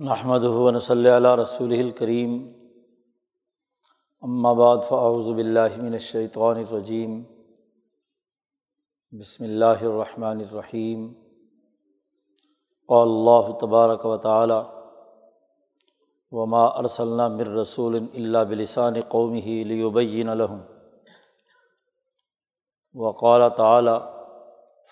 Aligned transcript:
نحمد 0.00 0.44
ہُون 0.44 0.80
صلی 0.80 1.08
اللہ 1.08 1.34
رسول 1.34 1.72
الکریم 1.72 2.52
بعد 4.56 4.76
فاعوذ 4.88 5.26
باللہ 5.26 5.76
من 5.82 5.92
الشیطان 5.92 6.56
الرجیم 6.56 7.22
بسم 9.12 9.44
اللہ 9.44 9.84
الرحمن 9.84 10.40
الرحیم 10.40 11.12
قال 12.88 13.08
اللہ 13.08 13.52
تبارک 13.60 14.06
و 14.06 14.16
تعالی 14.16 14.60
وما 16.30 16.64
ارسلنا 16.64 17.28
من 17.28 17.54
رسول 17.54 17.94
اللہ 17.94 18.38
بلسان 18.38 19.00
قومه 19.00 19.46
لیبین 19.46 20.26
لهم. 20.26 20.60
وقال 22.94 23.48
تعالی 23.56 23.98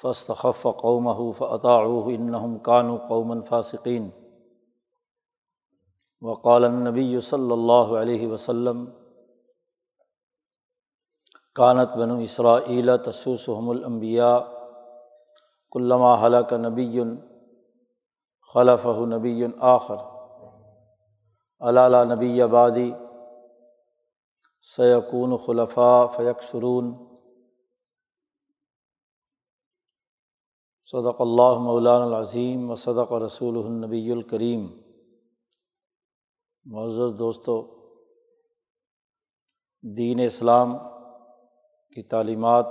فاستخف 0.02 0.66
قومه 0.66 1.32
فاطاعوه 1.32 2.18
انہم 2.18 2.58
كانوا 2.58 2.96
قوما 3.08 3.40
فاسقین 3.40 4.10
وقال 6.22 6.64
نبی 6.70 7.20
صلی 7.20 7.52
اللہ 7.52 7.94
علیہ 8.00 8.26
وسلم 8.26 8.84
کانت 11.56 11.96
بنو 11.96 12.18
اسرا 12.18 12.96
تسوسحم 12.96 13.70
الانبیاء 13.70 14.36
علامہ 15.76 16.14
حلق 16.22 16.52
نبی 16.52 17.00
خلف 18.54 18.86
نبی 19.08 19.44
آخر. 19.58 19.96
علالہ 21.60 21.96
نبی 22.14 22.42
آبادی 22.42 22.90
سیقون 24.68 25.36
خلفاء 25.36 26.06
فیق 26.06 26.42
سرون 26.42 26.92
صدق 30.86 31.20
اللہ 31.20 31.58
مولان 31.58 32.02
العظیم 32.02 32.70
و 32.70 32.76
صدق 32.76 33.12
رسول 33.12 33.56
النبی 33.56 34.10
الکریم 34.12 34.66
معزز 36.64 37.18
دوستوں 37.18 37.62
دین 39.96 40.20
اسلام 40.20 40.78
کی 41.94 42.02
تعلیمات 42.02 42.66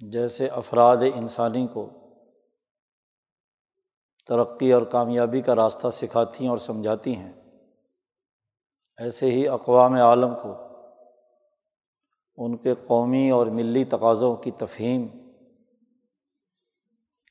جیسے 0.00 0.46
افراد 0.46 0.96
انسانی 1.14 1.66
کو 1.66 1.90
ترقی 4.26 4.72
اور 4.72 4.82
کامیابی 4.82 5.40
کا 5.40 5.54
راستہ 5.54 5.88
سکھاتی 5.88 6.44
ہیں 6.44 6.50
اور 6.50 6.58
سمجھاتی 6.58 7.16
ہیں۔ 7.16 7.32
ایسے 8.98 9.26
ہی 9.26 9.48
اقوام 9.48 9.94
عالم 9.94 10.34
کو 10.42 10.54
ان 12.36 12.56
کے 12.56 12.74
قومی 12.74 13.30
اور 13.30 13.46
ملی 13.46 13.84
تقاضوں 13.84 14.36
کی 14.36 14.50
تفہیم 14.50 15.06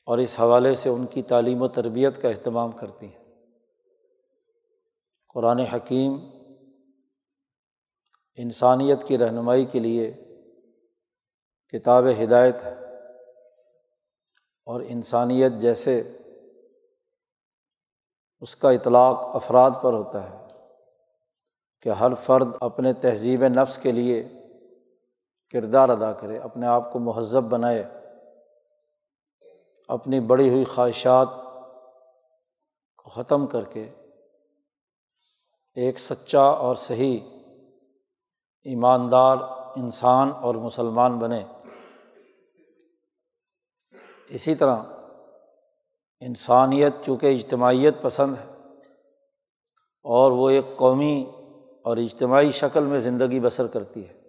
اور 0.05 0.17
اس 0.17 0.39
حوالے 0.39 0.73
سے 0.73 0.89
ان 0.89 1.05
کی 1.05 1.22
تعلیم 1.22 1.61
و 1.61 1.67
تربیت 1.67 2.22
کا 2.22 2.30
اہتمام 2.30 2.72
کرتی 2.72 3.08
ہیں۔ 3.08 3.19
قرآن 5.35 5.59
حکیم 5.59 6.17
انسانیت 8.35 9.08
کی 9.08 9.17
رہنمائی 9.17 9.66
کے 9.66 9.80
لیے 9.80 10.13
کتاب 11.73 12.03
ہدایت 12.23 12.55
ہے 12.63 12.73
اور 14.63 14.81
انسانیت 14.81 15.52
جیسے 15.52 16.02
اس 18.39 18.55
کا 18.55 18.69
اطلاق 18.69 19.36
افراد 19.36 19.71
پر 19.81 19.94
ہوتا 19.94 20.30
ہے 20.30 20.47
کہ 21.81 21.89
ہر 21.89 22.14
فرد 22.14 22.47
اپنے 22.61 22.93
تہذیب 22.93 23.43
نفس 23.43 23.77
کے 23.77 23.91
لیے 23.91 24.27
کردار 25.52 25.89
ادا 25.89 26.14
کرے، 26.14 26.38
اپنے 26.38 26.67
آپ 26.67 26.93
کو 26.93 26.99
مہذب 26.99 27.43
بنائے، 27.43 27.83
اپنی 29.88 30.19
بڑی 30.19 30.49
ہوئی 30.49 30.66
خواہشات 30.66 31.27
کو 32.97 33.09
ختم 33.09 33.47
کر 33.47 33.64
کے 33.64 33.89
ایک 35.75 36.00
سچا 36.00 36.42
اور 36.42 36.75
صحیح 36.75 37.20
ایماندار 38.64 39.38
انسان 39.76 40.31
اور 40.42 40.56
مسلمان 40.56 41.20
بنے۔ 41.20 41.44
اسی 44.27 44.55
طرح 44.55 44.83
انسانیت 46.20 46.93
چونکہ 47.05 47.27
اجتماعیت 47.27 48.02
پسند 48.02 48.36
ہے 48.38 48.52
اور 50.04 50.32
وہ 50.32 50.49
ایک 50.49 50.66
قومی 50.77 51.32
اور 51.83 51.98
اجتماعی 51.98 52.52
شکل 52.52 52.83
میں 52.83 52.99
زندگی 52.99 53.39
بسر 53.39 53.67
کرتی 53.67 54.08
ہے۔ 54.08 54.20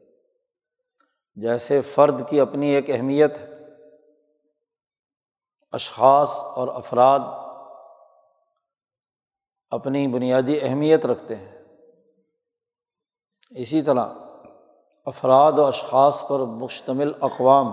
جیسے 1.35 1.81
فرد 1.81 2.29
کی 2.29 2.41
اپنی 2.41 2.69
ایک 2.69 2.91
اہمیت 2.91 3.39
ہے۔ 3.39 3.51
اشخاص 5.71 6.31
اور 6.35 6.69
افراد 6.69 7.21
اپنی 9.71 10.09
بنیادی 10.09 10.59
اہمیت 10.63 11.07
رکھتے 11.07 11.37
ہیں۔ 11.37 11.65
اسی 13.51 13.83
طرح 13.83 14.07
افراد 15.07 15.53
و 15.53 15.67
اشخاص 15.67 16.23
پر 16.29 16.39
مشتمل 16.39 17.13
اقوام، 17.21 17.67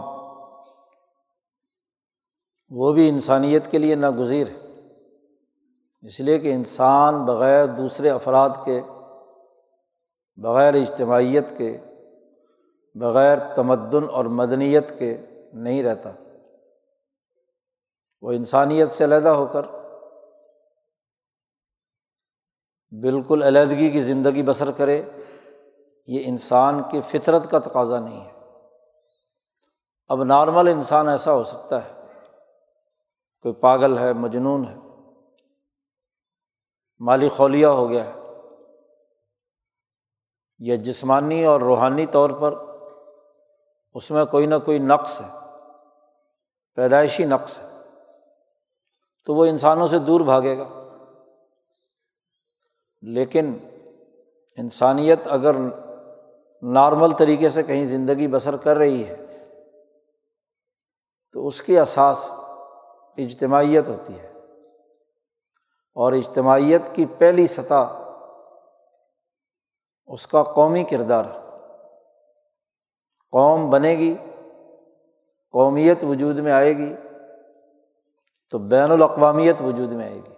وہ 2.70 2.94
بھی 2.94 3.10
انسانیت 3.10 3.72
کے 3.72 3.78
لیے 3.78 3.96
ناگزیر 3.96 4.48
ہے 4.48 4.68
اس 6.02 6.20
لیے 6.20 6.40
کہ 6.40 6.54
انسان 6.54 7.26
بغیر 7.26 7.66
دوسرے 7.66 8.10
افراد 8.10 8.50
کے، 8.66 8.82
بغیر 10.36 10.74
اجتماعیت 10.74 11.58
کے، 11.58 11.78
بغیر 12.96 13.38
تمدن 13.56 14.10
اور 14.12 14.26
مدنیت 14.26 15.00
کے 15.00 15.18
نہیں 15.54 15.84
رہتا۔ 15.84 16.12
وہ 18.22 18.32
انسانیت 18.32 18.92
سے 18.92 19.04
علیحدہ 19.04 19.30
ہو 19.30 19.46
کر 19.46 19.66
بالکل 22.92 23.44
علیحدگی 23.44 23.90
کی 23.92 24.02
زندگی 24.02 24.44
بسر 24.44 24.72
کرے، 24.72 25.02
یہ 26.08 26.22
انسان 26.26 26.82
کی 26.92 27.02
فطرت 27.02 27.50
کا 27.52 27.60
تقاضا 27.60 28.00
نہیں 28.00 28.26
ہے۔ 28.26 28.32
اب 30.10 30.24
نارمل 30.24 30.68
انسان 30.68 31.10
ایسا 31.10 31.34
ہو 31.34 31.44
سکتا 31.44 31.86
ہے، 31.86 31.94
کوئی 33.42 33.54
پاگل 33.54 33.98
ہے، 33.98 34.14
مجنون 34.14 34.66
ہے، 34.66 34.76
مالی 37.00 37.30
خولیا 37.30 37.70
ہو 37.72 37.90
گیا 37.90 38.06
ہے، 38.06 38.14
یا 40.60 40.76
جسمانی 40.76 41.44
اور 41.44 41.62
روحانی 41.62 42.06
طور 42.06 42.30
پر 42.30 42.56
اس 43.94 44.12
میں 44.12 44.26
کوئی 44.26 44.46
نہ 44.46 44.56
کوئی 44.66 44.80
نقص 44.80 45.22
ہے، 45.22 45.28
پیدائشی 46.78 47.26
نقص 47.26 47.60
ہے، 47.60 47.68
تو 49.26 49.36
وہ 49.36 49.46
انسانوں 49.46 49.88
سے 49.88 50.00
دور 50.00 50.22
بھاگے 50.22 50.58
گا۔ 50.58 50.77
لیکن 53.08 53.58
انسانیت 54.58 55.20
اگر 55.26 55.56
نارمل 56.62 57.12
طریقے 57.12 57.50
سے 57.50 57.64
کہیں 57.64 57.86
زندگی 57.86 58.28
بسر 58.28 58.58
کر 58.58 58.78
رہی 58.78 59.08
ہے، 59.08 59.48
تو 61.32 61.48
اس 61.48 61.62
کی 61.62 61.80
اساس 61.80 62.30
اجتماعیت 63.18 63.90
ہوتی 63.90 64.20
ہے۔ 64.20 64.34
اور 65.96 66.14
اجتماعیت 66.14 66.82
کی 66.94 67.06
پہلی 67.18 67.48
سطح 67.48 68.02
اس 70.08 70.28
کا 70.28 70.44
قومی 70.44 70.84
کردار 70.84 71.24
قوم 73.32 73.70
بنے 73.70 73.94
گی، 73.94 74.16
قومیت 75.52 76.04
وجود 76.04 76.38
میں 76.38 76.52
آئے 76.52 76.78
گی، 76.78 76.96
تو 78.50 78.58
بین 78.58 78.92
الاقوامیت 78.92 79.62
وجود 79.62 79.92
میں 79.92 80.06
آئے 80.06 80.16
گی۔ 80.16 80.37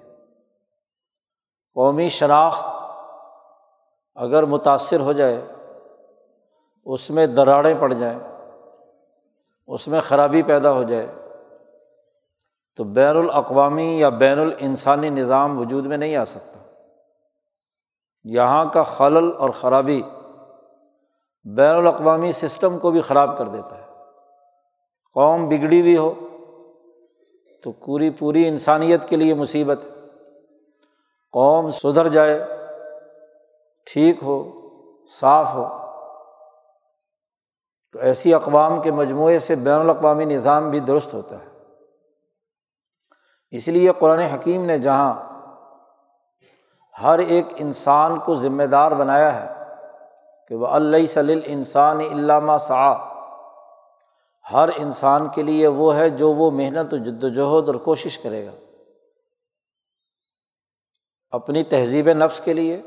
قومی 1.73 2.09
شناخت 2.09 2.65
اگر 4.15 4.43
متاثر 4.43 4.99
ہو 4.99 5.11
جائے، 5.11 5.45
اس 6.85 7.09
میں 7.09 7.27
دراڑیں 7.27 7.75
پڑ 7.79 7.93
جائیں، 7.93 8.19
اس 9.67 9.87
میں 9.87 10.01
خرابی 10.01 10.43
پیدا 10.43 10.71
ہو 10.71 10.83
جائے، 10.83 11.07
تو 12.75 12.83
بین 12.83 13.17
الاقوامی 13.17 13.99
یا 13.99 14.09
بین 14.09 14.39
الانسانی 14.39 15.09
نظام 15.09 15.59
وجود 15.59 15.85
میں 15.85 15.97
نہیں 15.97 16.15
آ 16.15 16.25
سکتا۔ 16.25 16.59
یہاں 18.23 18.65
کا 18.65 18.83
خلل 18.83 19.31
اور 19.37 19.49
خرابی 19.49 20.01
بین 21.43 21.75
الاقوامی 21.75 22.31
سسٹم 22.31 22.79
کو 22.79 22.91
بھی 22.91 23.01
خراب 23.01 23.37
کر 23.37 23.47
دیتا 23.47 23.77
ہے۔ 23.77 23.85
قوم 25.13 25.49
بگڑی 25.49 25.81
ہوئی 25.81 25.97
ہو 25.97 26.13
تو 27.63 27.71
پوری 27.71 28.09
پوری 28.09 28.47
انسانیت 28.47 29.09
کے 29.09 29.15
لیے 29.15 29.33
مصیبت 29.33 29.85
ہے۔ 29.85 29.98
قوم 31.31 31.71
سدھر 31.71 32.07
جائے، 32.07 32.47
ٹھیک 33.85 34.23
ہو، 34.23 34.51
صاف 35.19 35.53
ہو۔ 35.53 35.67
تو 37.91 37.99
ایسی 37.99 38.33
اقوام 38.33 38.81
کے 38.81 38.91
مجموعے 38.91 39.39
سے 39.39 39.55
بین 39.55 39.79
الاقوامی 39.79 40.25
نظام 40.25 40.69
بھی 40.69 40.79
درست 40.79 41.13
ہوتا 41.13 41.35
ہے۔ 41.35 41.49
اس 43.51 43.67
لیے 43.67 43.91
قرآن 43.99 44.19
حکیم 44.19 44.65
نے 44.65 44.77
جہاں 44.77 45.29
ہر 47.03 47.19
ایک 47.19 47.45
انسان 47.55 48.19
کو 48.19 48.35
ذمہ 48.35 48.63
دار 48.63 48.91
بنایا 48.91 49.41
ہے 49.41 49.63
کہ 50.47 50.55
وہ 50.55 50.67
اللہ 50.67 51.05
صلی 51.05 51.41
انسان 51.45 51.99
علامہ 51.99 52.57
سا 52.59 52.93
ہر 54.53 54.69
انسان 54.77 55.27
کے 55.35 55.43
لیے 55.43 55.67
وہ 55.67 55.95
ہے 55.95 56.09
جو 56.09 56.33
وہ 56.33 56.51
محنت 56.51 56.93
و 56.93 56.97
جد 56.97 57.23
وجہد 57.23 57.67
اور 57.67 57.75
کوشش 57.75 58.19
کرے 58.19 58.45
گا۔ 58.45 58.51
اپنی 61.31 61.63
تہذیب 61.63 62.09
نفس 62.09 62.41
کے 62.43 62.53
لیے، 62.53 62.81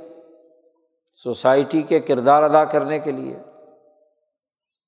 سوسائٹی 1.15 1.83
کے 1.83 2.01
کردار 2.01 2.43
ادا 2.43 2.65
کرنے 2.65 2.99
کے 2.99 3.11
لیے۔ 3.11 3.39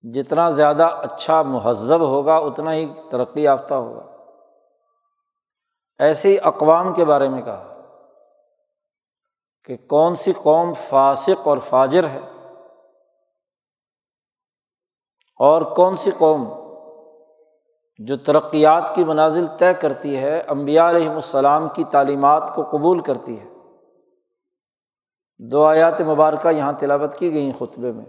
جتنا 0.02 0.50
زیادہ 0.50 0.82
اچھا 0.82 1.42
مہذب 1.42 2.00
ہوگا، 2.00 2.36
اتنا 2.36 2.74
ہی 2.74 2.92
ترقی 3.10 3.42
یافتہ 3.42 3.74
ہوگا۔ 3.74 4.16
ایسے 5.98 6.28
ہی 6.28 6.36
اقوام 6.42 6.94
کے 6.94 7.04
بارے 7.04 7.28
میں 7.28 7.42
کہا 7.42 7.80
کہ 9.64 9.76
کون 9.76 10.16
سی 10.16 10.32
قوم 10.42 10.74
فاسق 10.74 11.48
اور 11.48 11.58
فاجر 11.58 12.04
ہے؟ 12.04 12.20
اور 15.36 15.62
کون 15.62 15.96
سی 15.96 16.10
قوم 16.18 16.63
جو 17.98 18.16
ترقیات 18.16 18.94
کی 18.94 19.04
منازل 19.04 19.46
طے 19.58 19.74
کرتی 19.74 20.16
ہے 20.16 20.40
امبیا 20.40 20.90
علیہم 20.90 21.14
السلام 21.14 21.68
کی 21.68 21.84
تعلیمات 21.84 22.54
کو 22.54 22.62
قبول 22.70 23.00
کرتی 23.00 23.40
ہے۔ 23.40 23.48
دو 25.38 25.64
آیات 25.64 26.00
مبارکہ 26.00 26.48
یہاں 26.48 26.72
تلاوت 26.78 27.16
کی 27.16 27.32
گئیں 27.32 27.52
خطبے 27.58 27.92
میں۔ 27.92 28.04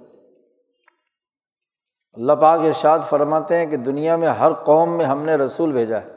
اللہ 2.14 2.34
پاک 2.34 2.60
ارشاد 2.60 3.00
فرماتے 3.10 3.58
ہیں 3.58 3.66
کہ 3.66 3.78
دنیا 3.78 4.16
میں 4.16 4.28
ہر 4.28 4.54
قوم 4.54 4.98
میں 4.98 5.06
ہم 5.06 5.22
نے 5.22 5.36
رسول 5.36 5.72
بھیجا 5.72 6.02
ہے۔ 6.02 6.12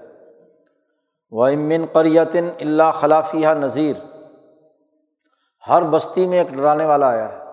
وہ 1.30 1.46
امن 1.46 1.84
قریتن 1.92 2.48
اللہ 2.60 2.90
خلافیہ 2.94 3.48
نذیر 3.48 3.96
ہر 5.68 5.82
بستی 5.82 6.26
میں 6.26 6.38
ایک 6.38 6.48
ڈرانے 6.50 6.84
والا 6.84 7.08
آیا 7.08 7.32
ہے۔ 7.32 7.47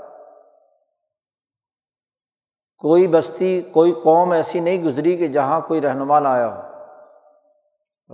کوئی 2.77 3.07
بستی، 3.07 3.61
کوئی 3.61 3.91
قوم 3.91 4.31
ایسی 4.31 4.59
نہیں 4.59 4.83
گزری 4.83 5.17
کہ 5.17 5.27
جہاں 5.27 5.61
کوئی 5.67 5.81
رہنما 5.81 6.19
نہ 6.19 6.27
آیا 6.27 6.55
ہو۔ 6.55 6.61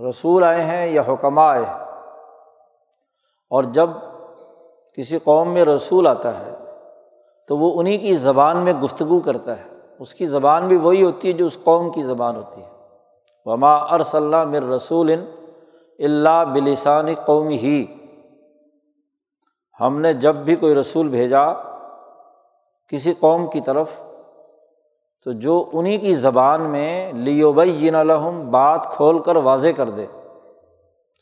رسول 0.08 0.44
آئے 0.44 0.62
ہیں 0.62 0.86
یا 0.86 1.02
حکمہ 1.08 1.40
آئے 1.40 1.64
ہیں۔ 1.64 1.84
اور 3.50 3.64
جب 3.64 3.90
کسی 4.96 5.18
قوم 5.18 5.50
میں 5.50 5.64
رسول 5.64 6.06
آتا 6.06 6.38
ہے، 6.38 6.54
تو 7.48 7.58
وہ 7.58 7.80
انہیں 7.80 7.98
کی 7.98 8.16
زبان 8.16 8.56
میں 8.56 8.72
گفتگو 8.72 9.20
کرتا 9.20 9.56
ہے۔ 9.56 9.64
اس 9.98 10.14
کی 10.14 10.24
زبان 10.24 10.68
بھی 10.68 10.76
وہی 10.76 11.02
ہوتی 11.02 11.28
ہے 11.28 11.32
جو 11.32 11.46
اس 11.46 11.58
قوم 11.64 11.92
کی 11.92 12.02
زبان 12.02 12.36
ہوتی 12.36 12.62
ہے۔ 12.62 12.68
وما 13.44 13.74
ارس 13.74 14.14
اللہ 14.14 14.44
مر 14.44 14.62
رسول 14.62 15.12
اللہ 15.98 16.44
بلسان 16.52 17.14
قوم 17.14 17.48
ہی 17.48 17.86
ہم 19.80 20.00
نے 20.00 20.12
جب 20.12 20.36
بھی 20.36 20.56
کوئی 20.56 20.74
رسول 20.74 21.08
بھیجا، 21.08 21.52
کسی 22.88 23.14
قوم 23.20 23.46
کی 23.46 23.60
طرف 23.60 23.88
تو 25.24 25.32
جو 25.32 25.70
انہیں 25.72 25.98
کی 25.98 26.14
زبان 26.14 26.60
میں 26.60 27.12
لیو 27.12 27.52
بئی 27.52 27.90
الحم 27.90 28.50
بات 28.50 28.86
کھول 28.90 29.18
کر 29.18 29.36
واضح 29.36 29.68
کر 29.76 29.90
دے، 29.90 30.06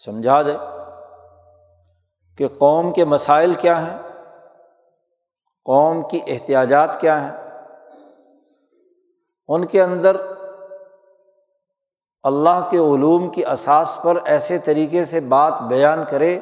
سمجھا 0.04 0.42
دے 0.42 0.52
کہ 2.36 2.48
قوم 2.58 2.92
کے 2.92 3.04
مسائل 3.04 3.54
کیا 3.54 3.86
ہیں، 3.86 3.98
قوم 5.64 6.02
کی 6.10 6.20
احتیاجات 6.26 7.00
کیا 7.00 7.22
ہیں۔ 7.22 7.50
ان 9.48 9.64
کے 9.64 9.82
اندر 9.82 10.16
اللہ 12.22 12.68
کے 12.70 12.76
علوم 12.76 13.30
کی 13.30 13.46
اساس 13.46 13.98
پر 14.02 14.18
ایسے 14.24 14.58
طریقے 14.58 15.04
سے 15.04 15.20
بات 15.20 15.60
بیان 15.60 16.04
کرے 16.10 16.38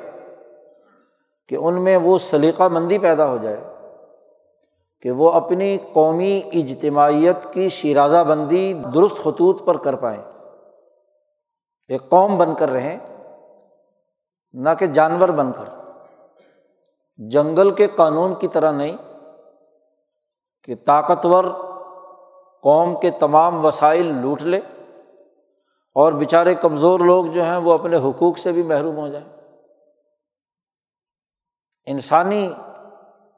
کہ 1.49 1.55
ان 1.55 1.85
میں 1.85 1.97
وہ 1.97 2.19
سلیقہ 2.19 2.63
مندی 2.63 2.99
پیدا 2.99 3.27
ہو 3.27 3.37
جائے۔ 3.37 3.61
کہ 5.01 5.11
وہ 5.11 5.33
اپنی 5.33 5.79
قومی 5.93 6.41
اجتماعیت 6.53 7.53
کی 7.53 7.69
شیرازہ 7.69 8.25
بندی 8.25 8.73
درست 8.95 9.17
خطوط 9.17 9.65
پر 9.65 9.77
کر 9.77 9.97
پائیں۔ 9.97 10.23
ایک 11.89 12.09
قوم 12.09 12.39
بن 12.39 12.55
کر 12.55 12.69
رہیں، 12.69 12.99
نہ 14.53 14.69
کہ 14.79 14.87
جانور 14.87 15.29
بن 15.29 15.53
کر۔ 15.53 15.65
جنگل 17.17 17.71
کے 17.71 17.87
قانون 17.97 18.35
کی 18.35 18.49
طرح 18.49 18.71
نہیں 18.71 18.97
کہ 20.65 20.75
طاقتور 20.87 21.45
قوم 22.63 23.01
کے 23.01 23.11
تمام 23.11 23.65
وسائل 23.65 24.07
لوٹ 24.07 24.43
لے 24.43 24.61
اور 25.95 26.13
بیچارے 26.13 26.55
کمزور 26.55 27.01
لوگ 27.01 27.27
جو 27.27 27.45
ہیں 27.45 27.57
وہ 27.57 27.73
اپنے 27.73 27.97
حقوق 27.97 28.39
سے 28.39 28.53
بھی 28.53 28.63
محروم 28.63 28.97
ہو 28.97 29.09
جائیں۔ 29.09 29.27
انسانی 31.87 32.53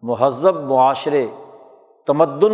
مہذب 0.03 0.57
معاشرے 0.57 1.27
تمدن 2.07 2.53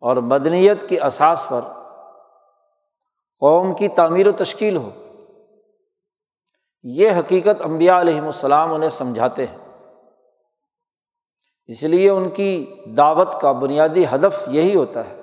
اور 0.00 0.16
مدنیت 0.16 0.88
کی 0.88 1.00
اساس 1.00 1.46
پر 1.48 1.60
قوم 3.38 3.74
کی 3.74 3.88
تعمیر 3.88 4.26
و 4.26 4.32
تشکیل 4.32 4.76
ہو۔ 4.76 4.90
یہ 6.82 7.10
حقیقت 7.10 7.62
امبیا 7.64 8.00
علیہم 8.00 8.24
السلام 8.24 8.72
انہیں 8.72 8.90
سمجھاتے 8.90 9.46
ہیں۔ 9.46 9.58
اس 11.66 11.82
لیے 11.82 12.10
ان 12.10 12.30
کی 12.30 12.74
دعوت 12.96 13.40
کا 13.40 13.52
بنیادی 13.52 14.04
ہدف 14.04 14.48
یہی 14.48 14.74
ہوتا 14.74 15.08
ہے 15.08 15.20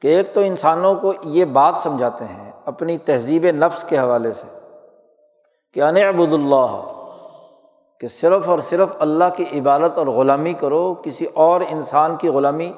کہ 0.00 0.08
ایک 0.08 0.34
تو 0.34 0.40
انسانوں 0.40 0.94
کو 0.94 1.12
یہ 1.24 1.44
بات 1.44 1.76
سمجھاتے 1.76 2.24
ہیں 2.24 2.52
اپنی 2.64 2.98
تہذیب 2.98 3.44
نفس 3.44 3.84
کے 3.88 3.98
حوالے 3.98 4.32
سے 4.32 4.46
کہ 5.72 5.82
ان 5.82 5.96
ابود 5.96 6.32
اللہ 6.32 6.96
کہ 8.00 8.08
صرف 8.08 8.48
اور 8.48 8.58
صرف 8.58 8.92
اللہ 9.00 9.24
کی 9.36 9.60
عبادت 9.60 9.98
اور 9.98 10.06
غلامی 10.06 10.52
کرو، 10.52 10.94
کسی 10.94 11.24
اور 11.24 11.60
انسان 11.70 12.16
کی 12.16 12.28
غلامی 12.28 12.72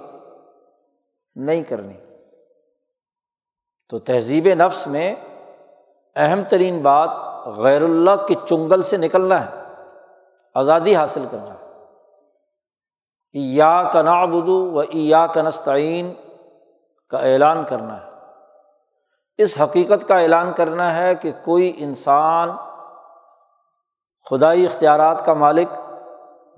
نہیں 1.35 1.63
کرنی۔ 1.63 1.95
تو 3.89 3.99
تہذیب 3.99 4.49
نفس 4.55 4.87
میں 4.87 5.15
اہم 6.17 6.43
ترین 6.49 6.83
بات 6.83 7.09
غیر 7.47 7.83
اللہ 7.83 8.27
کی 8.29 8.35
چنگل 8.49 8.83
سے 8.83 8.97
نکلنا 8.97 9.47
ہے، 9.47 9.63
آزادی 10.55 10.97
حاصل 10.97 11.27
کرنا 11.31 11.55
ہے۔ 11.55 11.67
یا 13.33 13.91
کا 13.93 14.03
نابدو 14.03 14.73
و 14.73 14.83
یا 14.93 15.27
کا 15.27 15.43
نستعین 15.43 16.15
کا 17.09 17.19
اعلان 17.19 17.65
کرنا 17.65 18.07
ہے۔ 18.07 18.11
اس 19.39 19.61
حقیقت 19.61 20.09
کا 20.09 20.19
اعلان 20.19 20.53
کرنا 20.53 20.97
ہے 20.97 21.15
کہ 21.15 21.33
کوئی 21.45 21.73
انسان 21.77 22.51
خدائی 24.33 24.65
اختیارات 24.65 25.27
کا 25.27 25.33
مالک 25.33 25.69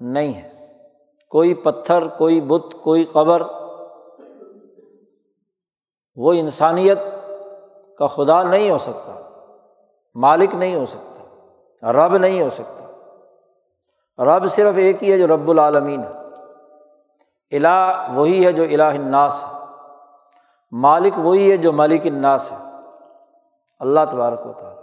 نہیں 0.01 0.35
ہے۔ 0.35 0.67
کوئی 1.31 1.55
پتھر، 1.55 2.07
کوئی 2.07 2.41
بت، 2.41 2.77
کوئی 2.85 3.05
قبر، 3.05 3.43
وہ 6.17 6.33
انسانیت 6.33 6.99
کا 7.99 8.07
خدا 8.07 8.43
نہیں 8.43 8.71
ہو 8.71 8.79
سکتا، 8.79 9.21
مالک 10.15 10.55
نہیں 10.55 10.75
ہو 10.75 10.87
سکتا، 10.87 11.93
رب 11.93 12.17
نہیں 12.17 12.43
ہو 12.43 12.51
سکتا۔ 12.51 12.85
رب 14.25 14.47
صرف 14.49 14.77
ایک 14.77 15.03
ہی 15.03 15.13
ہے 15.13 15.19
جو 15.19 15.27
رب 15.27 15.51
العالمین 15.51 16.01
ہے۔ 16.01 16.13
الہ 17.57 18.09
وہی 18.15 18.47
ہے 18.47 18.53
جو 18.53 18.63
الہ 18.63 18.83
الناس 18.83 19.45
ہے۔ 19.45 19.59
مالک 20.73 21.13
وہی 21.17 21.51
ہے 21.53 21.57
جو 21.57 21.73
مالک 21.73 22.01
الناس 22.05 22.53
ہے۔ 22.53 22.57
اللہ 23.79 24.01
تبارک 24.11 24.47
و 24.47 24.53
تعالیٰ۔ 24.53 24.74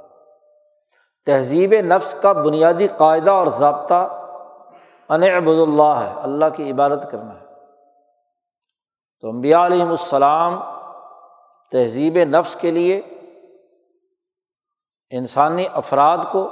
تہذیب 1.25 1.73
نفس 1.73 2.15
کا 2.21 2.31
بنیادی 2.31 2.87
قاعدہ 2.87 3.31
اور 3.31 3.47
ضابطہ 3.47 4.17
ان 5.09 5.23
اللہ 5.47 5.83
ہے، 5.83 6.13
اللہ 6.15 6.45
کی 6.55 6.71
عبادت 6.71 7.07
کرنا 7.11 7.33
ہے۔ 7.33 7.45
تو 9.21 9.29
امبیا 9.29 9.65
علیہم 9.65 9.89
السلام 9.89 10.59
تہذیب 11.71 12.17
نفس 12.17 12.55
کے 12.55 12.71
لیے 12.71 13.01
انسانی 15.09 15.65
افراد 15.73 16.17
کو 16.31 16.49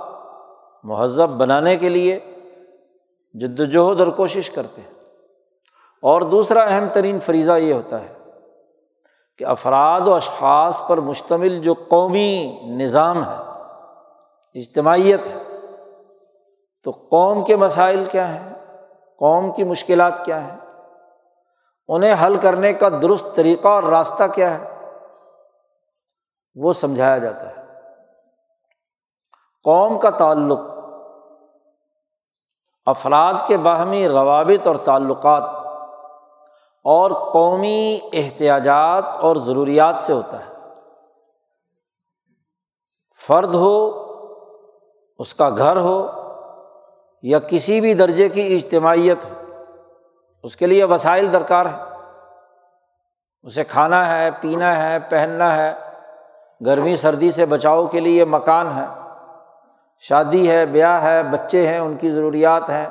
مہذب 0.84 1.30
بنانے 1.30 1.78
کے 1.78 1.90
لیے 1.90 2.20
جد 3.34 3.60
وجہد 3.60 4.00
اور 4.00 4.08
کوشش 4.08 4.52
کرتے 4.52 4.82
ہیں۔ 4.82 4.94
اور 6.02 6.22
دوسرا 6.22 6.62
اہم 6.62 6.88
ترین 6.94 7.20
فریضہ 7.20 7.52
یہ 7.52 7.74
ہوتا 7.74 8.02
ہے 8.02 8.14
کہ 9.38 9.46
افراد 9.46 10.02
و 10.02 10.14
اشخاص 10.14 10.82
پر 10.88 10.98
مشتمل 10.98 11.60
جو 11.60 11.74
قومی 11.74 12.60
نظام 12.66 13.30
ہے 13.30 13.49
اجتماعیت 14.54 15.28
ہے۔ 15.28 15.44
تو 16.84 16.92
قوم 16.92 17.46
کے 17.46 17.56
مسائل 17.56 18.06
کیا 18.06 18.36
ہیں؟ 18.36 18.56
قوم 19.20 19.52
کی 19.52 19.64
مشکلات 19.64 20.26
کیا 20.26 20.44
ہیں؟ 20.44 20.58
انہیں 21.88 22.16
حل 22.26 22.36
کرنے 22.36 22.74
کا 22.74 22.90
درست 22.90 23.28
طریقہ 23.36 23.68
اور 23.68 23.84
راستہ 23.84 24.24
کیا 24.36 24.60
ہے؟ 24.60 24.92
وہ 26.56 26.74
سمجھایا 26.74 27.18
جاتا 27.18 27.50
ہے۔ 27.50 27.66
قوم 29.64 30.00
کا 30.00 30.10
تعلق، 30.10 30.60
افراد 32.86 33.34
کے 33.48 33.58
باہمی 33.58 34.08
روابط 34.08 34.68
اور 34.68 34.76
تعلقات 34.76 35.44
اور 36.84 37.32
قومی 37.34 38.00
احتیاجات 38.14 39.04
اور 39.22 39.36
ضروریات 39.36 39.96
سے 39.98 40.14
ہوتا 40.14 40.40
ہے۔ 40.40 40.54
فرد 43.28 43.56
ہو 43.56 43.99
اس 45.20 45.34
کا 45.34 45.50
گھر 45.50 45.78
ہو 45.78 46.08
یا 47.22 47.40
کسی 47.40 47.82
بھی 47.82 47.94
درجے 47.94 48.30
کی 48.30 48.56
اجتماعیت 48.56 49.18
ہو، 49.26 49.64
اس 50.44 50.56
کے 50.56 50.68
لیے 50.68 50.84
وسائل 50.84 51.34
درکار 51.34 51.66
ہے 51.66 51.84
اسے 53.44 53.64
کھانا 53.64 54.20
ہے، 54.20 54.30
پینا 54.32 54.84
ہے، 54.84 55.00
پہننا 55.00 55.56
ہے۔ 55.56 55.74
گرمی، 56.66 56.96
سردی 56.96 57.32
سے 57.32 57.46
بچاؤ 57.46 57.86
کے 57.86 58.00
لیے 58.00 58.26
مکان 58.26 58.72
ہے۔ 58.72 58.86
شادی 60.00 60.52
ہے، 60.52 60.66
بیاہ 60.66 61.04
ہے، 61.04 61.24
بچے 61.24 61.68
ہیں، 61.68 61.80
ان 61.80 61.98
کی 61.98 62.12
ضروریات 62.12 62.70
ہیں۔ 62.70 62.86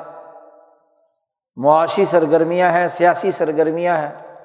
معاشی 1.56 2.04
سرگرمیاں 2.04 2.70
ہیں، 2.70 2.88
سیاسی 2.88 3.30
سرگرمیاں 3.30 3.96
ہیں۔ 3.96 4.36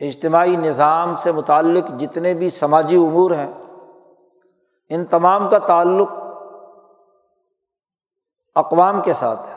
اجتماعی 0.00 0.56
نظام 0.56 1.16
سے 1.16 1.32
متعلق 1.32 2.00
جتنے 2.00 2.34
بھی 2.34 2.50
سماجی 2.50 2.96
امور 2.96 3.30
ہیں، 3.30 3.52
ان 4.88 5.04
تمام 5.04 5.50
کا 5.50 5.58
تعلق 5.58 6.10
اقوام 8.54 9.02
کے 9.02 9.12
ساتھ 9.12 9.48
ہے، 9.48 9.54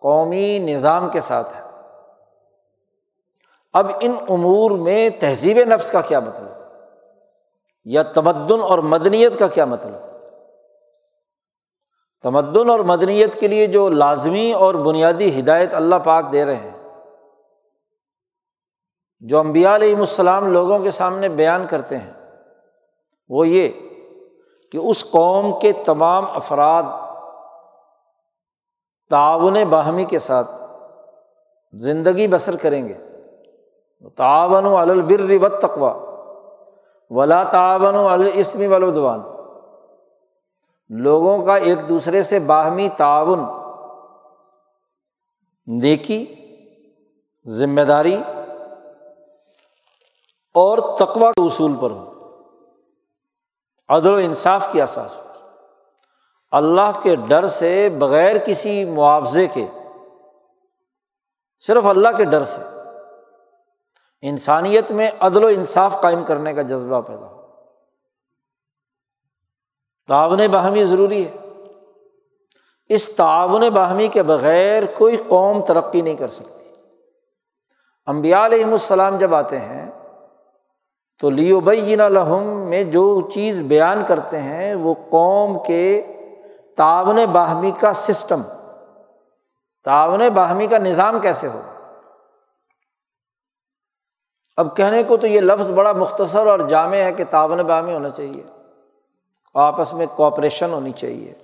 قومی 0.00 0.58
نظام 0.58 1.08
کے 1.08 1.20
ساتھ 1.20 1.56
ہے۔ 1.56 1.62
اب 3.72 3.86
ان 4.00 4.14
امور 4.28 4.70
میں 4.70 5.10
تہذیب 5.10 5.58
نفس 5.58 5.90
کا 5.90 6.00
کیا 6.00 6.20
مطلب؟ 6.20 6.52
یا 7.84 8.02
تمدن 8.02 8.60
اور 8.62 8.78
مدنیت 8.78 9.38
کا 9.38 9.48
کیا 9.48 9.64
مطلب؟ 9.64 10.00
تمدن 12.22 12.70
اور 12.70 12.80
مدنیت 12.80 13.40
کے 13.40 13.48
لیے 13.48 13.66
جو 13.66 13.88
لازمی 13.88 14.52
اور 14.52 14.74
بنیادی 14.74 15.40
ہدایت 15.40 15.74
اللہ 15.74 15.96
پاک 16.04 16.32
دے 16.32 16.44
رہے 16.44 16.54
ہیں، 16.54 16.92
جو 19.20 19.38
امبیا 19.38 19.74
علیہم 19.74 20.00
السلام 20.00 20.52
لوگوں 20.52 20.78
کے 20.78 20.90
سامنے 20.90 21.28
بیان 21.28 21.66
کرتے 21.66 21.98
ہیں، 21.98 22.12
وہ 23.28 23.48
یہ 23.48 23.68
کہ 24.72 24.78
اس 24.78 25.04
قوم 25.10 25.58
کے 25.60 25.72
تمام 25.72 26.24
افراد 26.30 26.82
تعاون 29.10 29.56
باہمی 29.70 30.04
کے 30.04 30.18
ساتھ 30.18 30.50
زندگی 31.72 32.28
بسر 32.28 32.56
کریں 32.56 32.88
گے۔ 32.88 32.94
تعاون 34.16 34.66
و 34.66 34.76
البر 34.76 35.44
و 35.44 35.48
تقوا 35.48 35.94
ولا 37.10 37.42
تعاون 37.42 37.94
و 37.94 38.08
الاسمی 38.08 38.66
ولادوان 38.66 39.22
لوگوں 40.88 41.44
کا 41.44 41.56
ایک 41.56 41.88
دوسرے 41.88 42.22
سے 42.22 42.38
باہمی 42.38 42.88
تعاون، 42.96 43.40
نیکی، 45.66 46.34
ذمہ 47.46 47.80
داری 47.80 48.22
اور 50.54 50.78
تقوا 50.96 51.32
کے 51.32 51.46
اصول 51.46 51.76
پر 51.80 51.90
ہو۔ 51.90 52.12
عدل 53.88 54.12
و 54.12 54.16
انصاف 54.16 54.68
کی 54.72 54.82
اساس 54.82 55.16
پر 55.16 55.25
اللہ 56.50 57.00
کے 57.02 57.16
ڈر 57.16 57.48
سے 57.48 57.88
بغیر 57.88 58.36
کسی 58.38 58.84
معاوضے 58.84 59.46
کے، 59.46 59.66
صرف 61.58 61.86
اللہ 61.86 62.08
کے 62.16 62.24
ڈر 62.24 62.44
سے۔ 62.44 62.60
انسانیت 64.22 64.92
میں 64.92 65.10
عدل 65.20 65.44
و 65.44 65.46
انصاف 65.46 66.00
قائم 66.00 66.24
کرنے 66.24 66.54
کا 66.54 66.62
جذبہ 66.62 67.00
پیدا 67.00 67.26
ہو۔ 67.26 67.42
تعاون 70.08 70.46
باہمی 70.46 70.84
ضروری 70.84 71.26
ہے۔ 71.26 71.32
اس 72.88 73.08
تعاون 73.08 73.68
باہمی 73.68 74.08
کے 74.08 74.22
بغیر 74.22 74.82
کوئی 74.98 75.16
قوم 75.16 75.64
ترقی 75.64 76.00
نہیں 76.00 76.14
کر 76.14 76.28
سکتی۔ 76.28 76.72
امبیا 78.06 78.46
علیہم 78.46 78.72
السلام 78.72 79.18
جب 79.18 79.34
آتے 79.34 79.58
ہیں، 79.58 79.90
تو 81.20 81.30
لیو 81.30 81.60
بین 81.60 82.00
الحم 82.00 82.44
میں 82.44 82.84
جو 82.84 83.20
چیز 83.20 83.60
بیان 83.60 84.02
کرتے 84.08 84.40
ہیں، 84.40 84.74
وہ 84.74 84.94
قوم 84.94 85.58
کے 85.66 86.12
تعاون 86.76 87.24
باہمی 87.32 87.70
کا 87.70 87.92
سسٹم 87.92 88.42
تعاون 89.84 90.28
باہمی 90.34 90.66
کا 90.66 90.78
نظام 90.78 91.20
کیسے 91.20 91.48
ہوگا؟ 91.48 91.72
اب 94.56 94.76
کہنے 94.76 95.02
کو 95.02 95.16
تو 95.16 95.26
یہ 95.26 95.40
لفظ 95.40 95.70
بڑا 95.70 95.92
مختصر 95.92 96.46
اور 96.46 96.58
جامع 96.58 96.96
ہے 96.96 97.12
کہ 97.12 97.24
تعاون 97.30 97.58
باہمی 97.58 97.94
ہونا 97.94 98.10
چاہیے۔ 98.10 98.44
آپس 99.54 99.92
میں 99.92 100.06
کوآپریشن 100.06 100.72
ہونی 100.72 100.92
چاہیے۔ 100.92 101.34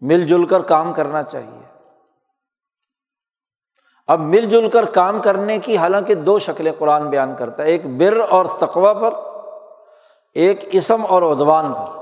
مل 0.00 0.26
جل 0.26 0.46
کر 0.46 0.62
کام 0.62 0.94
کرنا 0.94 1.22
چاہیے۔ 1.22 1.62
اب 4.06 4.20
مل 4.20 4.44
جل 4.44 4.70
کر 4.70 4.84
کام 4.84 5.22
کرنے 5.22 5.58
کی 5.58 5.76
حالانکہ 5.76 6.14
دو 6.14 6.38
شکلیں 6.38 6.72
قرآن 6.78 7.10
بیان 7.10 7.36
کرتا 7.38 7.62
ہے، 7.62 7.68
ایک 7.68 7.86
بر 7.86 8.20
اور 8.30 8.46
تقوا 8.60 8.92
پر، 8.92 9.14
ایک 10.34 10.60
اسم 10.72 11.02
اور 11.08 11.22
ادوان 11.22 11.72
پر۔ 11.72 12.01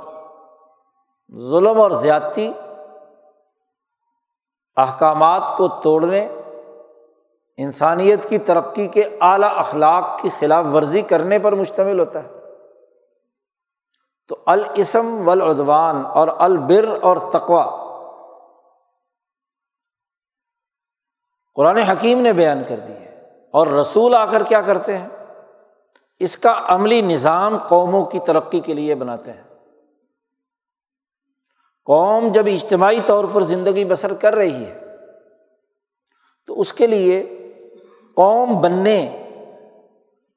ظلم 1.39 1.81
اور 1.81 1.91
زیادتی، 1.91 2.53
احکامات 4.77 5.53
کو 5.57 5.69
توڑنے، 5.69 6.29
انسانیت 7.57 8.29
کی 8.29 8.39
ترقی 8.39 8.89
کے 8.89 9.19
اعلیٰ 9.21 9.51
اخلاق 9.57 10.23
کی 10.23 10.29
خلاف 10.39 10.65
ورزی 10.73 11.03
کرنے 11.03 11.39
پر 11.39 11.55
مشتمل 11.55 12.01
ہوتا 12.01 12.23
ہے۔ 12.23 12.29
تو 14.29 14.37
الاسم 14.47 15.29
ولادوان 15.29 16.07
اور 16.07 16.29
البر 16.39 16.99
اور 17.03 17.17
تقوا 17.17 17.77
قرآن 21.55 21.77
حکیم 21.77 22.21
نے 22.21 22.33
بیان 22.33 22.63
کر 22.69 22.77
دی 22.77 22.93
ہے۔ 22.93 23.31
اور 23.53 23.67
رسول 23.67 24.15
آ 24.15 24.25
کر 24.25 24.43
کیا 24.43 24.63
کرتے 24.63 24.99
ہیں؟ 24.99 25.09
اس 26.19 26.37
کا 26.37 26.63
عملی 26.69 27.01
نظام 27.01 27.59
قوموں 27.69 28.05
کی 28.05 28.19
ترقی 28.19 28.61
کے 28.61 28.75
لیے 28.75 28.95
بناتے 28.95 29.33
ہیں۔ 29.33 29.50
قوم 31.91 32.33
جب 32.33 32.47
اجتماعی 32.47 33.01
طور 33.07 33.25
پر 33.33 33.43
زندگی 33.43 33.85
بسر 33.85 34.13
کر 34.15 34.35
رہی 34.35 34.65
ہے، 34.65 34.97
تو 36.47 36.61
اس 36.61 36.73
کے 36.73 36.87
لیے 36.87 37.23
قوم 38.15 38.61
بننے، 38.61 39.27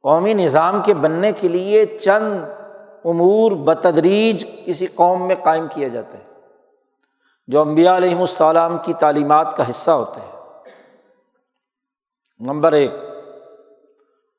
قومی 0.01 0.33
نظام 0.33 0.81
کے 0.81 0.93
بننے 0.93 1.31
کے 1.31 1.47
لیے 1.47 1.85
چند 1.85 2.43
امور 3.05 3.51
بتدریج 3.51 4.45
کسی 4.65 4.85
قوم 4.85 5.27
میں 5.27 5.35
قائم 5.35 5.67
کیا 5.73 5.87
جاتا 5.87 6.17
ہے 6.17 6.23
جو 7.47 7.61
امبیا 7.61 7.97
علیہم 7.97 8.21
السلام 8.21 8.77
کی 8.77 8.93
تعلیمات 8.93 9.57
کا 9.57 9.69
حصہ 9.69 9.91
ہوتے 9.91 10.19
ہیں۔ 10.19 10.31
نمبر 12.39 12.71
ایک، 12.71 12.91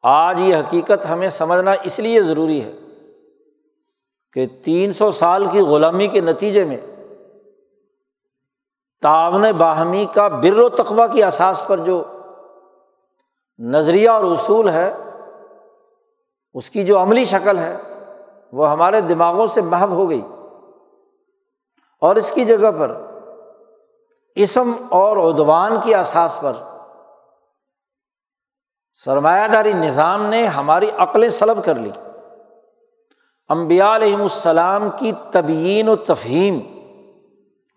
آج 0.03 0.41
یہ 0.41 0.57
حقیقت 0.57 1.11
ہمیں 1.11 1.29
سمجھنا 1.29 1.75
اس 1.83 1.99
لیے 1.99 2.23
ضروری 2.23 2.61
ہے 2.65 2.73
کہ 4.33 4.47
تین 4.63 4.93
سو 4.93 5.13
سال 5.13 5.47
کی 5.47 5.61
غلامی 5.61 6.07
کے 6.07 6.21
نتیجے 6.21 6.65
میں 6.65 6.77
تعاون 9.05 9.53
باہمی 9.53 10.07
کا 10.15 10.29
بر 10.29 10.59
و 10.59 10.69
تقوا 10.69 11.07
کی 11.07 11.23
اثاث 11.23 11.67
پر 11.67 11.77
جو 11.77 12.03
نظریہ 13.59 14.11
اور 14.11 14.25
اصول 14.25 14.69
ہے، 14.69 14.97
اس 16.55 16.71
کی 16.71 16.83
جو 16.83 17.03
عملی 17.03 17.25
شکل 17.25 17.59
ہے، 17.59 17.77
وہ 18.53 18.71
ہمارے 18.71 19.01
دماغوں 19.01 19.47
سے 19.47 19.63
محب 19.63 19.91
ہو 19.91 20.11
گئی۔ 20.11 20.23
اور 22.01 22.17
اس 22.17 22.33
کی 22.33 22.45
جگہ 22.45 22.71
پر 22.79 23.01
اسم 24.35 24.73
اور 24.89 25.17
ادوان 25.17 25.77
کی 25.83 25.95
اثاث 25.95 26.41
پر 26.41 26.53
سرمایہ 28.95 29.49
داری 29.49 29.73
نظام 29.73 30.27
نے 30.27 30.47
ہماری 30.47 30.91
عقلیں 30.99 31.29
سلب 31.29 31.65
کر 31.65 31.75
لی۔ 31.75 31.91
امبیا 33.49 33.97
علیہم 33.97 34.23
السلام 34.23 34.89
کی 34.97 35.13
تبیین 35.33 35.89
و 35.89 35.97
تفہیم 35.97 36.74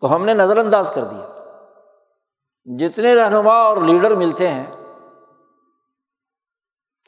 کو 0.02 0.16
ہم 0.16 0.26
نے 0.26 0.34
نظر 0.34 0.58
انداز 0.58 0.92
کر 0.96 1.04
دیا۔ 1.04 1.26
جتنے 2.66 3.16
رہنما 3.16 3.54
اور 3.54 3.78
لیڈر 3.78 4.16
ملتے 4.16 4.48
ہیں، 4.48 4.66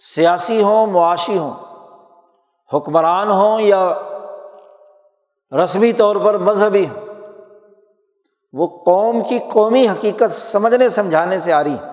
سیاسی 0.01 0.61
ہوں، 0.63 0.87
معاشی 0.87 1.37
ہوں، 1.37 1.53
حکمران 2.73 3.31
ہوں 3.31 3.61
یا 3.61 3.89
رسمی 5.51 5.93
طور 5.93 6.15
پر 6.15 6.37
مذہبی 6.37 6.85
ہوں، 6.89 7.07
وہ 8.53 8.67
قوم 8.85 9.23
کی 9.23 9.39
قومی 9.53 9.87
حقیقت 9.87 10.31
سمجھنے، 10.31 10.89
سمجھانے 10.89 11.39
سے 11.39 11.53
آ 11.53 11.63
رہی 11.63 11.73
ہے 11.73 11.91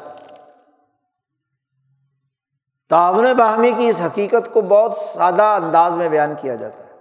تعاون 2.88 3.32
باہمی 3.32 3.72
کی 3.72 3.88
اس 3.88 4.00
حقیقت 4.00 4.52
کو 4.52 4.60
بہت 4.60 4.96
سادہ 4.96 5.42
انداز 5.42 5.96
میں 5.96 6.08
بیان 6.08 6.34
کیا 6.40 6.54
جاتا 6.54 6.84
ہے۔ 6.84 6.94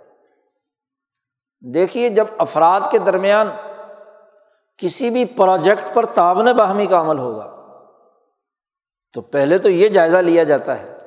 دیکھیے 1.62 2.10
جب 2.10 2.26
افراد 2.38 2.82
کے 2.92 2.98
درمیان 3.00 3.50
کسی 4.78 5.10
بھی 5.10 5.26
پروجیکٹ 5.26 5.94
پر 5.94 6.06
تعاون 6.06 6.46
باہمی 6.46 6.86
کا 6.86 7.02
عمل 7.02 7.20
ہوگا۔ 7.20 7.56
تو 9.14 9.22
پہلے 9.22 9.58
تو 9.58 9.70
یہ 9.70 9.90
جائزہ 9.90 10.18
لیا 10.18 10.44
جاتا 10.44 10.80
ہے 10.82 10.98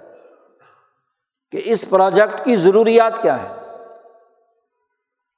کہ 1.50 1.60
اس 1.64 1.84
پروجیکٹ 1.90 2.44
کی 2.44 2.56
ضروریات 2.56 3.22
کیا 3.22 3.42
ہے 3.42 3.54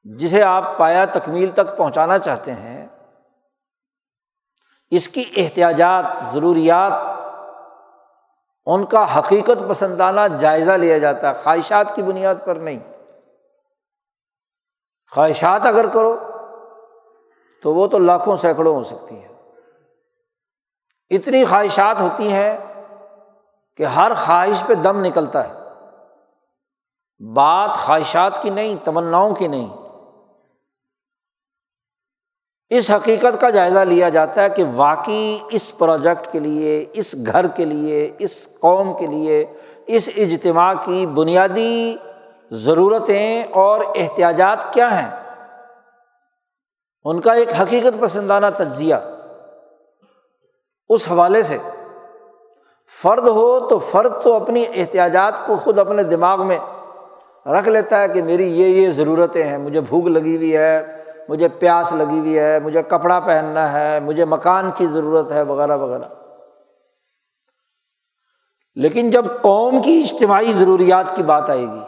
جسے 0.02 0.42
آپ 0.42 0.78
پایا 0.78 1.04
تکمیل 1.04 1.48
تک 1.48 1.76
پہنچانا 1.76 2.18
چاہتے 2.18 2.54
ہیں، 2.54 2.88
اس 4.90 5.08
کی 5.08 5.24
احتیاجات، 5.36 6.04
ضروریات، 6.32 6.92
ان 8.66 8.86
کا 8.86 9.18
حقیقت 9.18 9.62
پسندانہ 9.68 10.20
جائزہ 10.38 10.72
لیا 10.72 10.98
جاتا 10.98 11.28
ہے۔ 11.28 11.42
خواہشات 11.42 11.94
کی 11.94 12.02
بنیاد 12.02 12.34
پر 12.44 12.56
نہیں۔ 12.56 12.78
خواہشات 15.14 15.66
اگر 15.66 15.88
کرو 15.88 16.29
تو 17.62 17.74
وہ 17.74 17.86
تو 17.86 17.98
لاکھوں 17.98 18.36
سینکڑوں 18.36 18.76
ہو 18.76 18.82
سکتی 18.82 19.22
ہے 19.22 19.28
اتنی 21.10 21.44
خواہشات 21.44 22.00
ہوتی 22.00 22.32
ہیں 22.32 22.58
کہ 23.76 23.82
ہر 23.82 24.12
خواہش 24.14 24.62
پہ 24.66 24.74
دم 24.74 25.04
نکلتا 25.04 25.48
ہے۔ 25.48 25.54
بات 27.32 27.70
خواہشات 27.74 28.42
کی 28.42 28.50
نہیں، 28.50 28.76
تمناؤں 28.84 29.34
کی 29.34 29.48
نہیں۔ 29.48 29.76
اس 32.70 32.90
حقیقت 32.90 33.40
کا 33.40 33.50
جائزہ 33.50 33.78
لیا 33.78 34.08
جاتا 34.08 34.42
ہے 34.42 34.50
کہ 34.50 34.64
واقعی 34.74 35.38
اس 35.50 35.78
پروجیکٹ 35.78 36.32
کے 36.32 36.38
لیے، 36.38 36.86
اس 36.92 37.14
گھر 37.26 37.48
کے 37.48 37.64
لیے، 37.64 38.16
اس 38.18 38.48
قوم 38.60 38.98
کے 38.98 39.06
لیے، 39.06 39.46
اس 39.86 40.08
اجتماع 40.16 40.74
کی 40.84 41.06
بنیادی 41.06 41.96
ضرورتیں 42.50 43.44
اور 43.44 43.80
احتیاجات 43.96 44.72
کیا 44.72 45.02
ہیں؟ 45.02 45.29
ان 47.04 47.20
کا 47.20 47.32
ایک 47.32 47.48
حقیقت 47.60 48.00
پسندانہ 48.00 48.46
تجزیہ۔ 48.56 48.94
اس 50.88 51.10
حوالے 51.10 51.42
سے، 51.42 51.58
فرد 53.02 53.28
ہو 53.28 53.68
تو 53.68 53.78
فرد 53.78 54.12
تو 54.22 54.34
اپنی 54.34 54.64
احتیاجات 54.74 55.46
کو 55.46 55.56
خود 55.56 55.78
اپنے 55.78 56.02
دماغ 56.02 56.46
میں 56.46 56.58
رکھ 57.46 57.68
لیتا 57.68 58.00
ہے 58.00 58.08
کہ 58.08 58.22
میری 58.22 58.60
یہ 58.60 58.66
یہ 58.66 58.90
ضرورتیں 58.90 59.42
ہیں، 59.42 59.58
مجھے 59.58 59.80
بھوک 59.80 60.06
لگی 60.06 60.36
ہوئی 60.36 60.56
ہے، 60.56 61.02
مجھے 61.28 61.48
پیاس 61.48 61.92
لگی 61.92 62.18
ہوئی 62.18 62.38
ہے، 62.38 62.58
مجھے 62.58 62.82
کپڑا 62.82 63.20
پہننا 63.20 63.72
ہے، 63.72 64.00
مجھے 64.00 64.24
مکان 64.24 64.70
کی 64.76 64.86
ضرورت 64.86 65.32
ہے، 65.32 65.42
وغیرہ 65.42 65.76
وغیرہ۔ 65.76 66.08
لیکن 68.74 69.10
جب 69.10 69.24
قوم 69.42 69.82
کی 69.82 70.02
اجتماعی 70.04 70.52
ضروریات 70.52 71.16
کی 71.16 71.22
بات 71.22 71.50
آئے 71.50 71.66
گی، 71.66 71.84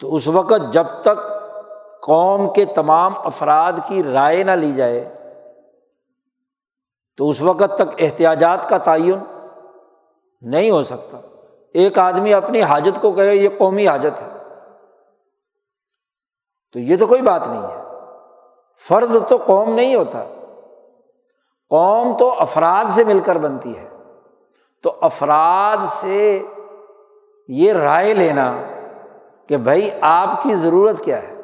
تو 0.00 0.14
اس 0.14 0.28
وقت 0.28 0.72
جب 0.72 0.86
تک 1.02 1.31
قوم 2.02 2.52
کے 2.52 2.64
تمام 2.64 3.12
افراد 3.16 3.72
کی 3.86 4.02
رائے 4.02 4.42
نہ 4.42 4.50
لی 4.50 4.72
جائے، 4.72 5.14
تو 7.16 7.28
اس 7.28 7.42
وقت 7.42 7.74
تک 7.74 7.88
احتیاجات 7.98 8.68
کا 8.68 8.78
تعین 8.78 9.18
نہیں 10.40 10.70
ہو 10.70 10.82
سکتا۔ 10.82 11.20
ایک 11.74 11.98
آدمی 11.98 12.34
اپنی 12.34 12.62
حاجت 12.62 13.02
کو 13.02 13.12
کہے، 13.12 13.36
یہ 13.36 13.48
قومی 13.58 13.88
حاجت 13.88 14.22
ہے۔ 14.22 14.38
تو 16.72 16.78
یہ 16.78 16.96
تو 16.96 17.06
کوئی 17.06 17.22
بات 17.22 17.48
نہیں 17.48 17.62
ہے۔ 17.62 17.82
فرد 18.88 19.28
تو 19.28 19.38
قوم 19.46 19.74
نہیں 19.74 19.94
ہوتا۔ 19.94 20.24
قوم 21.68 22.16
تو 22.18 22.34
افراد 22.38 22.90
سے 22.90 23.04
مل 23.04 23.20
کر 23.20 23.38
بنتی 23.38 23.78
ہے۔ 23.78 23.88
تو 24.82 24.94
افراد 25.00 25.76
سے 25.86 26.42
یہ 27.48 27.72
رائے 27.72 28.14
لینا 28.14 28.56
کہ 29.46 29.56
بھائی 29.56 29.88
آپ 30.00 30.42
کی 30.42 30.54
ضرورت 30.54 31.04
کیا 31.04 31.22
ہے؟ 31.22 31.41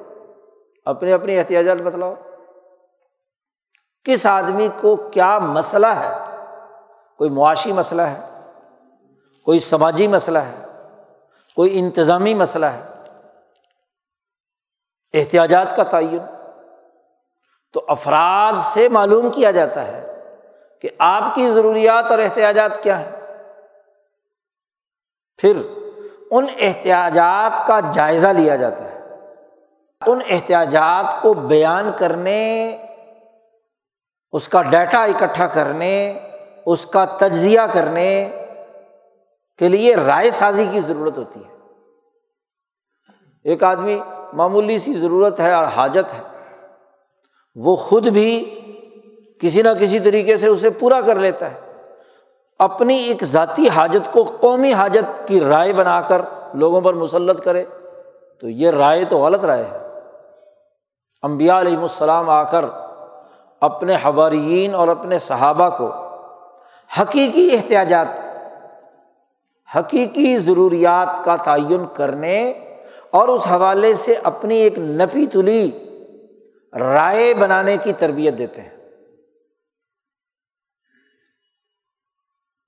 اپنے 0.88 1.12
اپنی 1.12 1.38
احتیاجات 1.38 1.76
بتلاؤ۔ 1.76 2.14
کس 4.04 4.26
آدمی 4.26 4.68
کو 4.80 4.96
کیا 4.96 5.38
مسئلہ 5.38 5.86
ہے؟ 5.86 6.12
کوئی 7.18 7.30
معاشی 7.30 7.72
مسئلہ 7.72 8.02
ہے، 8.02 8.20
کوئی 9.44 9.60
سماجی 9.60 10.08
مسئلہ 10.08 10.38
ہے، 10.38 10.64
کوئی 11.56 11.78
انتظامی 11.78 12.34
مسئلہ 12.34 12.66
ہے۔ 12.66 12.82
احتیاجات 15.14 15.76
کا 15.76 15.82
تعین۔ 15.82 16.18
تو 17.72 17.84
افراد 17.88 18.52
سے 18.62 18.88
معلوم 18.88 19.30
کیا 19.30 19.50
جاتا 19.50 19.86
ہے 19.86 20.24
کہ 20.80 20.88
آپ 20.98 21.34
کی 21.34 21.50
ضروریات 21.50 22.10
اور 22.10 22.18
احتیاجات 22.18 22.82
کیا 22.82 23.00
ہیں۔ 23.00 23.12
پھر 25.38 25.62
ان 26.30 26.46
احتیاجات 26.60 27.66
کا 27.66 27.80
جائزہ 27.92 28.26
لیا 28.26 28.56
جاتا 28.56 28.84
ہے۔ 28.84 28.97
ان 30.06 30.18
احتیاجات 30.28 31.22
کو 31.22 31.34
بیان 31.34 31.90
کرنے، 31.98 32.76
اس 34.32 34.48
کا 34.48 34.62
ڈیٹا 34.62 35.04
اکٹھا 35.04 35.46
کرنے، 35.46 36.18
اس 36.66 36.86
کا 36.86 37.04
تجزیہ 37.04 37.60
کرنے 37.72 38.30
کے 39.58 39.68
لیے 39.68 39.96
رائے 39.96 40.30
سازی 40.30 40.66
کی 40.70 40.80
ضرورت 40.80 41.18
ہوتی 41.18 41.40
ہے۔ 41.40 41.54
ایک 43.44 43.64
آدمی 43.64 43.98
معمولی 44.32 44.78
سی 44.78 44.92
ضرورت 44.92 45.40
ہے 45.40 45.52
اور 45.52 45.64
حاجت 45.64 46.14
ہے، 46.14 46.22
وہ 47.54 47.76
خود 47.76 48.08
بھی 48.08 48.60
کسی 49.40 49.62
نہ 49.62 49.68
کسی 49.80 50.00
طریقے 50.00 50.36
سے 50.36 50.46
اسے 50.46 50.70
پورا 50.70 51.00
کر 51.00 51.14
لیتا 51.14 51.50
ہے۔ 51.50 51.72
اپنی 52.58 52.96
ایک 52.96 53.24
ذاتی 53.24 53.68
حاجت 53.68 54.12
کو 54.12 54.24
قومی 54.24 54.72
حاجت 54.72 55.28
کی 55.28 55.40
رائے 55.40 55.72
بنا 55.72 56.00
کر 56.00 56.22
لوگوں 56.54 56.80
پر 56.80 56.94
مسلط 56.94 57.44
کرے 57.44 57.64
تو 58.40 58.48
یہ 58.48 58.70
رائے 58.70 59.04
تو 59.04 59.18
غلط 59.18 59.44
رائے 59.44 59.64
ہے۔ 59.64 59.87
امبیا 61.22 61.60
علیہم 61.60 61.82
السلام 61.82 62.30
آ 62.30 62.42
کر 62.42 62.64
اپنے 63.60 63.94
حوارین 63.94 64.74
اور 64.74 64.88
اپنے 64.88 65.18
صحابہ 65.18 65.68
کو 65.68 65.92
حقیقی 67.00 67.50
احتیاجات، 67.52 68.06
حقیقی 69.76 70.38
ضروریات 70.38 71.24
کا 71.24 71.36
تعین 71.36 71.86
کرنے 71.94 72.50
اور 73.10 73.28
اس 73.28 73.46
حوالے 73.46 73.94
سے 73.94 74.14
اپنی 74.22 74.56
ایک 74.56 74.78
نفی 74.78 75.26
تلی 75.26 75.70
رائے 76.72 77.34
بنانے 77.34 77.76
کی 77.76 77.92
تربیت 77.92 78.38
دیتے 78.38 78.60
ہیں۔ 78.60 78.76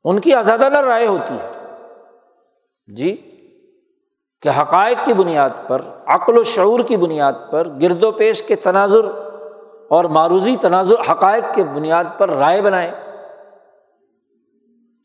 ان 0.05 0.21
کی 0.21 0.35
آزادانہ 0.35 0.79
رائے 0.79 1.07
ہوتی 1.07 1.35
ہے۔ 1.35 1.77
جی 2.87 3.27
کہ 4.43 4.49
حقائق 4.49 4.97
کی 5.05 5.15
بنیاد 5.15 5.51
پر 5.69 5.83
عقل 6.11 6.39
و 6.39 6.45
شعور 6.45 6.81
کی 6.81 6.97
بنیاد 6.97 7.33
پر، 7.51 7.69
گرد 7.69 8.05
و 8.05 8.11
پیش 8.11 8.43
کے 8.43 8.57
تناظر 8.57 9.05
اور 9.89 10.05
معروضی 10.05 10.57
تناظر، 10.61 11.13
حقائق 11.13 11.55
کے 11.55 11.65
بنیاد 11.65 12.05
پر 12.19 12.31
رائے 12.31 12.63
بنائیں۔ 12.63 12.91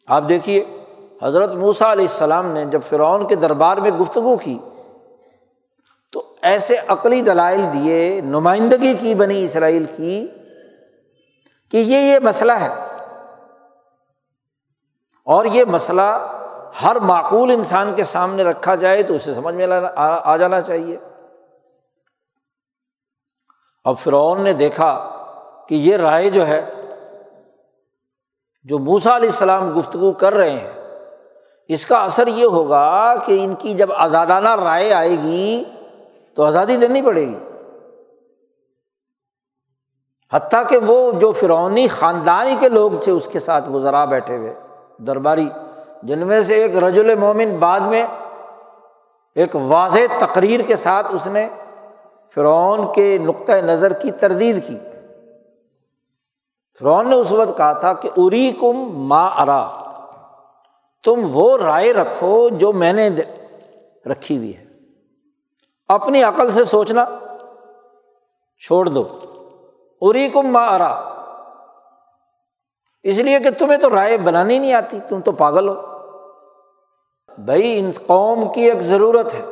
آپ 0.08 0.24
دیکھیے، 0.30 0.66
حضرت 1.24 1.54
موسا 1.54 1.92
علیہ 1.92 2.06
السلام 2.06 2.48
نے 2.48 2.66
جب 2.66 2.80
فرعون 2.90 3.28
کے 3.28 3.36
دربار 3.36 3.78
میں 3.78 3.92
گفتگو 3.92 4.38
کی، 4.38 4.60
تو 6.12 6.24
ایسے 6.42 6.76
عقلی 6.88 7.22
دلائل 7.22 7.62
دیے، 7.74 8.22
نمائندگی 8.22 8.94
کی 8.94 9.16
بنی 9.16 9.46
اسرائیل 9.46 9.86
کی، 9.98 10.28
کہ 11.72 11.78
یہ 11.78 11.98
یہ 11.98 12.20
مسئلہ 12.20 12.52
ہے۔ 12.52 12.70
اور 15.24 15.46
یہ 15.46 15.64
مسئلہ 15.66 16.32
ہر 16.84 16.96
معقول 16.96 17.52
انسان 17.52 17.96
کے 17.96 18.04
سامنے 18.04 18.44
رکھا 18.44 18.76
جائے 18.76 19.04
تو 19.04 19.14
اسے 19.14 19.34
سمجھ 19.34 19.56
میں 19.56 19.68
آ 19.96 20.38
جانا 20.38 20.62
چاہیے۔ 20.62 20.98
اب 23.84 23.96
فرعون 24.00 24.44
نے 24.44 24.54
دیکھا 24.54 24.92
کہ 25.70 25.76
یہ 25.76 25.98
رائے 25.98 26.30
جو 26.30 26.48
ہے، 26.48 26.74
جو 28.64 28.80
موسا 28.80 29.16
علیہ 29.16 29.30
السلام 29.30 29.80
گفتگو 29.80 30.12
کر 30.14 30.34
رہے 30.34 30.50
ہیں، 30.50 30.72
اس 31.68 31.86
کا 31.86 31.98
اثر 31.98 32.28
یہ 32.28 32.46
ہوگا 32.46 33.16
کہ 33.26 33.44
ان 33.44 33.56
کی 33.56 33.74
جب 33.74 33.94
آزادانہ 33.94 34.56
رائے 34.56 34.94
آئے 34.94 35.16
گی 35.22 35.64
تو 36.34 36.44
آزادی 36.44 36.78
دینی 36.78 37.02
پڑے 37.02 37.28
گی۔ 37.28 37.40
حتیٰ 40.34 40.68
کہ 40.70 40.78
وہ 40.78 41.12
جو 41.12 41.32
فرونی 41.32 41.88
خاندانی 41.88 42.56
کے 42.60 42.70
لوگ 42.70 42.92
تھے، 43.04 43.12
اس 43.12 43.28
کے 43.32 43.40
ساتھ 43.40 43.70
وہ 43.70 43.80
ذرا 43.80 44.06
بیٹھے 44.06 44.38
ہوئے، 44.38 44.54
درباری۔ 44.98 45.50
جن 46.04 46.28
میں 46.28 46.44
سے 46.44 46.56
ایک 46.56 46.84
رجل 46.84 47.16
مومن 47.16 47.58
بعد 47.60 47.80
میں 47.80 48.08
ایک 49.36 49.56
واضح 49.56 50.00
تقریر 50.20 50.60
کے 50.60 50.76
ساتھ 50.76 51.08
اس 51.16 51.28
نے 51.28 51.50
فرعون 52.36 52.94
کے 52.94 53.18
نقطۂ 53.18 53.52
نظر 53.52 53.94
کی 53.94 54.12
تردید 54.12 54.68
کی۔ 54.68 54.78
فرعون 56.80 57.10
نے 57.10 57.16
اس 57.16 57.32
وقت 57.32 57.58
کہا 57.58 57.74
تھا 57.74 57.94
کہ 57.94 58.10
اری 58.18 58.52
کم 58.52 58.92
ماں 58.92 59.30
ارا، 59.38 59.70
تم 61.04 61.20
وہ 61.32 61.58
رائے 61.58 61.94
رکھو 61.94 62.50
جو 62.50 62.74
میں 62.74 62.94
نے 62.94 63.10
رکھی 64.12 64.38
ہوئی 64.38 64.58
ہے۔ 64.58 64.66
اپنی 65.88 66.24
عقل 66.24 66.52
سے 66.52 66.66
سوچنا 66.66 67.06
چھوڑ 68.60 68.86
دو۔ 68.86 69.04
اری 70.02 70.30
کم 70.30 70.48
ماں 70.48 70.68
ارا 70.68 71.15
اس 73.06 73.16
لیے 73.16 73.40
کہ 73.40 73.50
تمہیں 73.50 73.80
تو 73.80 73.96
رائے 73.96 74.18
بنانی 74.18 74.60
نہیں 74.60 74.74
آتی، 74.74 75.00
تم 75.10 75.22
تو 75.22 75.32
پاگل 75.32 75.70
ہو۔ 75.70 75.82
بھائی، 77.38 77.80
ان 77.80 77.92
قوم 78.06 78.54
کی 78.54 78.62
ایک 78.62 78.82
ضرورت 78.82 79.34
ہے۔ 79.34 79.46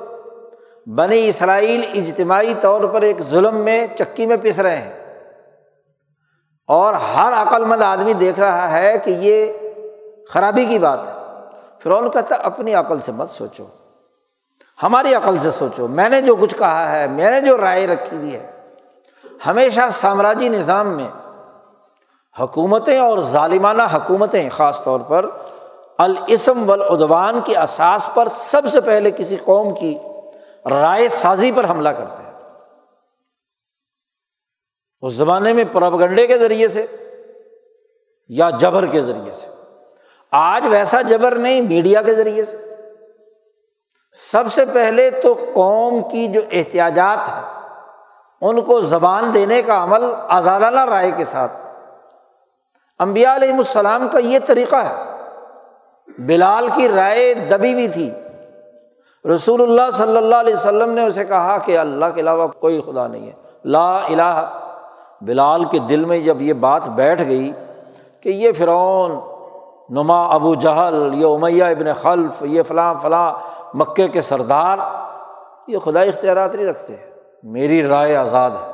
بنی 0.86 1.30
اسرائیل 1.30 1.82
اجتماعی 1.94 2.54
طور 2.60 2.82
پر 2.82 3.02
ایک 3.02 3.22
ظلم 3.22 3.56
میں 3.56 3.88
چکی 3.98 4.26
میں 4.26 4.38
پس 4.42 4.60
رہے 4.60 4.78
ہیں۔ 4.78 5.22
اور 6.68 6.94
ہر 6.94 7.34
عقل 7.34 7.66
مند 7.66 7.82
آدمی 7.82 8.14
دیکھ 8.14 8.40
رہا 8.40 8.72
ہے 8.72 8.98
کہ 8.98 9.10
یہ 9.10 9.54
خرابی 10.30 10.66
کی 10.66 10.80
بات 10.80 11.08
ہے۔ 11.08 11.12
فرعون 11.80 12.12
کہتا 12.12 12.36
اپنی 12.36 12.74
عقل 12.74 13.02
سے 13.02 13.12
مت 13.12 13.32
سوچو۔ 13.32 13.64
ہماری 14.84 15.14
عقل 15.14 15.38
سے 15.38 15.52
سوچو۔ 15.52 15.88
میں 15.88 16.10
نے 16.10 16.22
جو 16.22 16.36
کچھ 16.36 16.56
کہا 16.56 16.92
ہے، 16.92 17.08
میں 17.08 17.32
نے 17.32 17.42
جو 17.42 17.58
رائے 17.58 17.88
رکھی 17.88 18.18
ہوئی 18.18 18.34
ہے۔ 18.34 18.52
ہمیشہ 19.46 19.82
سامراجی 19.92 20.50
نظام 20.50 20.98
میں 20.98 21.23
حکومتیں 22.40 22.98
اور 22.98 23.18
ظالمانہ 23.18 23.84
حکومتیں 23.94 24.50
خاص 24.50 24.84
طور 24.84 25.00
پر 25.00 25.30
الاسم 25.98 26.70
والعدوان 26.70 27.42
کے 27.42 27.58
اساس 27.58 28.10
پر 28.14 28.28
سب 28.28 28.62
سے 28.72 28.82
پہلے 28.82 29.12
کسی 29.12 29.38
قوم 29.38 29.76
کی 29.76 29.98
رائے 30.70 31.10
سازی 31.10 31.52
پر 31.52 31.70
حملہ 31.70 31.90
کرتے 31.90 32.24
ہیں۔ 32.24 32.34
اس 35.02 35.14
زمانے 35.14 35.54
میں 35.54 35.64
پربگنڈے 35.72 36.28
کے 36.28 36.38
ذریعے 36.38 36.68
سے 36.68 36.86
یا 38.28 38.50
جبر 38.50 38.86
کے 38.86 39.02
ذریعے 39.02 39.34
سے۔ 39.34 39.48
آج 40.32 40.68
ویسا 40.72 41.02
جبر 41.02 41.36
نہیں، 41.36 41.62
میڈیا 41.62 42.02
کے 42.02 42.14
ذریعے 42.14 42.46
سے۔ 42.46 42.76
سب 44.12 44.54
سے 44.54 44.66
پہلے 44.66 45.10
تو 45.10 45.34
قوم 45.54 46.10
کی 46.12 46.28
جو 46.28 46.42
احتیاجات 46.52 47.28
ہیں، 47.28 47.70
ان 48.42 48.62
کو 48.62 48.82
زبان 48.82 49.34
دینے 49.34 49.62
کا 49.62 49.84
عمل 49.84 50.04
آزادانہ 50.30 50.86
رائے 50.86 51.12
کے 51.12 51.26
ساتھ 51.26 51.63
امبیا 53.00 53.36
علیہم 53.36 53.58
السلام 53.58 54.08
کا 54.08 54.20
یہ 54.20 54.40
طریقہ 54.46 54.76
ہے۔ 54.76 55.14
بلال 56.18 56.68
کی 56.76 56.90
رائے 56.90 57.34
دبی 57.34 57.76
بھی 57.76 57.88
تھی۔ 57.88 58.12
رسول 59.36 59.62
اللہ 59.62 59.92
صلی 59.94 60.18
اللہ 60.18 60.36
علیہ 60.36 60.54
وسلم 60.54 60.90
نے 60.90 61.06
اسے 61.06 61.26
کہا 61.26 61.58
کہ 61.58 61.78
اللہ 61.78 62.06
کے 62.16 62.22
علاوہ 62.22 62.48
کوئی 62.48 62.82
خدا 62.82 63.08
نہیں 63.08 63.28
ہے۔ 63.28 63.32
لا 63.66 63.98
الہ۔ 63.98 64.60
بلال 65.22 65.64
کے 65.64 65.80
دل 65.80 66.06
میں 66.06 66.20
جب 66.20 66.42
یہ 66.42 66.54
بات 66.54 66.88
بیٹھ 66.88 67.24
گئی 67.28 67.52
کہ 68.22 68.30
یہ 68.30 68.52
فرعون، 68.52 69.12
نما 69.90 70.26
ابو 70.26 70.56
جہل، 70.56 71.12
یہ 71.14 71.26
امیہ 71.26 71.64
ابن 71.64 71.94
خلف، 71.94 72.44
یہ 72.46 72.64
فلاں 72.64 72.94
فلاں 73.02 73.34
مکے 73.74 74.08
کے 74.08 74.22
سردار، 74.22 74.78
یہ 75.68 75.78
خدا 75.78 76.02
اختیارات 76.02 76.56
نہیں 76.56 76.66
رکھتے۔ 76.66 76.96
میری 77.44 77.88
رائے 77.88 78.16
آزاد 78.16 78.52
ہے۔ 78.52 78.72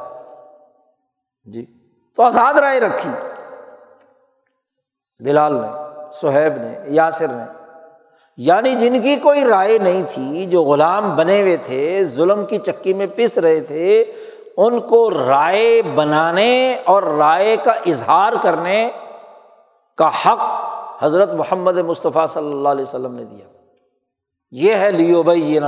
جی۔ 1.45 1.65
تو 2.15 2.23
آزاد 2.23 2.53
رائے 2.53 2.79
رکھی۔ 2.79 3.28
بلال 5.23 5.53
نے، 5.53 5.67
سہیب 6.13 6.61
نے، 6.61 6.79
یاسر 6.85 7.27
نے۔ 7.27 7.43
یعنی 8.37 8.75
جن 8.75 9.01
کی 9.01 9.15
کوئی 9.15 9.45
رائے 9.45 9.77
نہیں 9.77 10.03
تھی، 10.11 10.45
جو 10.45 10.63
غلام 10.63 11.15
بنے 11.15 11.41
ہوئے 11.41 11.57
تھے، 11.57 12.03
ظلم 12.03 12.45
کی 12.45 12.57
چکی 12.57 12.93
میں 12.93 13.07
پس 13.15 13.37
رہے 13.37 13.59
تھے، 13.59 14.05
ان 14.57 14.79
کو 14.79 15.11
رائے 15.11 15.81
بنانے 15.95 16.75
اور 16.85 17.03
رائے 17.03 17.57
کا 17.63 17.71
اظہار 17.71 18.33
کرنے 18.43 18.89
کا 19.97 20.07
حق 20.07 20.39
حضرت 21.03 21.33
محمد 21.33 21.77
مصطفیٰ 21.77 22.27
صلی 22.27 22.51
اللہ 22.51 22.69
علیہ 22.69 22.85
وسلم 22.85 23.15
نے 23.15 23.23
دیا۔ 23.25 23.45
یہ 24.51 24.75
ہے 24.75 24.91
لیو 24.91 25.23
بھائی 25.23 25.55
یہ 25.55 25.59
نہ 25.59 25.65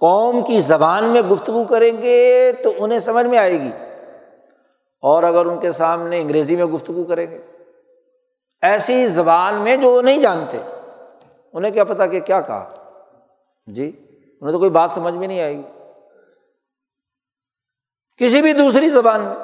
قوم 0.00 0.42
کی 0.42 0.60
زبان 0.60 1.04
میں 1.04 1.22
گفتگو 1.22 1.64
کریں 1.64 2.02
گے 2.02 2.52
تو 2.52 2.72
انہیں 2.78 2.98
سمجھ 2.98 3.26
میں 3.26 3.38
آئے 3.38 3.60
گی۔ 3.60 3.70
اور 5.02 5.22
اگر 5.22 5.46
ان 5.46 5.60
کے 5.60 5.72
سامنے 5.72 6.20
انگریزی 6.20 6.56
میں 6.56 6.64
گفتگو 6.64 7.04
کریں 7.04 7.30
گے۔ 7.30 7.40
ایسی 8.64 9.06
زبان 9.06 9.54
میں 9.54 9.76
جو 9.76 9.90
وہ 9.90 10.02
نہیں 10.02 10.18
جانتے۔ 10.18 10.58
انہیں 11.52 11.72
کیا 11.72 11.84
پتا 11.84 12.06
کہ 12.06 12.20
کیا 12.20 12.40
کہا۔ 12.40 12.74
جی 13.66 13.92
انہیں 14.40 14.52
تو 14.52 14.58
کوئی 14.58 14.70
بات 14.70 14.90
سمجھ 14.94 15.14
میں 15.14 15.28
نہیں 15.28 15.40
آئے 15.40 15.56
گی۔ 15.56 15.62
کسی 18.16 18.42
بھی 18.42 18.52
دوسری 18.52 18.88
زبان 18.88 19.20
میں۔ 19.20 19.34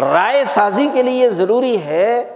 رائے 0.00 0.44
سازی 0.44 0.88
کے 0.92 1.02
لیے 1.02 1.30
ضروری 1.30 1.82
ہے، 1.82 2.34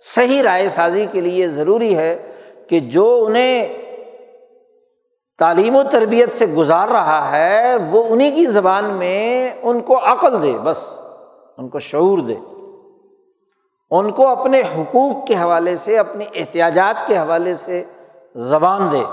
صحیح 0.00 0.42
رائے 0.42 0.68
سازی 0.68 1.06
کے 1.12 1.20
لیے 1.20 1.48
ضروری 1.48 1.96
ہے 1.96 2.30
کہ 2.68 2.80
جو 2.80 3.24
انہیں 3.26 3.78
تعلیم 5.38 5.76
و 5.76 5.82
تربیت 5.82 6.32
سے 6.32 6.46
گزار 6.46 6.88
رہا 6.88 7.30
ہے، 7.30 7.76
وہ 7.76 8.04
انہیں 8.08 8.36
کی 8.36 8.46
زبان 8.46 8.84
میں 8.84 9.50
ان 9.62 9.80
کو 9.80 10.12
عقل 10.12 10.42
دے، 10.42 10.58
بس، 10.58 11.00
ان 11.58 11.68
کو 11.68 11.78
شعور 11.78 12.18
دے۔ 12.18 12.34
ان 13.90 14.10
کو 14.10 14.28
اپنے 14.28 14.60
حقوق 14.60 15.26
کے 15.26 15.34
حوالے 15.34 15.76
سے، 15.76 15.98
اپنی 15.98 16.24
احتیاجات 16.34 17.06
کے 17.06 17.18
حوالے 17.18 17.54
سے 17.54 17.84
زبان 18.34 18.92
دے۔ 18.92 19.04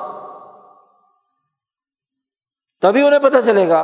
تبھی 2.82 3.08
انہیں 3.08 3.20
پتہ 3.20 3.38
چلے 3.46 3.70
گا 3.70 3.80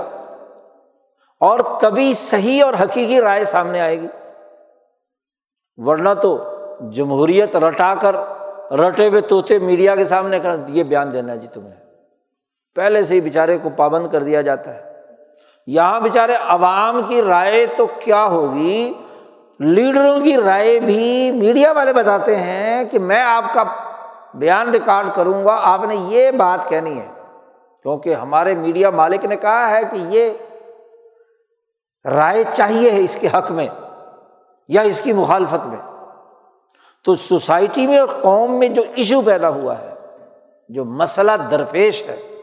اور 1.39 1.59
تبھی 1.81 2.13
صحیح 2.13 2.65
اور 2.65 2.73
حقیقی 2.73 3.21
رائے 3.21 3.45
سامنے 3.45 3.81
آئے 3.81 4.01
گی۔ 4.01 4.07
ورنہ 5.77 6.09
تو 6.21 6.43
جمہوریت 6.91 7.55
رٹا 7.55 7.95
کر 7.95 8.15
رٹے 8.73 9.07
ہوئے 9.07 9.21
طوطے 9.21 9.59
میڈیا 9.59 9.95
کے 9.95 10.05
سامنے 10.05 10.39
کر، 10.39 10.55
یہ 10.67 10.83
بیان 10.83 11.13
دینا 11.13 11.35
جی 11.35 11.47
تمہیں 11.47 11.75
پہلے 12.75 13.03
سے 13.03 13.15
ہی 13.15 13.21
بیچارے 13.21 13.57
کو 13.57 13.69
پابند 13.69 14.07
کر 14.11 14.23
دیا 14.23 14.41
جاتا 14.41 14.73
ہے۔ 14.73 14.91
یہاں 15.67 15.99
بیچارے 15.99 16.35
عوام 16.47 17.01
کی 17.07 17.21
رائے 17.21 17.65
تو 17.65 17.87
کیا 17.99 18.25
ہوگی؟ 18.25 18.93
لیڈروں 19.59 20.19
کی 20.19 20.37
رائے 20.37 20.79
بھی 20.79 21.31
میڈیا 21.31 21.71
والے 21.71 21.93
بتاتے 21.93 22.35
ہیں 22.35 22.83
کہ 22.83 22.99
میں 22.99 23.21
آپ 23.21 23.53
کا 23.53 23.63
بیان 24.33 24.69
ریکارڈ 24.69 25.07
کروں 25.15 25.45
گا، 25.45 25.59
آپ 25.63 25.81
نے 25.83 25.95
یہ 25.95 26.31
بات 26.31 26.69
کہنی 26.69 26.99
ہے۔ 26.99 27.07
کیونکہ 27.83 28.13
ہمارے 28.13 28.55
میڈیا 28.55 28.89
مالک 28.89 29.25
نے 29.25 29.35
کہا 29.35 29.69
ہے 29.69 29.81
کہ 29.91 29.97
یہ 29.97 30.33
رائے 32.05 32.43
چاہیے 32.53 32.91
ہے 32.91 32.99
اس 32.99 33.17
کے 33.19 33.27
حق 33.27 33.51
میں 33.51 33.67
یا 34.67 34.81
اس 34.81 35.01
کی 35.01 35.13
مخالفت 35.13 35.67
میں۔ 35.67 35.91
تو 37.05 37.15
سوسائٹی 37.15 37.87
میں 37.87 37.97
اور 37.97 38.07
قوم 38.21 38.59
میں 38.59 38.67
جو 38.67 38.81
ایشو 38.95 39.21
پیدا 39.21 39.49
ہوا 39.49 39.79
ہے، 39.79 39.93
جو 40.69 40.85
مسئلہ 40.85 41.31
درپیش 41.51 42.03
ہے، 42.07 42.35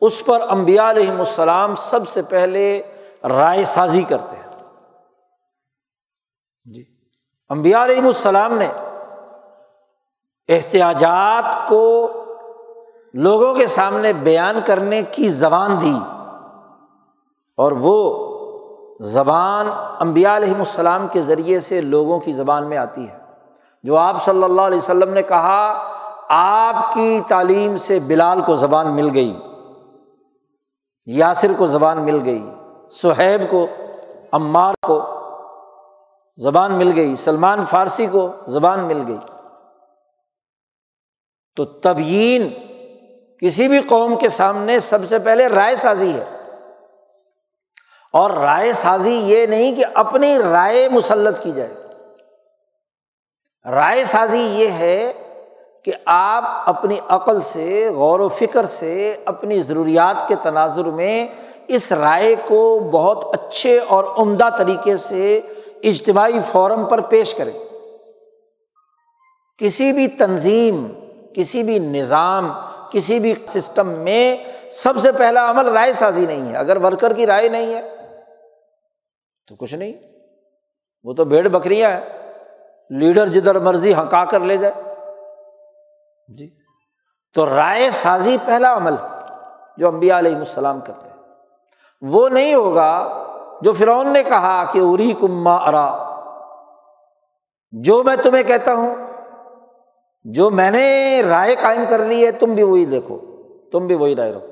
اس 0.00 0.24
پر 0.24 0.40
امبیا 0.48 0.90
علیہم 0.90 1.18
السلام 1.18 1.74
سب 1.74 2.08
سے 2.08 2.22
پہلے 2.22 2.82
رائے 3.28 3.64
سازی 3.64 4.02
کرتے 4.02 4.36
ہیں۔ 4.36 4.39
امبیا 7.50 7.84
علیہم 7.84 8.06
السلام 8.06 8.58
نے 8.58 8.68
احتیاجات 10.48 11.68
کو 11.68 12.08
لوگوں 13.14 13.54
کے 13.54 13.66
سامنے 13.66 14.12
بیان 14.12 14.60
کرنے 14.66 15.02
کی 15.02 15.28
زبان 15.28 15.80
دی 15.80 15.98
اور 17.56 17.72
وہ 17.72 18.28
زبان 19.00 19.68
امبیا 19.98 20.36
علیہم 20.36 20.58
السلام 20.58 21.08
کے 21.08 21.20
ذریعے 21.20 21.60
سے 21.60 21.80
لوگوں 21.80 22.20
کی 22.20 22.32
زبان 22.32 22.68
میں 22.68 22.76
آتی 22.76 23.08
ہے۔ 23.08 23.18
جو 23.82 23.96
آپ 23.96 24.24
صلی 24.24 24.42
اللہ 24.42 24.62
علیہ 24.62 24.78
وسلم 24.78 25.14
نے 25.14 25.22
کہا، 25.22 25.88
آپ 26.28 26.92
کی 26.92 27.20
تعلیم 27.28 27.76
سے 27.76 28.00
بلال 28.00 28.40
کو 28.40 28.56
زبان 28.56 28.86
مل 28.86 29.10
گئی، 29.14 29.38
یاسر 31.06 31.52
کو 31.56 31.66
زبان 31.66 32.02
مل 32.02 32.20
گئی، 32.24 32.54
سہیب 32.90 33.50
کو، 33.50 33.66
عمار 34.32 34.74
کو 34.86 35.09
زبان 36.42 36.72
مل 36.72 36.92
گئی۔ 36.96 37.16
سلمان 37.16 37.64
فارسی 37.64 38.06
کو 38.06 38.32
زبان 38.46 38.80
مل 38.80 39.02
گئی۔ 39.06 39.18
تو 41.56 41.64
تبیین 41.64 42.50
کسی 43.38 43.68
بھی 43.68 43.80
قوم 43.80 44.18
کے 44.18 44.28
سامنے 44.28 44.78
سب 44.78 45.06
سے 45.08 45.18
پہلے 45.18 45.46
رائے 45.46 45.76
سازی 45.76 46.12
ہے۔ 46.12 46.24
اور 48.12 48.30
رائے 48.30 48.72
سازی 48.72 49.14
یہ 49.14 49.46
نہیں 49.46 49.74
کہ 49.74 49.84
اپنی 49.94 50.38
رائے 50.38 50.88
مسلط 50.88 51.42
کی 51.42 51.52
جائے۔ 51.52 51.74
رائے 53.70 54.04
سازی 54.04 54.40
یہ 54.40 54.68
ہے 54.68 55.12
کہ 55.84 55.92
آپ 56.06 56.44
اپنی 56.46 56.96
عقل 57.08 57.40
سے، 57.40 57.88
غور 57.94 58.20
و 58.20 58.28
فکر 58.28 58.64
سے 58.64 59.16
اپنی 59.26 59.62
ضروریات 59.62 60.28
کے 60.28 60.34
تناظر 60.34 60.84
میں 60.84 61.28
اس 61.68 61.92
رائے 61.92 62.34
کو 62.48 62.88
بہت 62.92 63.24
اچھے 63.32 63.78
اور 63.78 64.04
عمدہ 64.18 64.48
طریقے 64.58 64.96
سے 64.96 65.40
اجتماعی 65.82 66.40
فورم 66.40 66.84
پر 66.84 67.00
پیش 67.00 67.34
کریں۔ 67.34 67.58
کسی 69.58 69.92
بھی 69.92 70.08
تنظیم، 70.08 70.92
کسی 71.34 71.62
بھی 71.62 71.78
نظام، 71.78 72.52
کسی 72.92 73.20
بھی 73.20 73.34
سسٹم 73.46 73.88
میں 73.88 74.36
سب 74.72 74.98
سے 74.98 75.12
پہلا 75.12 75.50
عمل 75.50 75.68
رائے 75.68 75.92
سازی 75.92 76.26
نہیں 76.26 76.52
ہے۔ 76.52 76.56
اگر 76.56 76.76
ورکر 76.76 77.12
کی 77.12 77.26
رائے 77.26 77.48
نہیں 77.48 77.74
ہے 77.74 77.96
تو 79.48 79.56
کچھ 79.56 79.74
نہیں۔ 79.74 79.92
وہ 81.02 81.12
تو 81.12 81.24
بھیڑ 81.24 81.48
بکریاں 81.48 81.90
ہیں۔ 81.90 82.00
لیڈر 82.90 83.26
جدھر 83.26 83.58
مرضی 83.58 83.94
ہکا 83.94 84.24
کر 84.24 84.40
لے 84.40 84.56
جائے۔ 84.56 84.94
جی۔ 86.28 86.50
تو 87.34 87.46
رائے 87.46 87.90
سازی 87.90 88.36
پہلا 88.44 88.76
عمل 88.76 88.94
جو 89.76 89.88
امبیا 89.88 90.18
علیہ 90.18 90.36
السلام 90.36 90.80
کرتے 90.80 91.08
ہیں۔ 91.08 91.16
وہ 92.00 92.28
نہیں 92.28 92.54
ہوگا 92.54 93.22
جو 93.60 93.72
فرعون 93.72 94.08
نے 94.08 94.22
کہا 94.22 94.64
کہ 94.72 94.78
اری 94.82 95.12
کما 95.20 95.54
ارا، 95.54 96.10
جو 97.70 98.02
میں 98.02 98.16
تمہیں 98.16 98.42
کہتا 98.42 98.74
ہوں، 98.74 98.96
جو 100.24 100.50
میں 100.50 100.70
نے 100.70 101.22
رائے 101.28 101.56
قائم 101.62 101.84
کر 101.90 101.98
لی 101.98 102.26
ہے، 102.26 102.32
تم 102.32 102.54
بھی 102.54 102.62
وہی 102.62 102.84
دیکھو، 102.84 103.18
تم 103.72 103.86
بھی 103.86 103.94
وہی 103.94 104.16
رائے 104.16 104.32
رکھو۔ 104.32 104.46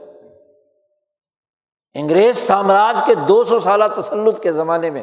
انگریز 1.95 2.39
سامراج 2.39 3.03
کے 3.07 3.15
دو 3.15 3.45
سو 3.45 3.59
سالہ 3.59 3.85
تسلط 3.97 4.43
کے 4.43 4.53
زمانے 4.53 4.91
میں، 4.91 5.03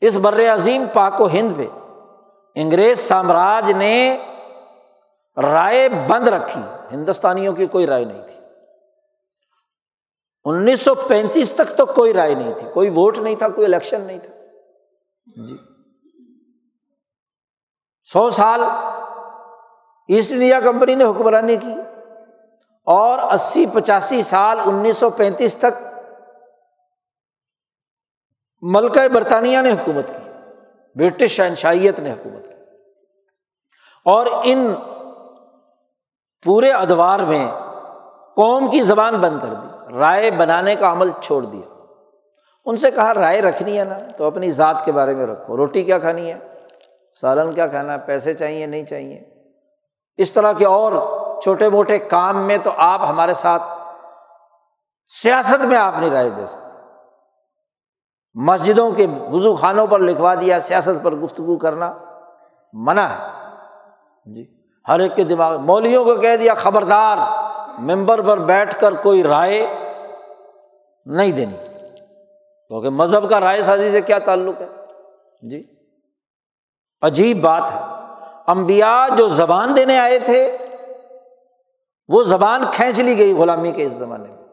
اس 0.00 0.16
بر 0.16 0.54
عظیم 0.54 0.84
پاک 0.92 1.20
و 1.20 1.26
ہند 1.26 1.56
پہ 1.56 1.66
انگریز 2.54 2.98
سامراج 2.98 3.72
نے 3.72 4.18
رائے 5.36 5.88
بند 6.08 6.28
رکھی۔ 6.28 6.60
ہندوستانیوں 6.92 7.54
کی 7.54 7.66
کوئی 7.66 7.86
رائے 7.86 8.04
نہیں 8.04 8.22
تھی۔ 8.28 8.37
انیس 10.48 10.80
سو 10.80 10.94
پینتیس 10.94 11.52
تک 11.52 11.76
تو 11.76 11.86
کوئی 11.86 12.14
رائے 12.14 12.34
نہیں 12.34 12.54
تھی، 12.58 12.68
کوئی 12.74 12.90
ووٹ 12.90 13.18
نہیں 13.18 13.34
تھا، 13.34 13.48
کوئی 13.48 13.64
الیکشن 13.64 14.00
نہیں 14.00 14.18
تھا۔ 14.18 14.34
جی۔ 15.46 15.56
سو 18.12 18.30
سال 18.30 18.60
ایسٹ 20.08 20.32
انڈیا 20.32 20.60
کمپنی 20.60 20.94
نے 20.94 21.04
حکمرانی 21.04 21.56
کی 21.56 21.74
اور 22.84 23.18
اسی 23.18 23.66
پچاسی 23.66 24.22
سال 24.22 24.58
انیس 24.64 24.98
سو 24.98 25.10
پینتیس 25.10 25.56
تک 25.56 25.82
ملکہ 28.62 29.08
برطانیہ 29.08 29.60
نے 29.60 29.70
حکومت 29.70 30.08
کی، 30.08 30.30
برٹش 30.94 31.30
شہنشائیت 31.30 31.98
نے 31.98 32.12
حکومت 32.12 32.44
کی۔ 32.44 32.62
اور 34.04 34.26
ان 34.44 34.74
پورے 36.44 36.70
ادوار 36.70 37.18
میں 37.18 37.52
قوم 38.36 38.70
کی 38.70 38.80
زبان 38.80 39.20
بند 39.20 39.40
کر 39.40 39.54
دی۔ 39.54 39.77
رائے 39.90 40.30
بنانے 40.30 40.74
کا 40.74 40.92
عمل 40.92 41.10
چھوڑ 41.20 41.42
دیا۔ 41.42 41.74
ان 42.64 42.76
سے 42.76 42.90
کہا، 42.90 43.14
رائے 43.14 43.42
رکھنی 43.42 43.78
ہے 43.78 43.84
نا، 43.84 43.98
تو 44.16 44.26
اپنی 44.26 44.50
ذات 44.50 44.84
کے 44.84 44.92
بارے 44.92 45.14
میں 45.14 45.26
رکھو۔ 45.26 45.56
روٹی 45.56 45.84
کیا 45.84 45.98
کھانی 45.98 46.32
ہے؟ 46.32 46.38
سالن 47.20 47.52
کیا 47.52 47.66
کھانا 47.66 47.92
ہے؟ 47.92 47.98
پیسے 47.98 48.32
چاہیے، 48.32 48.66
نہیں 48.66 48.84
چاہیے؟ 48.84 49.24
اس 50.16 50.32
طرح 50.32 50.52
کے 50.52 50.66
اور 50.66 50.92
چھوٹے 51.40 51.68
موٹے 51.68 51.98
کام 51.98 52.46
میں 52.46 52.58
تو 52.58 52.70
آپ 52.76 53.00
ہمارے 53.08 53.34
ساتھ 53.34 53.62
سیاست 55.08 55.64
میں 55.64 55.76
آپ 55.76 55.94
نہیں 55.98 56.10
رائے 56.10 56.30
دے 56.30 56.46
سکتے۔ 56.46 56.80
مسجدوں 58.34 58.92
کے 58.92 59.06
وضو 59.30 59.56
خانوں 59.56 59.86
پر 59.86 60.00
لکھوا 60.00 60.34
دیا، 60.34 60.60
سیاست 60.60 61.04
پر 61.04 61.14
گفتگو 61.14 61.56
کرنا 61.56 61.94
منع 62.72 63.02
ہے۔ 63.02 63.26
جی 64.24 64.46
ہر 64.88 65.00
ایک 65.00 65.16
کے 65.16 65.24
دماغ 65.24 65.56
مولویوں 65.56 66.04
کو 66.04 66.14
کہہ 66.14 66.36
دیا، 66.36 66.54
خبردار، 66.54 67.18
ممبر 67.78 68.22
پر 68.22 68.38
بیٹھ 68.38 68.80
کر 68.80 68.94
کوئی 68.94 69.22
رائے 69.22 69.66
نہیں 71.08 71.32
دینی۔ 71.32 71.56
کیونکہ 72.68 72.88
مذہب 72.90 73.30
کا 73.30 73.40
رائے 73.40 73.62
سازی 73.62 73.90
سے 73.90 74.00
کیا 74.00 74.18
تعلق 74.18 74.60
ہے؟ 74.60 74.66
جی۔ 75.42 75.62
عجیب 77.02 77.40
بات 77.40 77.70
ہے۔ 77.70 77.78
امبیا 78.46 79.08
جو 79.18 79.28
زبان 79.28 79.76
دینے 79.76 79.98
آئے 79.98 80.18
تھے، 80.18 80.56
وہ 82.08 82.22
زبان 82.22 82.62
کھینچ 82.72 82.98
لی 82.98 83.18
گئی 83.18 83.32
غلامی 83.32 83.72
کے 83.72 83.84
اس 83.84 83.92
زمانے 83.92 84.28
میں۔ 84.28 84.44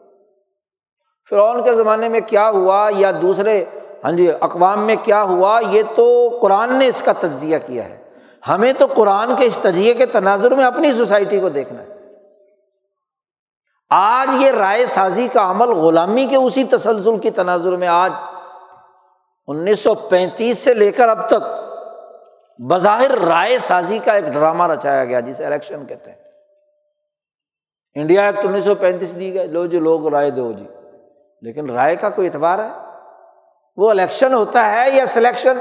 فرعون 1.30 1.64
کے 1.64 1.72
زمانے 1.72 2.08
میں 2.08 2.20
کیا 2.26 2.50
ہوا 2.50 2.90
یا 2.96 3.12
دوسرے 3.22 3.64
ہاں 4.04 4.12
جی 4.12 4.30
اقوام 4.40 4.86
میں 4.86 4.96
کیا 5.02 5.22
ہوا، 5.22 5.60
یہ 5.70 5.82
تو 5.96 6.38
قرآن 6.42 6.76
نے 6.76 6.86
اس 6.86 7.02
کا 7.02 7.12
تجزیہ 7.12 7.56
کیا 7.66 7.84
ہے۔ 7.84 8.02
ہمیں 8.48 8.72
تو 8.72 8.86
قرآن 8.86 9.36
کے 9.36 9.44
اس 9.44 9.58
تجزیے 9.62 9.94
کے 9.94 10.06
تناظر 10.06 10.54
میں 10.54 10.64
اپنی 10.64 10.92
سوسائٹی 10.92 11.40
کو 11.40 11.48
دیکھنا 11.48 11.82
ہے۔ 11.82 11.95
آج 13.90 14.42
یہ 14.42 14.50
رائے 14.50 14.86
سازی 14.86 15.28
کا 15.32 15.50
عمل 15.50 15.68
غلامی 15.68 16.26
کے 16.26 16.36
اسی 16.36 16.64
تسلسل 16.64 17.18
کی 17.18 17.30
تناظر 17.30 17.76
میں 17.76 17.88
آج 17.88 18.12
انیس 19.46 19.80
سو 19.80 19.94
پینتیس 19.94 20.58
سے 20.58 20.74
لے 20.74 20.92
کر 20.92 21.08
اب 21.08 21.28
تک 21.28 21.66
بظاہر 22.70 23.10
رائے 23.10 23.58
سازی 23.58 23.98
کا 23.98 24.12
ایک 24.12 24.24
ڈرامہ 24.24 24.66
رچایا 24.66 25.04
گیا 25.04 25.20
جسے 25.20 25.46
الیکشن 25.46 25.86
کہتے 25.86 26.10
ہیں۔ 26.10 26.18
انڈیا 27.94 28.26
ایکٹ 28.26 28.44
انیس 28.44 28.64
سو 28.64 28.74
پینتیس 28.74 29.18
دی 29.18 29.34
گئے 29.34 29.46
لو 29.46 29.66
جی 29.66 29.80
لوگ 29.80 30.08
رائے 30.08 30.30
دو 30.30 30.52
جی۔ 30.52 30.66
لیکن 31.42 31.70
رائے 31.70 31.96
کا 31.96 32.10
کوئی 32.10 32.28
اعتبار 32.28 32.58
ہے؟ 32.58 32.70
وہ 33.76 33.90
الیکشن 33.90 34.34
ہوتا 34.34 34.72
ہے 34.72 34.90
یا 34.90 35.06
سلیکشن؟ 35.06 35.58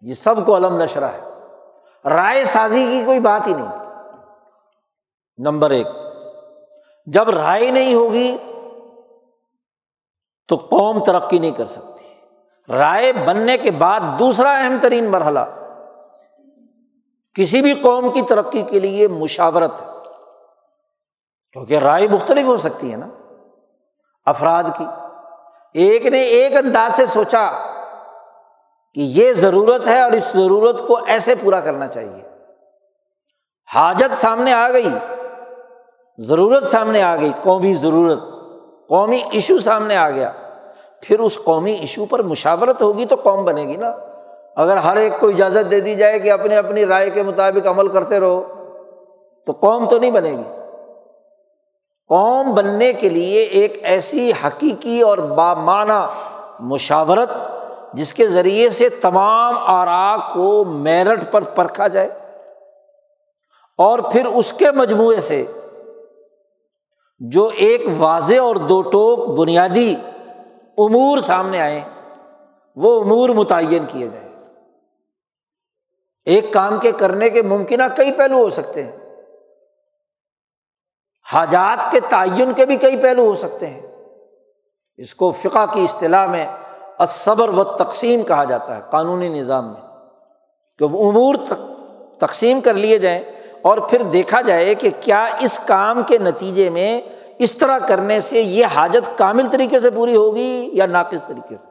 یہ 0.00 0.14
سب 0.14 0.46
کو 0.46 0.56
علم 0.56 0.82
نشرہ 0.82 1.04
ہے۔ 1.04 1.20
رائے 2.08 2.44
سازی 2.44 2.86
کی 2.86 3.02
کوئی 3.06 3.20
بات 3.20 3.46
ہی 3.46 3.54
نہیں۔ 3.54 3.68
نمبر 5.38 5.70
ایک۔ 5.70 5.86
جب 7.06 7.30
رائے 7.30 7.70
نہیں 7.70 7.94
ہوگی 7.94 8.36
تو 10.48 10.56
قوم 10.56 11.04
ترقی 11.04 11.38
نہیں 11.38 11.50
کر 11.50 11.64
سکتی۔ 11.64 12.14
رائے 12.72 13.12
بننے 13.12 13.58
کے 13.58 13.70
بعد 13.70 14.00
دوسرا 14.18 14.52
اہم 14.52 14.76
ترین 14.82 15.10
مرحلہ، 15.10 15.40
کسی 17.34 17.62
بھی 17.62 17.74
قوم 17.74 18.12
کی 18.12 18.22
ترقی 18.22 18.62
کے 18.62 18.80
لیے 18.80 19.08
مشاورت 19.08 19.82
ہے۔ 19.82 19.86
کیونکہ 21.52 21.78
رائے 21.78 22.08
مختلف 22.08 22.46
ہو 22.46 22.56
سکتی 22.56 22.92
ہے 22.92 22.96
نا، 22.96 23.08
افراد 24.26 24.64
کی۔ 24.78 24.84
ایک 25.74 26.06
نے 26.06 26.20
ایک 26.20 26.56
انداز 26.56 26.94
سے 26.94 27.06
سوچا 27.06 27.50
کہ 28.94 29.00
یہ 29.00 29.32
ضرورت 29.32 29.86
ہے 29.86 30.02
اور 30.02 30.12
اس 30.12 30.24
ضرورت 30.24 30.86
کو 30.86 30.98
ایسے 31.06 31.34
پورا 31.34 31.60
کرنا 31.60 31.86
چاہیے۔ 31.86 32.28
حاجت 33.74 34.14
سامنے 34.14 34.52
آ 34.52 34.72
گئی۔ 34.72 34.88
ضرورت 36.18 36.64
سامنے 36.64 37.02
آ 37.02 37.16
گئی، 37.16 37.32
قومی 37.42 37.74
ضرورت، 37.74 38.18
قومی 38.88 39.20
ایشو 39.32 39.58
سامنے 39.58 39.96
آ 39.96 40.10
گیا۔ 40.10 40.32
پھر 41.00 41.20
اس 41.20 41.38
قومی 41.44 41.72
ایشو 41.72 42.04
پر 42.04 42.22
مشاورت 42.22 42.82
ہوگی 42.82 43.04
تو 43.04 43.16
قوم 43.22 43.44
بنے 43.44 43.64
گی 43.64 43.76
نا۔ 43.76 43.96
اگر 44.56 44.76
ہر 44.76 44.96
ایک 44.96 45.20
کو 45.20 45.28
اجازت 45.28 45.70
دے 45.70 45.80
دی 45.80 45.94
جائے 45.94 46.18
کہ 46.18 46.32
اپنے 46.32 46.56
اپنی 46.56 46.86
رائے 46.86 47.10
کے 47.10 47.22
مطابق 47.22 47.66
عمل 47.66 47.88
کرتے 47.88 48.20
رہو، 48.20 48.42
تو 49.46 49.52
قوم 49.60 49.88
تو 49.88 49.98
نہیں 49.98 50.10
بنے 50.10 50.30
گی۔ 50.30 50.42
قوم 52.08 52.54
بننے 52.54 52.92
کے 52.92 53.08
لیے 53.08 53.40
ایک 53.40 53.80
ایسی 53.82 54.32
حقیقی 54.46 55.00
اور 55.00 55.18
بامانہ 55.18 56.08
مشاورت 56.60 57.30
جس 57.92 58.14
کے 58.14 58.26
ذریعے 58.26 58.70
سے 58.70 58.88
تمام 58.88 59.54
آرا 59.58 60.16
کو 60.34 60.64
میرٹ 60.64 61.32
پر 61.32 61.42
پرکھا 61.42 61.88
جائے 61.88 62.08
اور 63.78 63.98
پھر 63.98 64.26
اس 64.26 64.52
کے 64.52 64.70
مجموعے 64.70 65.20
سے 65.20 65.44
جو 67.18 67.50
ایک 67.56 67.80
واضح 67.98 68.40
اور 68.40 68.56
دو 68.56 68.82
ٹوک 68.82 69.38
بنیادی 69.38 69.94
امور 70.78 71.18
سامنے 71.18 71.60
آئے، 71.60 71.80
وہ 72.76 73.00
امور 73.00 73.28
متعین 73.28 73.84
کیے 73.88 74.08
جائیں 74.08 74.34
ایک 76.24 76.52
کام 76.52 76.80
کے 76.80 76.92
کرنے 76.92 77.30
کے 77.30 77.42
ممکنہ 77.42 77.82
کئی 77.96 78.12
پہلو 78.12 78.38
ہو 78.38 78.50
سکتے 78.50 78.82
ہیں۔ 78.82 78.98
حاجات 81.32 81.92
کے 81.92 82.00
تعین 82.00 82.52
کے 82.52 82.66
بھی 82.66 82.76
کئی 82.76 82.96
پہلو 82.96 83.26
ہو 83.26 83.34
سکتے 83.34 83.66
ہیں۔ 83.66 83.80
اس 84.96 85.14
کو 85.14 85.30
فقہ 85.30 85.66
کی 85.72 85.84
اصطلاح 85.84 86.26
میں 86.26 86.46
صبر 87.08 87.48
و 87.48 87.64
تقسیم 87.64 88.22
کہا 88.22 88.44
جاتا 88.44 88.76
ہے، 88.76 88.82
قانونی 88.90 89.28
نظام 89.28 89.72
میں۔ 89.72 89.80
کہ 90.78 90.84
امور 90.84 91.34
تقسیم 92.18 92.60
کر 92.60 92.74
لیے 92.74 92.98
جائیں 92.98 93.33
اور 93.64 93.78
پھر 93.78 94.02
دیکھا 94.02 94.40
جائے 94.40 94.74
کہ 94.74 94.90
کیا 95.00 95.26
اس 95.40 95.60
کام 95.66 96.02
کے 96.02 96.18
نتیجے 96.18 96.70
میں 96.70 97.00
اس 97.38 97.52
طرح 97.54 97.78
کرنے 97.78 98.20
سے 98.20 98.40
یہ 98.40 98.66
حاجت 98.66 99.18
کامل 99.18 99.46
طریقے 99.52 99.80
سے 99.80 99.90
پوری 99.90 100.16
ہوگی 100.16 100.70
یا 100.72 100.86
ناقص 100.86 101.26
طریقے 101.26 101.56
سے؟ 101.56 101.66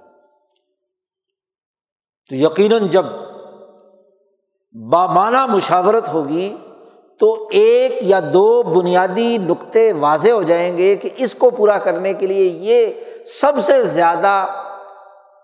تو 2.30 2.36
یقیناً 2.36 2.88
جب 2.88 3.06
بامانہ 4.92 5.46
مشاورت 5.46 6.14
ہوگی 6.14 6.58
تو 7.20 7.48
ایک 7.52 7.98
یا 8.02 8.20
دو 8.34 8.64
بنیادی 8.64 9.38
نقطے 9.38 9.92
واضح 9.92 10.30
ہو 10.30 10.44
جائیں 10.44 10.78
گے 10.78 10.96
کہ 10.96 11.10
اس 11.18 11.36
کو 11.36 11.50
پورا 11.50 11.78
کرنے 11.78 12.14
کے 12.14 12.28
لیے 12.28 12.46
یہ 12.46 12.94
سب 13.26 13.54
سے 13.64 13.84
زیادہ 13.84 14.46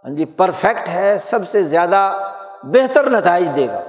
ہاں 0.05 0.15
جی 0.15 0.25
پرفیکٹ 0.25 0.89
ہے، 0.89 1.17
سب 1.17 1.49
سے 1.49 1.63
زیادہ 1.63 2.31
بہتر 2.63 3.09
نتائج 3.09 3.49
دے 3.55 3.67
گا۔ 3.67 3.88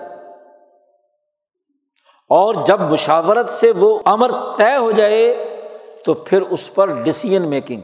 اور 2.31 2.55
جب 2.66 2.81
مشاورت 2.81 3.49
سے 3.49 3.73
وہ 3.77 4.01
امر 4.05 4.31
طے 4.57 4.77
ہو 4.77 4.90
جائے 4.90 5.47
تو 6.05 6.14
پھر 6.14 6.43
اس 6.43 6.75
پر 6.75 6.87
ڈسیزن 6.87 7.49
میکنگ 7.49 7.81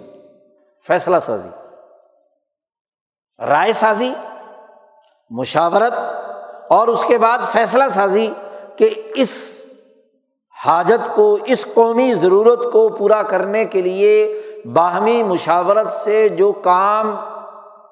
فیصلہ 0.86 1.16
سازی۔ 1.22 1.48
رائے 3.46 3.72
سازی، 3.72 4.14
مشاورت، 5.30 5.92
اور 6.68 6.88
اس 6.88 7.04
کے 7.04 7.18
بعد 7.18 7.38
فیصلہ 7.52 7.84
سازی 7.90 8.30
کہ 8.76 8.90
اس 9.14 9.62
حاجت 10.64 11.14
کو، 11.14 11.38
اس 11.44 11.66
قومی 11.74 12.14
ضرورت 12.14 12.72
کو 12.72 12.88
پورا 12.88 13.22
کرنے 13.22 13.64
کے 13.64 13.82
لیے 13.82 14.42
باہمی 14.72 15.22
مشاورت 15.22 15.92
سے 15.92 16.28
جو 16.28 16.52
کام 16.52 17.16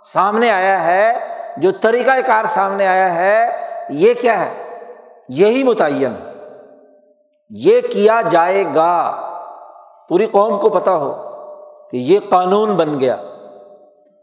سامنے 0.03 0.51
آیا 0.51 0.85
ہے، 0.85 1.13
جو 1.57 1.71
طریقۂ 1.81 2.19
کار 2.27 2.45
سامنے 2.45 2.87
آیا 2.87 3.15
ہے، 3.15 3.67
یہ 3.91 4.15
کیا 4.15 4.47
ہے؟ 4.47 4.79
یہی 5.29 5.63
متعین۔ 5.63 6.34
یہ 7.51 7.81
کیا 7.81 8.21
جائے 8.31 8.65
گا؟ 8.75 9.21
پوری 10.09 10.27
قوم 10.27 10.59
کو 10.61 10.69
پتا 10.71 10.97
ہو 10.97 11.15
کہ 11.91 11.97
یہ 11.97 12.19
قانون 12.29 12.77
بن 12.77 13.01
گیا۔ 13.01 13.17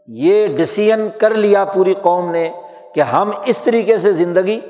یہ 0.06 0.46
ڈسیزن 0.46 1.08
کر 1.20 1.30
لیا 1.30 1.64
پوری 1.64 1.94
قوم 1.94 2.30
نے 2.30 2.52
کہ 2.94 3.00
ہم 3.00 3.30
اس 3.44 3.58
طریقے 3.58 3.98
سے 3.98 4.12
زندگی 4.12 4.60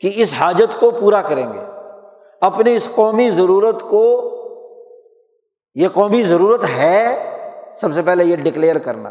کی 0.00 0.12
اس 0.14 0.34
حاجت 0.38 0.80
کو 0.80 0.90
پورا 0.90 1.22
کریں 1.22 1.52
گے۔ 1.52 1.60
اپنی 2.40 2.76
اس 2.76 2.88
قومی 2.94 3.30
ضرورت 3.30 3.82
کو، 3.82 4.30
یہ 5.74 5.88
قومی 5.88 6.22
ضرورت 6.22 6.64
ہے 6.64 7.30
سب 7.76 7.94
سے 7.94 8.02
پہلے 8.02 8.24
یہ 8.24 8.36
ڈکلیئر 8.36 8.78
کرنا۔ 8.78 9.10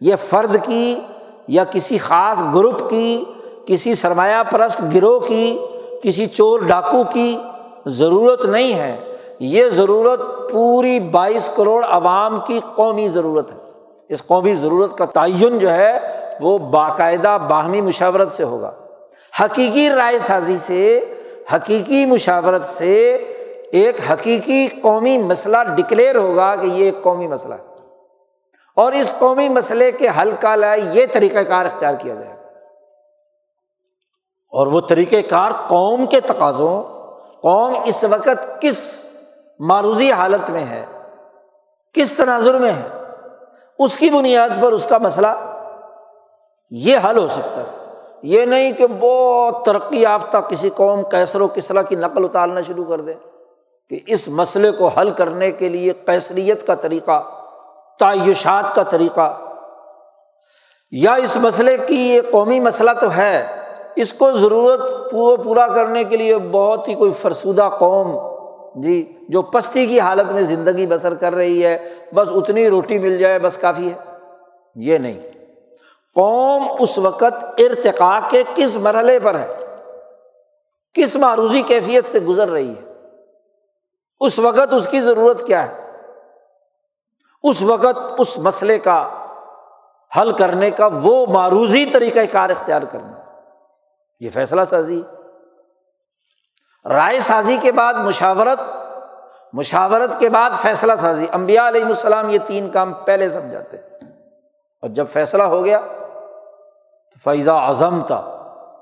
یہ 0.00 0.16
فرد 0.16 0.56
کی 0.62 1.00
یا 1.48 1.64
کسی 1.64 1.98
خاص 1.98 2.42
گروپ 2.54 2.90
کی، 2.90 3.24
کسی 3.66 3.94
سرمایہ 3.94 4.42
پرست 4.50 4.80
گروہ 4.94 5.20
کی 5.20 5.58
کسی 6.04 6.26
چور 6.26 6.60
ڈاکو 6.60 7.04
کی 7.04 7.38
ضرورت 7.86 8.44
نہیں 8.44 8.74
ہے۔ 8.74 8.96
یہ 9.38 9.68
ضرورت 9.68 10.20
پوری 10.50 11.00
بائیس 11.00 11.50
کروڑ 11.56 11.84
عوام 11.84 12.40
کی 12.46 12.60
قومی 12.74 13.08
ضرورت 13.08 13.52
ہے۔ 13.52 13.56
اس 14.08 14.22
قومی 14.26 14.54
ضرورت 14.54 14.98
کا 14.98 15.04
تعین 15.04 15.58
جو 15.58 15.70
ہے 15.70 15.98
وہ 16.40 16.58
باقاعدہ 16.58 17.38
باہمی 17.50 17.80
مشاورت 17.80 18.32
سے 18.32 18.44
ہوگا۔ 18.44 18.72
حقیقی 19.40 19.90
رائے 19.90 20.18
سازی 20.18 20.56
سے، 20.66 21.14
حقیقی 21.54 22.06
مشاورت 22.06 22.64
سے 22.64 23.12
ایک 23.72 23.96
حقیقی 24.12 24.68
قومی 24.82 25.18
مسئلہ 25.18 25.56
ڈکلیئر 25.76 26.16
ہوگا 26.16 26.56
کہ 26.56 26.66
یہ 26.66 26.84
ایک 26.84 27.02
قومی 27.02 27.26
مسئلہ 27.26 27.54
ہے۔ 27.54 27.74
اور 28.76 28.92
اس 28.92 29.14
قومی 29.18 29.48
مسئلے 29.48 29.92
کے 29.92 30.08
حل 30.08 30.30
کا 30.40 30.56
لائے 30.56 30.80
یہ 30.92 31.06
طریقۂ 31.12 31.38
کار 31.48 31.64
اختیار 31.64 31.94
کیا 31.94 32.14
جائے۔ 32.14 32.36
گا 32.36 32.43
اور 34.54 34.66
وہ 34.66 34.80
طریقۂ 34.80 35.16
کار 35.30 35.50
قوم 35.68 36.06
کے 36.06 36.20
تقاضوں، 36.20 36.82
قوم 37.40 37.74
اس 37.84 38.04
وقت 38.04 38.60
کس 38.60 39.08
معروضی 39.58 40.12
حالت 40.12 40.50
میں 40.50 40.64
ہے، 40.64 40.84
کس 41.92 42.12
تناظر 42.12 42.58
میں 42.58 42.72
ہے، 42.72 42.88
اس 43.78 43.96
کی 43.96 44.10
بنیاد 44.10 44.48
پر 44.60 44.72
اس 44.72 44.86
کا 44.86 44.98
مسئلہ 44.98 45.26
یہ 46.70 46.98
حل 47.04 47.18
ہو 47.18 47.28
سکتا 47.28 47.60
ہے۔ 47.60 47.84
یہ 48.22 48.44
نہیں 48.44 48.72
کہ 48.72 48.86
بہت 49.00 49.64
ترقی 49.64 50.02
یافتہ 50.02 50.36
کسی 50.36 50.70
قوم 50.70 51.02
کیسر 51.02 51.40
و 51.40 51.48
کسرا 51.48 51.82
کی 51.82 51.96
نقل 51.96 52.24
اتارنا 52.24 52.60
شروع 52.60 52.84
کر 52.84 53.00
دے 53.00 53.14
کہ 53.90 54.00
اس 54.06 54.28
مسئلے 54.28 54.70
کو 54.70 54.88
حل 54.88 55.10
کرنے 55.10 55.52
کے 55.52 55.68
لیے 55.68 55.92
کیسریت 56.06 56.66
کا 56.66 56.74
طریقہ، 56.74 57.22
تعیشات 57.98 58.74
کا 58.74 58.82
طریقہ، 58.82 59.38
یا 60.90 61.14
اس 61.14 61.36
مسئلے 61.36 61.76
کی 61.86 61.94
یہ 61.94 62.20
قومی 62.32 62.60
مسئلہ 62.60 62.90
تو 63.00 63.14
ہے۔ 63.16 63.63
اس 63.96 64.12
کو 64.12 64.32
ضرورت 64.32 65.10
پورا 65.44 65.66
کرنے 65.66 66.04
کے 66.04 66.16
لیے 66.16 66.38
بہت 66.38 66.88
ہی 66.88 66.94
کوئی 66.94 67.12
فرسودہ 67.12 67.68
قوم 67.78 68.34
جی 68.74 69.12
جو 69.28 69.42
پستی 69.42 69.86
کی 69.86 70.00
حالت 70.00 70.32
میں 70.32 70.42
زندگی 70.42 70.86
بسر 70.86 71.14
کر 71.14 71.34
رہی 71.34 71.66
ہے، 71.66 71.94
بس 72.14 72.28
اتنی 72.34 72.70
روٹی 72.70 72.98
مل 72.98 73.18
جائے، 73.18 73.38
بس 73.38 73.58
کافی 73.58 73.92
ہے۔ 73.92 74.16
یہ 74.74 74.98
نہیں۔ 74.98 75.20
قوم 76.14 76.62
اس 76.80 76.98
وقت 76.98 77.44
ارتقا 77.58 78.20
کے 78.30 78.42
کس 78.54 78.76
مرحلے 78.76 79.20
پر 79.20 79.38
ہے؟ 79.38 79.48
کس 80.92 81.16
معروضی 81.16 81.62
کیفیت 81.62 82.12
سے 82.12 82.20
گزر 82.20 82.48
رہی 82.48 82.70
ہے؟ 82.70 82.92
اس 84.20 84.38
وقت 84.38 84.74
اس 84.74 84.88
کی 84.88 85.00
ضرورت 85.00 85.46
کیا 85.46 85.68
ہے؟ 85.68 85.84
اس 87.42 87.62
وقت 87.62 87.98
اس 88.18 88.38
مسئلے 88.38 88.78
کا 88.78 89.08
حل 90.20 90.32
کرنے 90.32 90.70
کا 90.70 90.88
وہ 91.02 91.26
معروضی 91.26 91.86
طریقۂ 91.86 92.20
کار 92.32 92.50
اختیار 92.50 92.82
کرنا۔ 92.82 93.23
یہ 94.24 94.30
فیصلہ 94.30 94.60
سازی۔ 94.70 95.02
رائے 96.84 97.20
سازی 97.20 97.56
کے 97.60 97.72
بعد 97.72 97.94
مشاورت 97.94 98.60
مشاورت 99.52 100.20
کے 100.20 100.28
بعد 100.28 100.50
فیصلہ 100.62 100.92
سازی۔ 100.98 101.26
امبیا 101.32 101.68
علیہ 101.68 101.84
السلام 101.84 102.30
یہ 102.30 102.38
تین 102.46 102.70
کام 102.70 102.92
پہلے 102.94 103.28
سمجھاتے 103.28 103.76
اور 103.76 104.88
جب 104.88 105.08
فیصلہ 105.08 105.42
ہو 105.42 105.64
گیا، 105.64 105.80
تو 107.12 107.18
فیضا 107.24 107.54
اعظم 107.54 108.02
تھا 108.06 108.20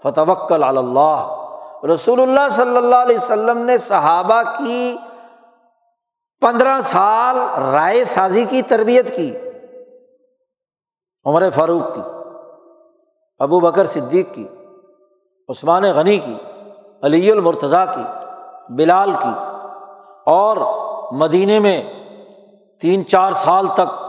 فتوکل 0.02 0.64
اللہ 0.64 1.38
رسول 1.94 2.20
اللہ 2.20 2.48
صلی 2.50 2.76
اللہ 2.76 2.96
علیہ 2.96 3.16
وسلم 3.16 3.58
نے 3.58 3.78
صحابہ 3.78 4.42
کی 4.42 4.96
پندرہ 6.40 6.80
سال 6.80 7.38
رائے 7.72 8.04
سازی 8.04 8.44
کی 8.44 8.62
تربیت 8.62 9.16
کی۔ 9.16 9.36
عمر 11.24 11.50
فاروق 11.54 11.94
کی، 11.94 12.02
ابو 13.38 13.60
بکر 13.60 13.86
صدیق 13.86 14.34
کی۔ 14.34 14.48
عثمان 15.48 15.82
غنی 15.82 16.18
کی، 16.18 16.34
علی 17.02 17.30
المرتضیٰ 17.30 17.84
کی، 17.94 18.02
بلال 18.68 19.12
کی 19.22 19.32
اور 20.26 20.56
مدینے 21.12 21.60
میں 21.60 21.82
تین 22.80 23.06
چار 23.06 23.32
سال 23.32 23.66
تک 23.66 24.02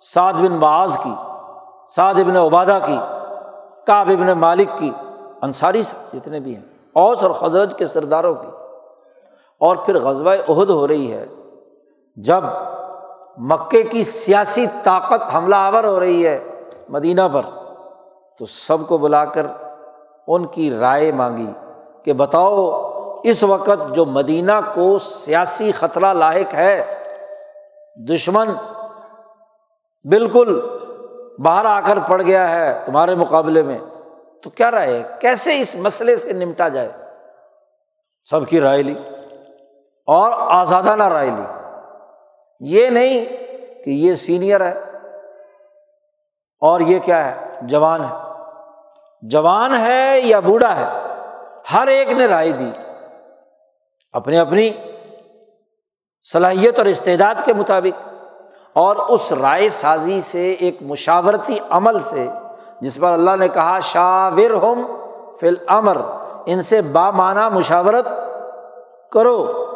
سعد 0.00 0.32
بن 0.32 0.58
باز 0.58 0.98
کی، 1.02 1.14
سعد 1.96 2.14
ابن 2.14 2.36
عبادہ 2.36 2.78
کی 2.86 2.98
کاب 3.86 4.10
ابن 4.10 4.32
مالک 4.32 4.78
کی، 4.78 4.90
انصاری 5.42 5.82
جتنے 5.82 6.40
بھی 6.40 6.54
ہیں، 6.54 6.62
اوس 6.92 7.24
اور 7.24 7.30
حضرت 7.42 7.78
کے 7.78 7.86
سرداروں 7.86 8.34
کی۔ 8.34 8.50
اور 9.58 9.76
پھر 9.76 10.00
غزوہ 10.00 10.30
عہد 10.48 10.70
ہو 10.70 10.88
رہی 10.88 11.12
ہے، 11.12 11.26
جب 12.16 12.44
مکے 13.38 13.82
کی 13.82 14.04
سیاسی 14.04 14.66
طاقت 14.82 15.34
حملہ 15.34 15.54
آور 15.54 15.84
ہو 15.84 16.00
رہی 16.00 16.26
ہے 16.26 16.50
مدینہ 16.88 17.20
پر، 17.32 17.42
تو 18.38 18.46
سب 18.46 18.88
کو 18.88 18.98
بلا 18.98 19.24
کر 19.24 19.46
ان 20.26 20.46
کی 20.46 20.70
رائے 20.70 21.12
مانگی 21.12 21.52
کہ 22.04 22.12
بتاؤ 22.12 22.92
اس 23.24 23.42
وقت 23.42 23.94
جو 23.94 24.04
مدینہ 24.04 24.52
کو 24.74 24.98
سیاسی 24.98 25.72
خطرہ 25.72 26.12
لاحق 26.12 26.54
ہے، 26.54 26.98
دشمن 28.08 28.48
بالکل 30.04 30.60
باہر 31.38 31.64
آ 31.64 31.80
کر 31.80 31.98
پڑ 32.08 32.22
گیا 32.22 32.50
ہے 32.50 32.78
تمہارے 32.84 33.14
مقابلے 33.14 33.62
میں، 33.62 33.78
تو 34.42 34.50
کیا 34.50 34.70
رائے 34.70 35.02
کیسے 35.20 35.60
اس 35.60 35.74
مسئلے 35.74 36.16
سے 36.16 36.32
نمٹا 36.32 36.68
جائے؟ 36.68 36.92
سب 38.24 38.48
کی 38.48 38.60
رائے 38.60 38.82
لی 38.82 38.94
اور 40.06 40.32
آزادانہ 40.36 41.02
رائے 41.02 41.30
لی۔ 41.30 41.44
یہ 42.60 42.90
نہیں 42.90 43.26
کہ 43.84 43.90
یہ 43.90 44.14
سینئر 44.14 44.60
ہے 44.60 44.80
اور 46.60 46.80
یہ 46.80 46.98
کیا 46.98 47.24
ہے؟ 47.24 47.46
جوان 47.62 48.04
ہے۔ 48.04 48.31
جوان 49.22 49.74
ہے 49.74 50.20
یا 50.20 50.40
بوڑھا 50.40 50.76
ہے، 50.76 51.14
ہر 51.72 51.86
ایک 51.86 52.08
نے 52.08 52.26
رائے 52.26 52.52
دی۔ 52.52 52.70
اپنی 54.12 54.36
اپنی 54.36 54.70
صلاحیت 56.32 56.78
اور 56.78 56.86
استعداد 56.86 57.34
کے 57.44 57.52
مطابق۔ 57.52 58.08
اور 58.72 58.96
اس 58.96 59.32
رائے 59.32 59.68
سازی 59.68 60.20
سے، 60.20 60.50
ایک 60.50 60.76
مشاورتی 60.80 61.58
عمل 61.70 62.00
سے، 62.00 62.28
جس 62.80 62.98
پر 63.00 63.12
اللہ 63.12 63.36
نے 63.38 63.48
کہا 63.48 63.80
شاور 63.80 64.50
ہوم 64.50 65.00
فل 65.40 65.54
امر 65.66 65.96
ان 66.46 66.62
سے 66.62 66.82
بامانہ 66.82 67.48
مشاورت 67.48 68.08
کرو۔ 69.12 69.66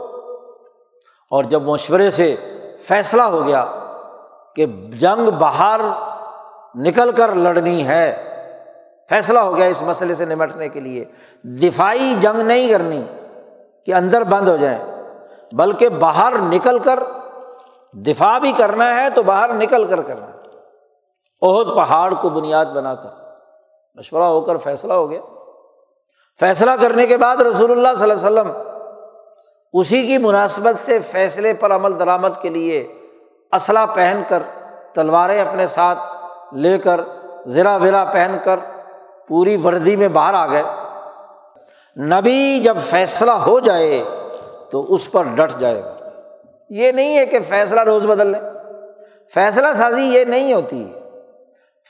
اور 1.31 1.45
جب 1.45 1.63
مشورے 1.63 2.11
سے 2.11 2.37
فیصلہ 2.81 3.23
ہو 3.23 3.47
گیا 3.47 3.65
کہ 4.55 4.67
جنگ 4.93 5.31
باہر 5.31 5.81
نکل 6.75 7.13
کر 7.13 7.35
لڑنی 7.35 7.87
ہے 7.87 8.36
فیصلہ 9.09 9.39
ہو 9.39 9.57
گیا 9.57 9.67
اس 9.67 9.83
مسئلے 9.83 10.15
سے 10.15 10.25
نمٹنے 10.25 10.69
کے 10.69 10.81
لیے۔ 10.81 11.05
دفاعی 11.43 12.15
جنگ 12.21 12.41
نہیں 12.41 12.69
کرنی 12.69 13.05
کہ 13.87 13.95
اندر 13.95 14.25
بند 14.25 14.49
ہو 14.49 14.57
جائیں، 14.57 14.85
بلکہ 15.53 15.89
باہر 15.89 16.33
نکل 16.39 16.79
کر 16.79 16.99
دفاع 17.93 18.39
بھی 18.39 18.53
کرنا 18.53 18.95
ہے 18.95 19.11
تو 19.11 19.23
باہر 19.23 19.53
نکل 19.53 19.85
کر 19.85 20.03
کرنا۔ 20.03 20.27
عہد، 21.43 21.67
پہاڑ 21.75 22.15
کو 22.15 22.29
بنیاد 22.29 22.67
بنا 22.67 22.95
کر۔ 22.95 23.09
مشورہ 23.95 24.23
ہو 24.23 24.41
کر 24.41 24.57
فیصلہ 24.57 24.93
ہو 24.93 25.11
گیا۔ 25.11 25.21
فیصلہ 26.41 26.71
کرنے 26.81 27.07
کے 27.07 27.17
بعد 27.17 27.37
رسول 27.37 27.71
اللہ 27.71 27.89
صلی 27.99 28.11
اللہ 28.11 28.41
علیہ 28.41 28.53
وسلم 28.53 28.53
اسی 29.73 30.07
کی 30.07 30.19
مناسبت 30.19 30.85
سے 30.85 31.01
فیصلے 31.01 31.55
پر 31.55 31.75
عمل 31.75 31.99
درآمد 31.99 32.29
کے 32.41 32.49
لیے 32.49 32.95
اسلحہ 33.53 33.87
پہن 33.95 34.23
کر، 34.29 34.43
تلواریں 34.95 35.41
اپنے 35.41 35.67
ساتھ 35.67 35.99
لے 36.55 36.79
کر 36.79 37.01
زرا 37.47 37.77
ورا 37.77 38.05
پہن 38.13 38.37
کر 38.45 38.57
پوری 39.29 39.57
وردی 39.57 39.97
میں 39.97 40.09
باہر 40.09 40.35
آ 40.35 40.47
گئے۔ 40.47 40.63
نبی 41.97 42.61
جب 42.65 42.77
فیصلہ 42.85 43.31
ہو 43.31 43.61
جائے 43.61 44.05
تو 44.71 44.95
اس 44.95 45.13
پر 45.13 45.23
ڈٹ 45.23 45.59
جائے 45.59 45.83
گا۔ 45.85 45.97
یہ 46.71 46.93
نہیں 46.93 47.19
ہے 47.19 47.27
کہ 47.27 47.39
فیصلہ 47.49 47.81
روز 47.81 48.07
بدل 48.07 48.27
لیں 48.27 48.41
فیصلہ 49.35 49.67
سازی 49.75 50.03
یہ 50.03 50.25
نہیں 50.25 50.53
ہوتی۔ 50.53 50.93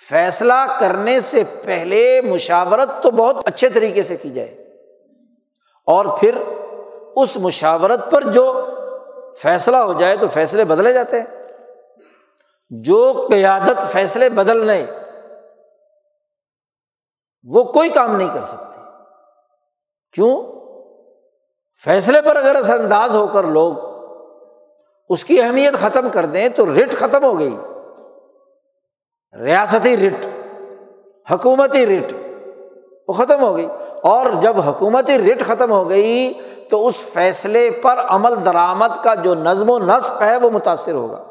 فیصلہ 0.09 0.77
کرنے 0.81 1.21
سے 1.21 1.43
پہلے 1.65 2.21
مشاورت 2.21 3.03
تو 3.03 3.11
بہت 3.11 3.37
اچھے 3.47 3.69
طریقے 3.69 4.03
سے 4.03 4.17
کی 4.17 4.31
جائے۔ 4.31 4.49
اور 5.87 6.05
پھر 6.21 6.35
اس 7.17 7.37
مشاورت 7.37 8.11
پر 8.11 8.21
جو 8.23 8.67
فیصلہ 9.43 9.77
ہو 9.77 9.93
جائے 9.93 10.17
تو 10.17 10.29
فیصلے 10.29 10.65
بدلے 10.65 10.93
جاتے 10.93 11.21
ہیں۔ 11.21 11.27
جو 12.71 13.27
قیادت 13.31 13.93
فیصلے 13.93 14.29
بدلنے 14.29 14.87
وہ 17.43 17.65
کوئی 17.65 17.89
کام 17.89 18.17
نہیں 18.17 18.29
کر 18.35 18.43
سکتی 18.43 18.81
کیوں؟ 20.13 20.43
فیصلے 21.85 22.23
پر 22.23 22.37
اگر 22.37 22.57
اثر 22.57 22.81
انداز 22.81 23.17
ہو 23.17 23.27
کر 23.27 23.45
لوگ 23.45 23.73
اس 25.09 25.25
کی 25.25 25.43
اہمیت 25.43 25.75
ختم 25.75 26.11
کر 26.11 26.25
دیں 26.25 26.49
تو 26.49 26.75
رٹ 26.75 26.97
ختم 26.97 27.25
ہو 27.25 27.39
گئی۔ 27.39 27.57
ریاستی 29.41 29.97
رٹ، 29.97 30.27
حکومتی 31.33 31.87
رٹ، 31.87 32.13
وہ 33.09 33.13
ختم 33.13 33.43
ہو 33.43 33.57
گئی۔ 33.57 33.69
اور 34.03 34.27
جب 34.43 34.61
حکومتی 34.61 35.33
رٹ 35.33 35.47
ختم 35.47 35.73
ہو 35.73 35.89
گئی 35.89 36.33
تو 36.71 36.87
اس 36.87 36.97
فیصلے 36.97 37.71
پر 37.71 37.99
عمل 37.99 38.45
درآمد 38.45 39.05
کا 39.05 39.15
جو 39.15 39.35
نظم 39.35 39.71
و 39.71 39.79
نسق 39.79 40.23
ہے 40.23 40.37
وہ 40.37 40.51
متاثر 40.51 40.93
ہوگا۔ 40.93 41.25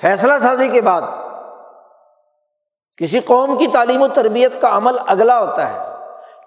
فیصلہ 0.00 0.32
سازی 0.42 0.68
کے 0.68 0.82
بعد 0.82 1.02
کسی 3.00 3.20
قوم 3.20 3.58
کی 3.58 3.66
تعلیم 3.66 4.02
و 4.02 4.08
تربیت 4.08 4.60
کا 4.60 4.76
عمل 4.76 4.96
اگلا 5.06 5.40
ہوتا 5.40 5.70
ہے 5.70 5.78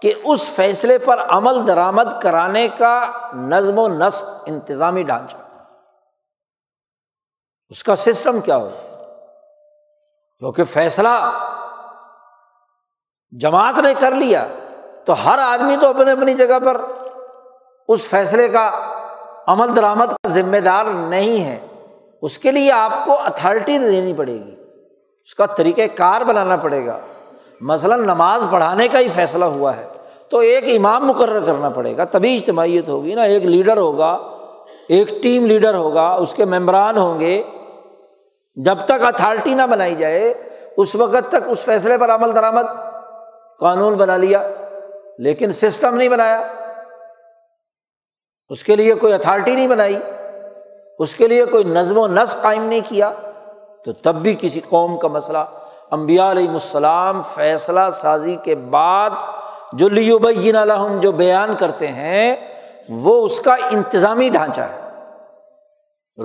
کہ 0.02 0.14
اس 0.26 0.48
فیصلے 0.48 0.98
پر 0.98 1.20
عمل 1.30 1.68
درآمد 1.68 2.22
کرانے 2.22 2.68
کا 2.68 3.04
نظم 3.34 3.80
و 3.80 3.88
نسق 3.88 4.24
انتظامی 4.46 5.04
ڈھانچہ۔ 5.04 5.36
اس 7.70 7.84
کا 7.84 7.96
سسٹم 7.96 8.42
کیا 8.42 8.58
ہو 8.58 8.70
کیونکہ 10.40 10.64
فیصلہ 10.64 11.40
جماعت 13.32 13.78
نے 13.78 13.94
کر 14.00 14.12
لیا 14.12 14.48
تو 15.06 15.26
ہر 15.26 15.40
آدمی 15.40 15.76
تو 15.82 15.90
اپنی 15.90 16.12
اپنی 16.12 16.34
جگہ 16.34 16.60
پر 16.66 16.82
اس 17.88 18.02
فیصلے 18.08 18.48
کا 18.48 18.72
عمل 19.48 19.76
درآمد 19.76 20.06
کا 20.06 20.28
ذمہ 20.28 20.58
دار 20.58 20.86
نہیں 20.86 21.44
ہے۔ 21.44 21.68
اس 22.22 22.38
کے 22.38 22.52
لیے 22.52 22.72
آپ 22.72 22.92
کو 23.06 23.22
اتھارٹی 23.22 23.78
دینی 23.78 24.14
پڑے 24.14 24.34
گی۔ 24.34 24.63
اس 25.24 25.36
کا 25.36 25.46
طریقۂ 25.46 25.82
کار 25.96 26.22
بنانا 26.22 26.56
پڑے 26.56 26.86
گا۔ 26.86 27.00
مثلاً 27.62 28.00
نماز 28.00 28.46
پڑھانے 28.52 28.88
کا 28.88 29.00
ہی 29.00 29.10
فیصلہ 29.10 29.46
ہوا 29.46 29.78
ہے، 29.78 29.88
تو 30.30 30.38
ایک 30.38 30.64
امام 30.68 31.08
مقرر 31.08 31.46
کرنا 31.46 31.70
پڑے 31.70 31.98
گا۔ 31.98 32.04
تبھی 32.04 32.38
اجتماعیت 32.38 32.90
ہوگی 32.90 33.16
نا۔ 33.16 33.24
ایک 33.24 33.46
لیڈر 33.46 33.78
ہوگا، 33.78 34.18
ایک 34.90 35.24
ٹیم 35.24 35.46
لیڈر 35.46 35.74
ہوگا، 35.74 36.10
اس 36.10 36.34
کے 36.34 36.46
ممبران 36.46 36.98
ہوں 36.98 37.20
گے۔ 37.20 37.44
جب 38.56 38.78
تک 38.86 39.04
اتھارٹی 39.04 39.54
نہ 39.54 39.62
بنائی 39.62 39.96
جائے، 39.96 40.34
اس 40.78 40.96
وقت 40.96 41.30
تک 41.30 41.44
اس 41.48 41.60
فیصلے 41.60 41.98
پر 41.98 42.10
عمل 42.10 42.36
درآمد 42.36 42.68
قانون 43.60 43.94
بنا 43.94 44.18
لیا، 44.18 44.50
لیکن 45.18 45.52
سسٹم 45.52 45.96
نہیں 45.96 46.10
بنایا۔ 46.10 46.48
اس 48.50 48.64
کے 48.64 48.76
لیے 48.76 48.94
کوئی 48.94 49.14
اتھارٹی 49.14 49.56
نہیں 49.56 49.68
بنائی، 49.68 50.00
اس 51.00 51.16
کے 51.16 51.28
لیے 51.28 51.46
کوئی 51.46 51.64
نظم 51.64 51.98
و 51.98 52.08
نسق 52.08 52.42
قائم 52.42 52.64
نہیں 52.64 52.82
کیا۔ 52.90 53.12
تو 53.86 53.94
تب 53.94 54.16
بھی 54.16 54.36
کسی 54.40 54.62
قوم 54.70 54.98
کا 54.98 55.08
مسئلہ۔ 55.08 55.38
امبیا 55.92 56.32
علیہ 56.32 56.50
السلام 56.50 57.22
فیصلہ 57.22 57.80
سازی 57.94 58.36
کے 58.44 58.56
بعد 58.56 59.10
جو 59.74 59.90
لیبین 59.90 60.56
الحم 60.56 61.00
جو 61.00 61.12
بیان 61.12 61.56
کرتے 61.60 61.88
ہیں، 61.88 62.36
وہ 62.90 63.26
اس 63.26 63.40
کا 63.40 63.54
انتظامی 63.54 64.30
ڈھانچہ 64.30 64.62
ہے۔ 64.62 64.80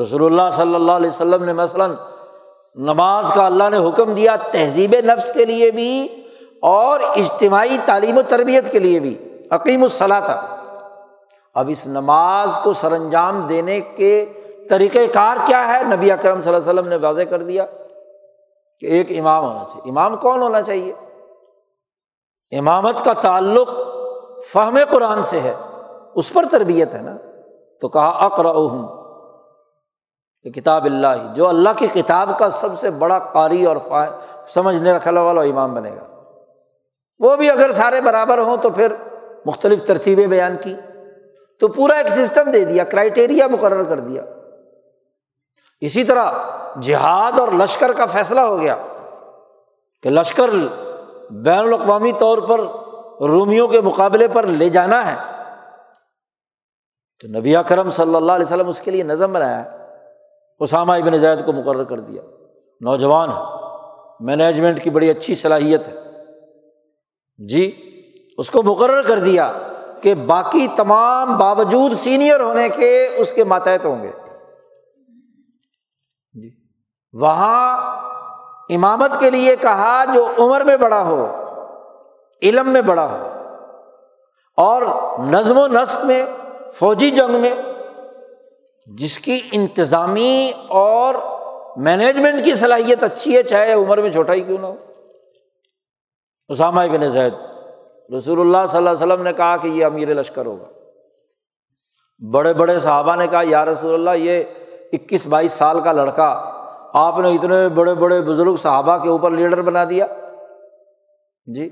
رسول 0.02 0.24
اللہ 0.24 0.56
صلی 0.56 0.74
اللہ 0.74 0.92
علیہ 0.92 1.08
وسلم 1.08 1.44
نے 1.44 1.52
مثلاً 1.52 1.90
نماز 2.74 3.32
کا 3.34 3.46
اللہ 3.46 3.64
نے 3.70 3.88
حکم 3.88 4.14
دیا 4.14 4.36
تہذیب 4.36 4.94
نفس 5.04 5.32
کے 5.32 5.44
لیے 5.44 5.70
بھی 5.70 6.08
اور 6.62 7.00
اجتماعی 7.00 7.76
تعلیم 7.84 8.18
و 8.18 8.22
تربیت 8.22 8.72
کے 8.72 8.78
لیے 8.78 9.00
بھی۔ 9.00 9.38
عقیم 9.50 9.82
الصلاح 9.82 10.20
تھا 10.20 10.40
اب 11.54 11.68
اس 11.68 11.86
نماز 11.86 12.58
کو 12.62 12.72
سر 12.72 12.92
انجام 12.92 13.40
دینے 13.40 13.80
کے 13.80 14.32
طریقۂ 14.68 14.98
کار 15.12 15.36
کیا 15.46 15.68
ہے؟ 15.68 15.96
نبی 15.96 16.12
اکرم 16.12 16.40
صلی 16.40 16.54
اللہ 16.54 16.70
علیہ 16.70 16.80
وسلم 16.80 16.90
نے 16.90 16.96
واضح 16.96 17.22
کر 17.22 17.42
دیا 17.42 17.66
کہ 18.80 18.86
ایک 18.86 19.18
امام 19.18 19.44
ہونا 19.44 19.64
چاہیے۔ 19.64 19.90
امام 19.90 20.16
کون 20.16 20.42
ہونا 20.42 20.62
چاہیے؟ 20.62 20.92
امامت 22.58 23.04
کا 23.04 23.12
تعلق 23.12 23.68
فہم 24.52 24.78
قرآن 24.90 25.22
سے 25.22 25.40
ہے، 25.40 25.54
اس 26.14 26.32
پر 26.32 26.42
تربیت 26.50 26.94
ہے 26.94 27.02
نا۔ 27.02 27.16
تو 27.80 27.88
کہا 27.88 28.08
اقر 28.08 28.44
کہ 30.42 30.50
کتاب 30.50 30.84
اللہ، 30.84 31.34
جو 31.34 31.48
اللہ 31.48 31.68
کی 31.76 31.86
کتاب 31.86 32.38
کا 32.38 32.50
سب 32.50 32.78
سے 32.78 32.90
بڑا 32.90 33.18
قاری 33.18 33.64
اور 33.64 33.76
سمجھنے 34.46 34.92
رکھنے 34.92 35.20
والا 35.20 35.42
امام 35.42 35.74
بنے 35.74 35.90
گا۔ 35.90 36.22
وہ 37.20 37.36
بھی 37.36 37.50
اگر 37.50 37.72
سارے 37.72 38.00
برابر 38.00 38.38
ہوں 38.38 38.56
تو 38.56 38.70
پھر 38.70 38.92
مختلف 39.46 39.82
ترتیبیں 39.86 40.26
بیان 40.26 40.56
کی۔ 40.60 40.76
تو 41.60 41.68
پورا 41.68 41.94
ایک 41.94 42.08
سسٹم 42.08 42.50
دے 42.50 42.64
دیا 42.64 42.84
کرائٹیریا 42.84 43.46
مقرر 43.46 43.82
کر 43.82 44.00
دیا۔ 44.00 44.24
اسی 45.80 46.04
طرح 46.04 46.32
جہاد 46.82 47.38
اور 47.38 47.48
لشکر 47.48 47.92
کا 47.92 48.06
فیصلہ 48.06 48.40
ہو 48.40 48.60
گیا 48.60 48.76
کہ 50.02 50.10
لشکر 50.10 50.50
بین 51.30 51.58
الاقوامی 51.58 52.12
طور 52.12 52.38
پر 52.38 52.60
رومیوں 53.20 53.68
کے 53.68 53.80
مقابلے 53.80 54.28
پر 54.28 54.46
لے 54.46 54.68
جانا 54.68 55.12
ہے۔ 55.12 55.16
تو 57.20 57.38
نبی 57.38 57.54
کرم 57.68 57.90
صلی 57.90 58.14
اللہ 58.14 58.32
علیہ 58.32 58.46
وسلم 58.46 58.68
اس 58.68 58.80
کے 58.80 58.90
لیے 58.90 59.02
نظم 59.02 59.32
بنایا 59.32 59.64
اسامہ 60.58 60.92
ابن 60.92 61.18
زید 61.18 61.46
کو 61.46 61.52
مقرر 61.52 61.84
کر 61.84 62.00
دیا۔ 62.00 62.22
نوجوان 62.80 63.30
ہے 63.30 63.42
مینجمنٹ 64.20 64.82
کی 64.82 64.90
بڑی 64.90 65.10
اچھی 65.10 65.34
صلاحیت 65.34 65.88
ہے۔ 65.88 65.94
جی 67.48 67.92
اس 68.38 68.50
کو 68.50 68.62
مقرر 68.62 69.02
کر 69.02 69.18
دیا 69.18 69.52
کہ 70.02 70.14
باقی 70.14 70.66
تمام 70.76 71.38
باوجود 71.38 71.92
سینئر 71.92 72.40
ہونے 72.40 72.68
کے 72.68 73.08
اس 73.16 73.32
کے 73.32 73.44
ماتحت 73.44 73.84
ہوں 73.84 74.02
گے۔ 74.02 74.12
وہاں 77.12 77.76
امامت 78.68 79.20
کے 79.20 79.30
لیے 79.30 79.56
کہا 79.56 80.04
جو 80.04 80.26
عمر 80.38 80.60
میں 80.60 80.76
بڑا 80.76 81.02
ہو، 81.02 81.26
علم 82.42 82.68
میں 82.68 82.82
بڑا 82.82 83.04
ہو، 83.04 83.28
اور 84.56 84.82
نظم 85.18 85.58
و 85.58 85.66
نسق 85.66 86.04
میں، 86.04 86.26
فوجی 86.74 87.10
جنگ 87.10 87.30
میں، 87.30 87.54
جس 88.86 89.18
کی 89.18 89.40
انتظامی 89.52 90.52
اور 90.68 91.14
مینجمنٹ 91.76 92.44
کی 92.44 92.54
صلاحیت 92.54 93.02
اچھی 93.02 93.36
ہے، 93.36 93.42
چاہے 93.42 93.72
عمر 93.72 93.98
میں 93.98 94.10
چھوٹا 94.10 94.32
ہی 94.32 94.40
کیوں 94.40 94.58
نہ 94.58 94.66
ہو۔ 94.66 94.74
اسامہ 96.48 96.80
بن 96.92 97.10
زید، 97.10 97.34
رسول 98.14 98.40
اللہ 98.40 98.66
صلی 98.68 98.78
اللہ 98.78 98.90
علیہ 98.90 99.06
وسلم 99.06 99.22
نے 99.22 99.32
کہا 99.32 99.56
کہ 99.56 99.68
یہ 99.68 99.86
امیر 99.86 100.08
لشکر 100.08 100.46
ہوگا۔ 100.46 100.66
بڑے 102.32 102.52
بڑے 102.54 102.80
صحابہ 102.80 103.16
نے 103.16 103.26
کہا، 103.26 103.42
یا 103.44 103.64
رسول 103.64 103.94
اللہ، 103.94 104.10
یہ 104.10 104.44
اکیس 104.92 105.26
بائیس 105.26 105.52
سال 105.52 105.80
کا 105.80 105.92
لڑکا 105.92 106.54
آپ 106.98 107.18
نے 107.18 107.30
اتنے 107.30 107.68
بڑے 107.68 107.94
بڑے 107.94 108.20
بزرگ 108.20 108.56
صحابہ 108.56 108.96
کے 108.96 109.08
اوپر 109.08 109.30
لیڈر 109.30 109.62
بنا 109.62 109.84
دیا۔ 109.84 110.06
جی 111.54 111.70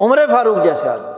عمر 0.00 0.18
فاروق 0.30 0.64
جیسے 0.64 0.88
آدمی۔ 0.88 1.10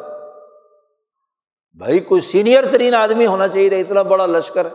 بھائی، 1.78 1.98
کوئی 1.98 2.20
سینئر 2.20 2.64
ترین 2.70 2.94
آدمی 2.94 3.26
ہونا 3.26 3.48
چاہیے، 3.48 3.68
اتنا 3.68 4.02
بڑا 4.02 4.26
لشکر 4.26 4.66
ہے۔ 4.66 4.70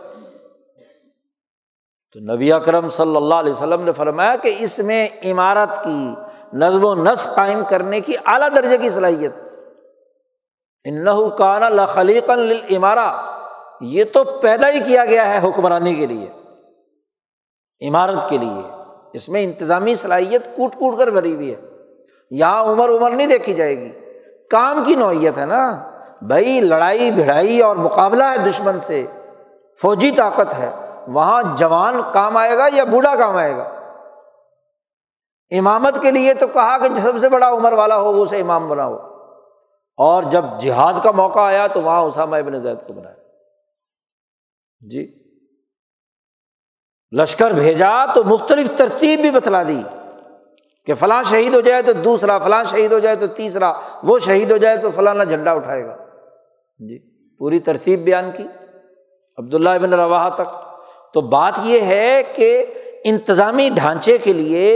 تو 2.12 2.34
نبی 2.34 2.52
اکرم 2.52 2.88
صلی 2.88 3.16
اللہ 3.16 3.34
علیہ 3.34 3.52
وسلم 3.52 3.82
نے 3.82 3.92
فرمایا 3.92 4.36
کہ 4.36 4.54
اس 4.58 4.78
میں 4.78 5.06
عمارت 5.24 5.84
کی 5.84 6.14
نظم 6.52 6.84
و 6.84 6.94
نسق 6.94 7.34
قائم 7.34 7.62
کرنے 7.68 8.00
کی 8.00 8.12
اعلیٰ 8.26 8.48
درجے 8.54 8.78
کی 8.78 8.90
صلاحیت۔ 8.90 9.32
ان 10.84 11.04
عمارت 17.88 18.28
کے 18.28 18.38
لیے۔ 18.38 18.70
اس 19.12 19.28
میں 19.28 19.44
انتظامی 19.44 19.94
صلاحیت 19.94 20.56
کوٹ 20.56 20.74
کوٹ 20.74 20.98
کر 20.98 21.06
بھری 21.06 21.34
ہوئی 21.34 21.54
ہے۔ 21.54 21.60
یہاں 22.30 22.62
عمر 22.62 22.88
عمر 22.88 23.10
نہیں 23.10 23.26
دیکھی 23.26 23.54
جائے 23.54 23.78
گی۔ 23.78 23.92
کام 24.50 24.84
کی 24.84 24.94
نوعیت 24.94 25.38
ہے 25.38 25.46
نا۔ 25.46 25.90
بھائی، 26.22 26.60
لڑائی، 26.60 27.10
بھڑائی 27.10 27.60
اور 27.60 27.76
مقابلہ 27.76 28.24
ہے 28.24 28.38
دشمن 28.38 28.80
سے۔ 28.80 29.06
فوجی 29.82 30.10
طاقت 30.10 30.54
ہے۔ 30.58 30.72
وہاں 31.08 31.42
جوان 31.56 32.00
کام 32.12 32.36
آئے 32.36 32.58
گا 32.58 32.66
یا 32.72 32.84
بوڑھا 32.84 33.16
کام 33.16 33.36
آئے 33.36 33.56
گا؟ 33.56 33.62
امامت 35.58 36.02
کے 36.02 36.10
لیے 36.10 36.34
تو 36.34 36.46
کہا 36.46 36.78
کہ 36.78 37.00
سب 37.00 37.18
سے 37.20 37.28
بڑا 37.28 37.48
عمر 37.48 37.72
والا 37.72 37.96
ہو، 37.96 38.12
وہ 38.12 38.22
اسے 38.22 38.40
امام 38.40 38.68
بنا 38.68 38.86
ہو 38.86 38.96
اور 39.96 40.22
جب 40.22 40.44
جہاد 40.60 40.92
کا 41.02 41.10
موقع 41.10 41.40
آیا 41.40 41.66
تو 41.66 41.80
وہاں 41.80 42.00
اسامہ 42.00 42.36
ابن 42.36 42.60
زید 42.60 42.86
کو 42.86 42.92
بنایا۔ 42.92 43.16
جی۔ 44.90 45.23
لشکر 47.14 47.50
بھیجا 47.50 48.12
تو 48.14 48.24
مختلف 48.24 48.70
ترتیب 48.76 49.20
بھی 49.20 49.30
بتلا 49.30 49.62
دی 49.62 49.82
کہ 50.86 50.94
فلاں 50.94 51.22
شہید 51.22 51.54
ہو 51.54 51.60
جائے 51.60 51.82
تو 51.82 51.92
دوسرا، 51.92 52.38
فلاں 52.38 52.64
شہید 52.64 52.92
ہو 52.92 52.98
جائے 52.98 53.16
تو 53.16 53.26
تیسرا، 53.26 53.72
وہ 54.02 54.18
شہید 54.18 54.50
ہو 54.50 54.56
جائے 54.56 54.76
تو 54.76 54.90
فلاں 54.90 55.24
جھنڈا 55.24 55.52
اٹھائے 55.52 55.84
گا۔ 55.84 55.96
جی 56.78 56.98
پوری 57.38 57.58
ترتیب 57.58 58.00
بیان 58.00 58.30
کی۔ 58.36 58.46
عبداللہ 59.38 59.68
ابن 59.68 59.92
روا 59.92 60.28
تک۔ 60.28 60.48
تو 61.14 61.20
بات 61.20 61.52
یہ 61.62 61.80
ہے 61.80 62.22
کہ 62.34 62.66
انتظامی 63.04 63.68
ڈھانچے 63.68 64.18
کے 64.18 64.32
لیے 64.32 64.74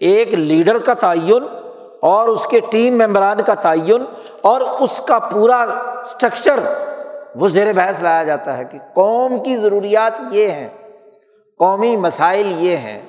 ایک 0.00 0.34
لیڈر 0.34 0.78
کا 0.78 0.94
تعین 0.94 1.42
اور 2.02 2.28
اس 2.28 2.46
کے 2.46 2.60
ٹیم 2.70 2.98
ممبران 2.98 3.42
کا 3.46 3.54
تعین 3.54 4.04
اور 4.40 4.60
اس 4.60 5.00
کا 5.00 5.18
پورا 5.18 5.56
اسٹرکچر 6.00 6.60
وہ 7.34 7.48
زیر 7.48 7.72
بحث 7.72 8.00
لایا 8.00 8.24
جاتا 8.24 8.58
ہے 8.58 8.64
کہ 8.64 8.78
قوم 8.94 9.42
کی 9.42 9.56
ضروریات 9.56 10.12
یہ 10.30 10.48
ہیں۔ 10.48 10.83
قومی 11.64 11.96
مسائل 11.96 12.52
یہ 12.58 12.76
ہیں، 12.76 13.02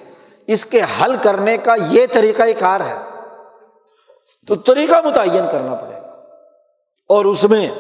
اس 0.48 0.66
کے 0.66 0.82
حل 0.82 1.16
کرنے 1.24 1.58
کا 1.58 1.76
یہ 1.90 2.06
طریقۂ 2.12 2.48
کار 2.60 2.82
ہے۔ 2.82 2.96
تو 4.48 4.56
طریقہ 4.56 5.08
متعین 5.08 5.46
کرنا 5.52 5.76
پڑے 5.76 5.94
گا۔ 5.94 6.08
اور 7.10 7.26
اس 7.26 7.44
میں 7.44 7.72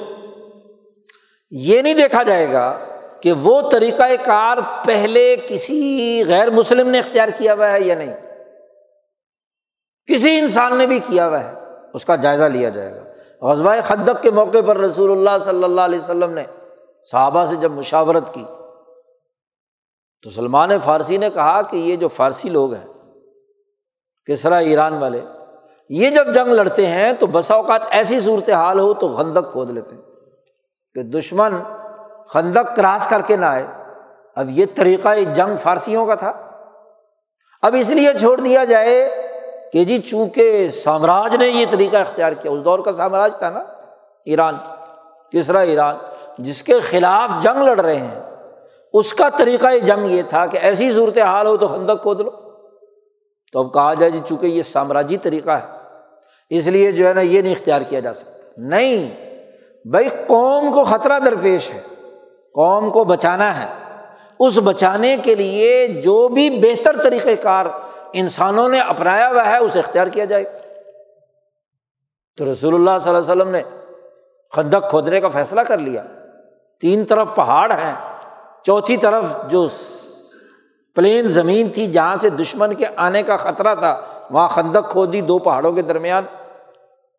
یہ 1.51 1.81
نہیں 1.81 1.93
دیکھا 1.93 2.23
جائے 2.23 2.53
گا 2.53 2.79
کہ 3.21 3.31
وہ 3.31 3.69
طریقۂ 3.69 4.09
کار 4.25 4.57
پہلے 4.85 5.35
کسی 5.47 6.23
غیر 6.27 6.49
مسلم 6.49 6.89
نے 6.89 6.99
اختیار 6.99 7.27
کیا 7.37 7.53
ہوا 7.53 7.71
ہے 7.71 7.81
یا 7.81 7.95
نہیں۔ 7.95 8.13
کسی 10.05 10.39
انسان 10.39 10.77
نے 10.77 10.87
بھی 10.87 10.99
کیا 10.99 11.27
ہوا 11.27 11.43
ہے، 11.43 11.53
اس 11.93 12.05
کا 12.05 12.15
جائزہ 12.15 12.43
لیا 12.43 12.69
جائے 12.69 12.95
گا۔ 12.95 13.03
غزوہ 13.41 13.75
خدق 13.83 14.21
کے 14.21 14.31
موقع 14.31 14.57
پر 14.65 14.77
رسول 14.77 15.11
اللہ 15.11 15.45
صلی 15.45 15.63
اللہ 15.63 15.81
علیہ 15.81 15.99
وسلم 15.99 16.29
نے 16.29 16.43
صحابہ 17.11 17.45
سے 17.45 17.55
جب 17.55 17.71
مشاورت 17.71 18.33
کی 18.33 18.45
تو 20.25 20.31
سلمان 20.31 20.79
فارسی 20.79 21.17
نے 21.17 21.29
کہا 21.29 21.61
کہ 21.61 21.75
یہ 21.75 21.95
جو 21.95 22.07
فارسی 22.07 22.49
لوگ 22.49 22.73
ہیں 22.73 22.87
کسرا 24.25 24.57
ایران 24.57 24.97
والے، 24.97 25.21
یہ 25.89 26.09
جب 26.09 26.33
جنگ 26.33 26.47
لڑتے 26.47 26.87
ہیں 26.87 27.13
تو 27.13 27.27
بسا 27.27 27.55
اوقات 27.55 27.81
ایسی 27.89 28.21
صورت 28.21 28.49
حال 28.49 28.79
ہو 28.79 28.93
تو 28.93 29.07
خندق 29.07 29.51
کھود 29.51 29.69
لیتے 29.69 29.95
ہیں 29.95 30.01
کہ 30.93 31.03
دشمن 31.03 31.53
خندق 32.27 32.75
کراس 32.75 33.07
کر 33.09 33.21
کے 33.21 33.35
نہ 33.35 33.45
آئے۔ 33.45 33.67
اب 34.35 34.49
یہ 34.49 34.65
طریقہ 34.75 35.09
جنگ 35.33 35.57
فارسیوں 35.57 36.05
کا 36.05 36.15
تھا۔ 36.15 36.33
اب 37.61 37.75
اس 37.79 37.89
لیے 37.89 38.13
چھوڑ 38.19 38.39
دیا 38.39 38.63
جائے 38.63 39.09
کہ 39.73 39.83
جی 39.83 40.01
چونکہ 40.01 40.69
سامراج 40.69 41.35
نے 41.35 41.47
یہ 41.47 41.65
طریقہ 41.71 41.97
اختیار 41.97 42.33
کیا، 42.33 42.51
اس 42.51 42.65
دور 42.65 42.79
کا 42.79 42.91
سامراج 42.91 43.33
تھا 43.39 43.49
نا، 43.49 43.63
ایران 44.25 44.57
کسرا 45.31 45.59
ایران، 45.59 45.95
جس 46.39 46.63
کے 46.63 46.79
خلاف 46.79 47.43
جنگ 47.43 47.63
لڑ 47.63 47.79
رہے 47.79 47.95
ہیں۔ 47.95 48.24
اس 48.95 49.13
کا 49.13 49.29
طریقہ 49.29 49.77
جنگ 49.77 50.05
یہ 50.05 50.21
تھا 50.29 50.45
کہ 50.45 50.57
ایسی 50.57 50.93
صورت 50.93 51.17
حال 51.17 51.47
ہو 51.47 51.57
تو 51.57 51.67
خندق 51.67 52.01
کھود 52.01 52.19
لو۔ 52.19 52.29
تو 53.51 53.59
اب 53.59 53.73
کہا 53.73 53.93
جائے 53.93 54.11
جی 54.11 54.19
چونکہ 54.29 54.45
یہ 54.45 54.63
سامراجی 54.63 55.17
طریقہ 55.17 55.49
ہے، 55.49 55.65
اس 56.49 56.67
لیے 56.67 56.91
جو 56.91 57.07
ہے 57.07 57.13
نا 57.13 57.21
یہ 57.21 57.41
نہیں 57.41 57.53
اختیار 57.53 57.81
کیا 57.81 57.99
جا 57.99 58.13
سکتا۔ 58.13 58.49
نہیں، 58.57 59.15
بھائی 59.87 60.09
قوم 60.09 60.73
کو 60.73 60.83
خطرہ 60.83 61.19
درپیش 61.19 61.71
ہے، 61.71 61.81
قوم 62.53 62.91
کو 62.91 63.03
بچانا 63.03 63.63
ہے۔ 63.63 63.95
اس 64.39 64.59
بچانے 64.63 65.17
کے 65.23 65.35
لیے 65.35 65.87
جو 65.87 66.27
بھی 66.27 66.49
بہتر 66.49 67.01
طریقۂ 67.03 67.29
کار 67.41 67.65
انسانوں 68.13 68.69
نے 68.69 68.79
اپنایا 68.79 69.29
ہوا 69.29 69.49
ہے، 69.49 69.57
اسے 69.57 69.79
اختیار 69.79 70.07
کیا 70.07 70.25
جائے۔ 70.25 70.43
تو 72.37 72.51
رسول 72.51 72.75
اللہ 72.75 72.99
صلی 73.01 73.15
اللہ 73.15 73.31
علیہ 73.31 73.41
وسلم 73.41 73.49
نے 73.49 73.61
خندق 74.51 74.89
کھودنے 74.89 75.21
کا 75.21 75.29
فیصلہ 75.29 75.61
کر 75.61 75.77
لیا۔ 75.77 76.03
تین 76.81 77.05
طرف 77.05 77.27
پہاڑ 77.35 77.71
ہیں۔ 77.71 78.14
چوتھی 78.65 78.97
طرف 78.97 79.23
جو 79.47 79.67
پلین 80.95 81.27
زمین 81.27 81.69
تھی 81.69 81.85
جہاں 81.85 82.15
سے 82.21 82.29
دشمن 82.29 82.73
کے 82.73 82.85
آنے 82.95 83.23
کا 83.23 83.37
خطرہ 83.37 83.75
تھا، 83.75 84.01
وہاں 84.31 84.47
خندق 84.47 84.91
کھودی 84.91 85.21
دو 85.21 85.39
پہاڑوں 85.39 85.71
کے 85.71 85.81
درمیان۔ 85.81 86.23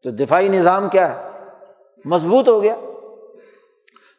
تو 0.03 0.11
دفاعی 0.11 0.49
نظام 0.49 0.89
کیا 0.89 1.17
ہے؟ 1.17 1.29
مضبوط 2.05 2.49
ہو 2.49 2.63
گیا۔ 2.63 2.77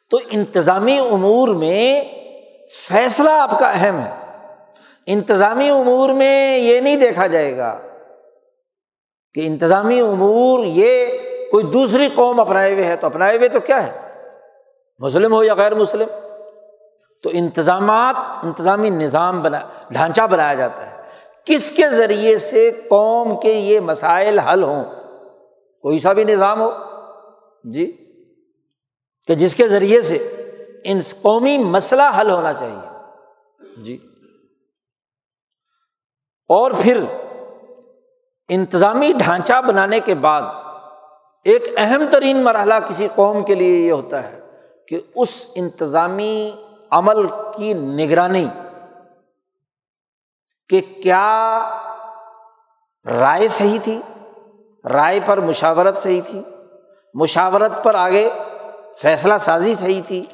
تو 0.09 0.19
انتظامی 0.31 0.97
امور 0.97 1.47
میں 1.47 2.03
فیصلہ 2.89 3.29
آپ 3.29 3.59
کا 3.59 3.69
اہم 3.69 3.99
ہے۔ 3.99 4.11
انتظامی 5.05 5.69
امور 5.69 6.09
میں 6.09 6.57
یہ 6.57 6.79
نہیں 6.79 6.95
دیکھا 6.95 7.27
جائے 7.27 7.57
گا 7.57 7.79
کہ 9.33 9.47
انتظامی 9.47 9.99
امور 9.99 10.65
یہ 10.65 11.05
کوئی 11.51 11.63
دوسری 11.63 12.09
قوم 12.15 12.39
اپنائے 12.39 12.73
ہوئے 12.73 12.83
ہے 12.83 12.95
تو 12.95 13.07
اپنائے 13.07 13.37
ہوئے 13.37 13.47
تو 13.47 13.59
کیا 13.59 13.87
ہے؟ 13.87 13.99
مسلم 14.99 15.33
ہو 15.33 15.43
یا 15.43 15.55
غیر 15.55 15.75
مسلم؟ 15.75 16.07
تو 17.23 17.29
انتظامات، 17.33 18.15
انتظامی 18.43 18.89
نظام 18.89 19.41
بنا، 19.41 19.59
ڈھانچہ 19.89 20.21
بنایا 20.21 20.53
جاتا 20.53 20.91
ہے۔ 20.91 20.97
کس 21.45 21.71
کے 21.71 21.89
ذریعے 21.89 22.37
سے 22.37 22.71
قوم 22.71 23.39
کے 23.39 23.53
یہ 23.53 23.79
مسائل 23.79 24.39
حل 24.39 24.63
ہوں؟ 24.63 24.85
کوئی 25.81 25.99
سا 25.99 26.13
بھی 26.13 26.23
نظام 26.23 26.61
ہو۔ 26.61 26.71
جی؟ 27.63 27.91
کہ 29.27 29.35
جس 29.35 29.55
کے 29.55 29.67
ذریعے 29.67 30.01
سے 30.01 30.15
ان 30.83 30.99
قومی 31.21 31.57
مسئلہ 31.57 32.03
حل 32.19 32.31
ہونا 32.31 32.53
چاہیے۔ 32.53 32.97
جی؟ 33.77 33.97
اور 36.49 36.71
پھر 36.81 37.03
انتظامی 38.49 39.11
ڈھانچہ 39.17 39.61
بنانے 39.67 39.99
کے 39.99 40.15
بعد 40.15 40.41
ایک 41.43 41.63
اہم 41.77 42.05
ترین 42.11 42.37
مرحلہ 42.37 42.73
کسی 42.89 43.07
قوم 43.15 43.43
کے 43.43 43.55
لیے 43.55 43.87
یہ 43.87 43.91
ہوتا 43.91 44.31
ہے 44.31 44.39
کہ 44.87 45.01
اس 45.15 45.47
انتظامی 45.55 46.51
عمل 46.91 47.27
کی 47.27 47.73
نگرانی 47.73 48.47
کہ 50.69 50.81
کیا 51.03 51.59
رائے 53.05 53.47
صحیح 53.47 53.79
تھی؟ 53.83 54.01
رائے 54.85 55.19
پر 55.25 55.39
مشاورت 55.39 55.97
صحیح 55.97 56.21
تھی؟ 56.21 56.43
مشاورت 57.13 57.83
پر 57.83 57.95
آگے 57.95 58.29
فیصلہ 59.01 59.33
سازی 59.41 59.75
صحیح 59.75 60.01
تھی؟ 60.07 60.25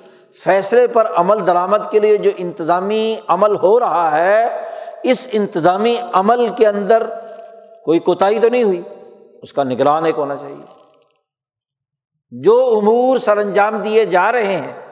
فیصلے 0.44 0.88
پر 0.88 1.12
عمل 1.16 1.48
درآمد 1.48 1.78
کے 1.92 2.00
لیے 2.00 2.18
جو 2.18 2.32
انتظامی 2.38 3.16
عمل 3.28 3.56
ہو 3.56 3.80
رہا 3.80 4.18
ہے، 4.18 4.70
اس 5.04 5.28
انتظامی 5.32 5.96
عمل 6.14 6.48
کے 6.48 6.68
اندر 6.68 7.08
کوئی 7.86 8.00
کوتاہی 8.00 8.40
تو 8.40 8.50
نہیں 8.50 8.64
ہوئی؟ 8.64 8.82
اس 9.42 9.54
کا 9.54 9.64
نگران 9.64 10.06
ایک 10.06 10.18
ہونا 10.18 10.36
چاہیے۔ 10.36 10.66
جو 12.32 12.74
امور 12.78 13.18
سر 13.18 13.38
انجام 13.38 13.78
دیے 13.78 14.06
جا 14.06 14.32
رہے 14.32 14.58
ہیں 14.58 14.83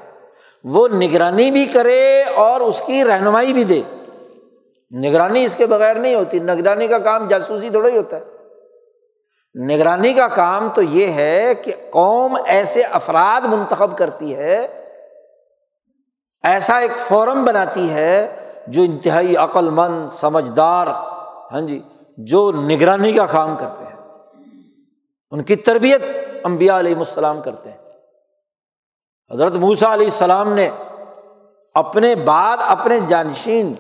وہ 0.64 0.88
نگرانی 0.88 1.52
بھی 1.52 1.66
کرے 1.66 2.24
اور 2.24 2.62
اس 2.62 2.82
کی 2.86 3.04
رہنمائی 3.04 3.54
بھی 3.54 3.64
دے۔ 3.64 3.82
نگرانی 5.04 5.46
اس 5.46 5.56
کے 5.56 5.66
بغیر 5.66 5.96
نہیں 5.96 6.16
ہوتی، 6.16 6.40
نگرانی 6.40 6.88
کا 6.88 6.98
کام 6.98 7.28
جاسوسی 7.28 7.70
تھوڑا 7.70 7.90
ہی 7.90 7.98
ہوتا 7.98 8.18
ہے۔ 8.18 8.24
نگرانی 9.66 10.14
کا 10.14 10.28
کام 10.28 10.70
تو 10.70 10.82
یہ 10.82 11.08
ہے 11.08 11.56
کہ 11.56 11.72
قوم 11.90 12.38
ایسے 12.46 12.82
افراد 12.82 13.42
منتخب 13.42 13.98
کرتی 13.98 14.36
ہے، 14.36 14.68
ایسا 16.44 16.78
ایک 16.78 16.92
فورم 16.98 17.46
بناتی 17.46 17.90
ہے 17.90 18.36
جو 18.68 18.82
انتہائی 18.82 19.36
عقل 19.36 19.70
مند، 19.70 20.10
سمجھدار 20.10 20.88
ہاں 21.52 21.62
جی 21.62 21.82
جو 22.18 22.52
نگرانی 22.52 23.12
کا 23.12 23.26
کام 23.26 23.56
کرتے 23.60 23.84
ہیں۔ 23.84 23.92
ان 25.32 25.44
کی 25.44 25.56
تربیت 25.56 26.02
امبیا 26.44 26.80
علیہ 26.80 26.96
السلام 26.96 27.42
کرتے 27.42 27.70
ہیں۔ 27.70 27.81
حضرت 29.34 29.56
موسا 29.56 29.94
علیہ 29.94 30.06
السلام 30.06 30.54
نے 30.54 30.70
اپنے 31.74 32.16
بعد 32.16 32.58
اپنے 32.62 33.00
جانشین 33.00 33.74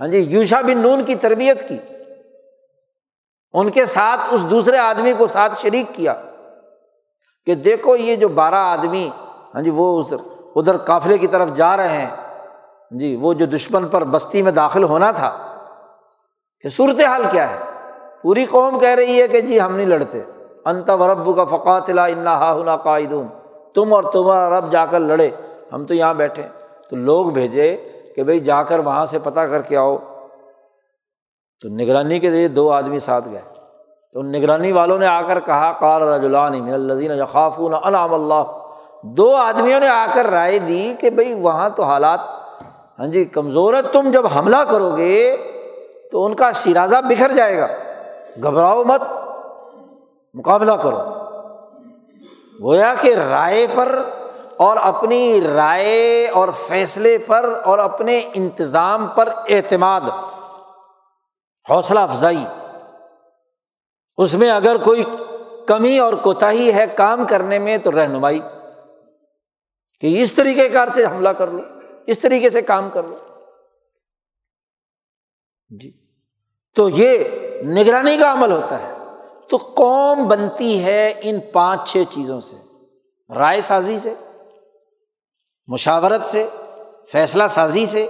ہاں 0.00 0.08
جی 0.08 0.18
یوشا 0.18 0.60
بن 0.60 0.78
نون 0.78 1.04
کی 1.04 1.14
تربیت 1.14 1.68
کی۔ 1.68 1.78
ان 3.52 3.70
کے 3.70 3.86
ساتھ 3.86 4.20
اس 4.30 4.50
دوسرے 4.50 4.78
آدمی 4.78 5.12
کو 5.12 5.26
ساتھ 5.26 5.60
شریک 5.60 5.94
کیا 5.94 6.14
کہ 7.46 7.54
دیکھو 7.54 7.96
یہ 7.96 8.16
جو 8.16 8.28
بارہ 8.28 8.54
آدمی 8.54 9.10
ہاں 9.54 9.62
جی 9.62 9.70
وہ 9.70 10.02
ادھر 10.02 10.16
ادھر 10.56 10.76
قافلے 10.76 11.18
کی 11.18 11.26
طرف 11.26 11.52
جا 11.54 11.76
رہے 11.76 12.06
ہیں۔ 12.06 12.16
جی 12.90 13.16
وہ 13.16 13.32
جو 13.32 13.46
دشمن 13.46 13.88
پر 13.88 14.04
بستی 14.04 14.42
میں 14.42 14.52
داخل 14.52 14.82
ہونا 14.82 15.10
تھا۔ 15.10 15.36
کہ 16.60 16.68
صورت 16.68 17.00
حال 17.00 17.22
کیا 17.30 17.50
ہے؟ 17.50 17.58
پوری 18.22 18.46
قوم 18.46 18.78
کہہ 18.78 18.88
رہی 18.88 19.22
ہے 19.22 19.28
کہ 19.28 19.40
جی 19.40 19.60
ہم 19.60 19.76
نہیں 19.76 19.86
لڑتے۔ 19.86 20.22
انت 20.64 20.90
و 20.90 21.32
کا 21.32 21.44
فقات 21.44 21.88
انا 21.88 22.38
ہا 22.38 22.76
قائدون۔ 22.76 23.26
تم 23.74 23.92
اور 23.92 24.02
تمہارا 24.02 24.58
رب 24.58 24.72
جا 24.72 24.86
کر 24.86 25.00
لڑے۔ 25.00 25.30
ہم 25.72 25.86
تو 25.86 25.94
یہاں 25.94 26.14
بیٹھے 26.14 26.42
تو 26.90 26.96
لوگ 26.96 27.30
بھیجے 27.30 27.76
کہ 28.16 28.22
بھائی 28.22 28.38
جا 28.38 28.62
کر 28.62 28.78
وہاں 28.78 29.04
سے 29.04 29.18
پتہ 29.18 29.40
کر 29.40 29.62
کے 29.62 29.76
آؤ۔ 29.76 29.96
تو 31.60 31.68
نگرانی 31.68 32.18
کے 32.18 32.30
ذریعے 32.30 32.48
دو 32.48 32.70
آدمی 32.70 32.98
ساتھ 32.98 33.28
گئے۔ 33.32 33.42
تو 34.12 34.22
نگرانی 34.22 34.72
والوں 34.72 34.98
نے 34.98 35.06
آ 35.06 35.22
کر 35.22 35.40
کہا 35.40 35.72
کار 35.80 36.00
رجولانی 36.00 36.60
من 36.60 36.74
الدین 36.74 37.10
یخافون 37.10 37.74
انعام 37.84 38.14
اللہ۔ 38.14 38.58
دو 39.02 39.36
آدمیوں 39.36 39.80
نے 39.80 39.88
آ 39.88 40.06
کر 40.14 40.26
رائے 40.26 40.58
دی 40.58 40.94
کہ 41.00 41.10
بھائی 41.10 41.34
وہاں 41.34 41.70
تو 41.70 41.82
حالات 41.82 42.20
ہاں 42.98 43.06
جی 43.06 43.24
کمزور 43.24 43.74
ہے 43.74 43.82
تم 43.82 44.10
جب 44.10 44.26
حملہ 44.26 44.56
کرو 44.70 44.96
گے 44.96 45.36
تو 46.12 46.24
ان 46.24 46.34
کا 46.34 46.52
شرازہ 46.52 46.96
بکھر 47.08 47.32
جائے 47.32 47.58
گا۔ 47.58 47.66
گھبراؤ 48.42 48.84
مت، 48.84 49.02
مقابلہ 50.34 50.72
کرو۔ 50.72 51.23
گویا 52.62 52.94
کہ 53.00 53.14
رائے 53.14 53.66
پر 53.74 54.10
اور 54.56 54.76
اپنی 54.76 55.40
رائے 55.40 56.28
اور 56.28 56.48
فیصلے 56.68 57.18
پر 57.18 57.62
اور 57.64 57.78
اپنے 57.78 58.30
انتظام 58.34 59.06
پر 59.06 59.28
اعتماد، 59.28 60.00
حوصلہ 61.70 62.00
افزائی۔ 62.00 62.44
اس 64.16 64.34
میں 64.34 64.50
اگر 64.50 64.76
کوئی 64.76 65.04
کمی 65.66 65.98
اور 65.98 66.12
کوتاہی 66.12 66.74
ہے 66.74 66.84
کام 66.96 67.26
کرنے 67.26 67.58
میں 67.58 67.78
تو 67.78 67.92
رہنمائی، 67.92 68.40
کہ 70.00 70.22
اس 70.22 70.32
طریقے 70.32 70.68
کار 70.68 70.88
سے 70.88 71.06
حملہ 71.06 71.28
کر 71.28 71.46
لو، 71.46 71.60
اس 72.06 72.18
طریقے 72.18 72.50
سے 72.50 72.62
کام 72.62 72.90
کر 72.90 73.02
لو۔ 73.02 73.16
جی۔ 75.80 75.92
تو 76.76 76.88
یہ 76.88 77.24
نگرانی 77.64 78.16
کا 78.16 78.32
عمل 78.32 78.52
ہوتا 78.52 78.82
ہے۔ 78.82 79.03
تو 79.48 79.56
قوم 79.56 80.28
بنتی 80.28 80.84
ہے 80.84 81.12
ان 81.22 81.40
پانچ 81.52 81.90
چھ 81.90 82.02
چیزوں 82.10 82.40
سے۔ 82.40 82.56
رائے 83.34 83.60
سازی 83.60 83.98
سے، 83.98 84.14
مشاورت 85.66 86.24
سے، 86.24 86.48
فیصلہ 87.08 87.44
سازی 87.50 87.86
سے، 87.86 88.08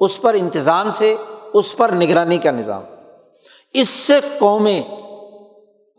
اس 0.00 0.20
پر 0.20 0.34
انتظام 0.34 0.90
سے، 0.90 1.16
اس 1.52 1.76
پر 1.76 1.90
نگرانی 1.92 2.38
کا 2.38 2.50
نظام۔ 2.50 2.82
اس 3.74 3.88
سے 3.88 4.20
قومیں، 4.38 4.82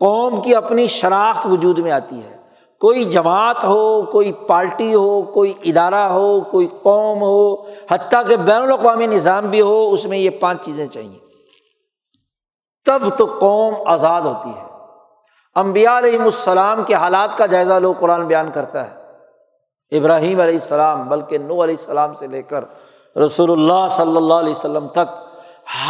قوم 0.00 0.42
کی 0.42 0.54
اپنی 0.54 0.86
شناخت 0.86 1.46
وجود 1.46 1.78
میں 1.78 1.90
آتی 1.90 2.24
ہے۔ 2.24 2.36
کوئی 2.80 3.04
جماعت 3.04 3.64
ہو، 3.64 4.02
کوئی 4.02 4.32
پارٹی 4.32 4.94
ہو، 4.94 5.22
کوئی 5.22 5.52
ادارہ 5.64 6.08
ہو، 6.08 6.40
کوئی 6.40 6.66
قوم 6.82 7.22
ہو، 7.22 7.62
حتیٰ 7.90 8.28
کہ 8.28 8.36
بین 8.36 8.62
الاقوامی 8.62 9.06
نظام 9.06 9.46
بھی 9.46 9.60
ہو، 9.60 9.92
اس 9.92 10.04
میں 10.04 10.18
یہ 10.18 10.30
پانچ 10.30 10.64
چیزیں 10.64 10.86
چاہیے۔ 10.86 11.18
تب 12.84 13.02
تو 13.18 13.36
قوم 13.40 13.74
آزاد 13.86 14.22
ہوتی 14.22 14.48
ہے۔ 14.48 14.73
امبیا 15.54 15.98
علیہم 15.98 16.22
السلام 16.22 16.84
کے 16.84 16.94
حالات 16.94 17.38
کا 17.38 17.46
جائزہ 17.46 17.72
لوگ 17.72 17.94
قرآن 17.94 18.26
بیان 18.26 18.50
کرتا 18.50 18.90
ہے۔ 18.90 19.96
ابراہیم 19.98 20.40
علیہ 20.40 20.54
السلام، 20.54 21.08
بلکہ 21.08 21.38
نو 21.38 21.64
علیہ 21.64 21.74
السلام 21.78 22.14
سے 22.14 22.26
لے 22.26 22.42
کر 22.42 22.64
رسول 23.16 23.50
اللہ 23.52 23.86
صلی 23.90 24.16
اللہ 24.16 24.34
علیہ 24.34 24.50
وسلم 24.50 24.88
تک، 24.88 25.14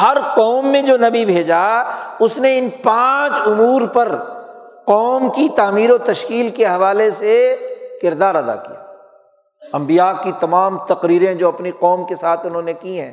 ہر 0.00 0.16
قوم 0.36 0.68
میں 0.68 0.82
جو 0.82 0.96
نبی 0.96 1.24
بھیجا، 1.24 1.64
اس 2.20 2.38
نے 2.38 2.58
ان 2.58 2.68
پانچ 2.82 3.38
امور 3.46 3.82
پر 3.86 4.16
قوم 4.84 5.28
کی 5.30 5.48
تعمیر 5.48 5.90
و 5.90 5.98
تشکیل 5.98 6.50
کے 6.50 6.66
حوالے 6.66 7.10
سے 7.10 7.56
کردار 8.02 8.34
ادا 8.34 8.56
کیا۔ 8.56 8.82
امبیا 9.72 10.12
کی 10.22 10.32
تمام 10.40 10.78
تقریریں 10.78 11.34
جو 11.34 11.48
اپنی 11.48 11.70
قوم 11.70 12.06
کے 12.06 12.14
ساتھ 12.14 12.46
انہوں 12.46 12.62
نے 12.62 12.72
کی 12.72 13.00
ہیں، 13.00 13.12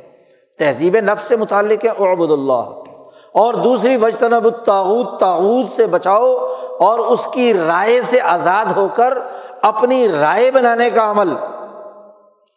تہذیب 0.58 0.96
نفس 0.96 1.28
سے 1.28 1.36
متعلق 1.36 1.84
ہے 1.84 2.12
عبد 2.12 2.32
اللہ 2.32 2.91
اور 3.34 3.54
دوسری 3.54 3.96
وجتنب 3.96 4.44
الطاعود 4.44 5.18
تاغت 5.18 5.72
سے 5.76 5.86
بچاؤ 5.86 6.36
اور 6.80 6.98
اس 6.98 7.28
کی 7.32 7.54
رائے 7.54 8.02
سے 8.02 8.20
آزاد 8.20 8.64
ہو 8.64 8.88
کر 8.94 9.18
اپنی 9.62 10.08
رائے 10.08 10.50
بنانے 10.50 10.90
کا 10.90 11.10
عمل۔ 11.10 11.34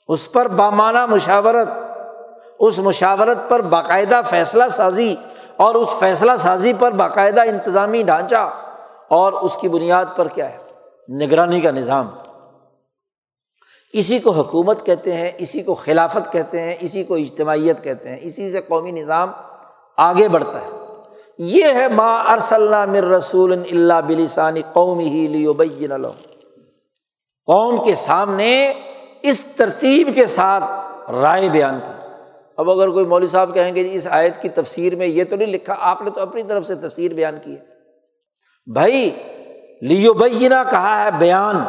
اس 0.08 0.32
پر 0.32 0.48
بامانہ 0.48 1.06
مشاورت، 1.06 1.70
اس 2.60 2.80
مشاورت 2.80 3.38
پر 3.50 3.62
باقاعدہ 3.62 4.22
فیصلہ 4.30 4.64
سازی 4.72 5.16
اور 5.56 5.76
اس 5.76 5.90
فیصلہ 6.00 6.32
سازی 6.40 6.74
پر 6.80 6.92
باقاعدہ 6.92 7.42
انتظامی 7.42 8.04
ڈھانچہ۔ 8.04 8.50
اور 9.10 9.34
اس 9.34 9.56
کی 9.56 9.70
بنیاد 9.70 10.06
پر 10.16 10.28
کیا 10.28 10.50
ہے؟ 10.50 10.58
نگرانی 11.26 11.62
کا 11.62 11.72
نظام۔ 11.72 12.10
اسی 13.94 14.20
کو 14.20 14.32
حکومت 14.32 14.86
کہتے 14.86 15.14
ہیں، 15.14 15.30
اسی 15.38 15.64
کو 15.64 15.74
خلافت 15.74 16.32
کہتے 16.32 16.62
ہیں، 16.62 16.74
اسی 16.80 17.04
کو 17.04 17.14
اجتماعیت 17.14 17.84
کہتے 17.84 18.10
ہیں، 18.10 18.18
اسی 18.22 18.52
سے 18.52 18.62
قومی 18.62 18.92
نظام 18.92 19.32
آگے 19.98 20.28
بڑھتا 20.30 20.62
ہے۔ 20.62 20.70
یہ 21.40 21.74
ہے 21.74 21.88
ما 21.88 22.16
ارسل 22.34 22.74
مر 22.92 23.04
رسول 23.08 23.52
اللہ 23.54 24.02
بلسانی 24.08 24.62
قوم 24.74 25.00
ہی 25.00 25.28
لیو 25.28 25.54
بین 25.54 26.06
قوم 27.48 27.84
کے 27.84 27.96
سامنے 27.96 28.74
اس 29.24 29.44
ترتیب 29.56 30.10
کے 30.16 30.26
ساتھ 30.28 31.12
رائے 31.12 31.50
بیان 31.50 31.80
کی 31.80 31.94
اب 32.58 32.70
اگر 32.72 32.90
کوئی 32.90 33.06
مولوی 33.06 33.28
صاحب 33.28 33.54
کہیں 33.54 33.74
گے 33.76 33.84
جی 33.84 33.96
اس 33.96 34.08
آیت 34.10 34.42
کی 34.42 34.50
تفسیر 34.50 34.96
میں 34.96 35.08
یہ 35.08 35.24
تو 35.24 35.36
نہیں 35.36 35.48
لکھا، 35.48 35.76
آپ 35.80 36.02
نے 36.02 36.10
تو 36.10 36.22
اپنی 36.22 36.44
طرف 36.44 36.66
سے 36.68 36.76
تفسیر 36.76 37.14
بیان 37.14 37.38
کی 37.44 37.52
ہے۔ 37.52 37.64
بھائی 38.68 39.10
لیو 39.82 40.14
بینا 40.14 40.64
کہا 40.64 41.04
ہے 41.04 41.12
بیان، 41.20 41.64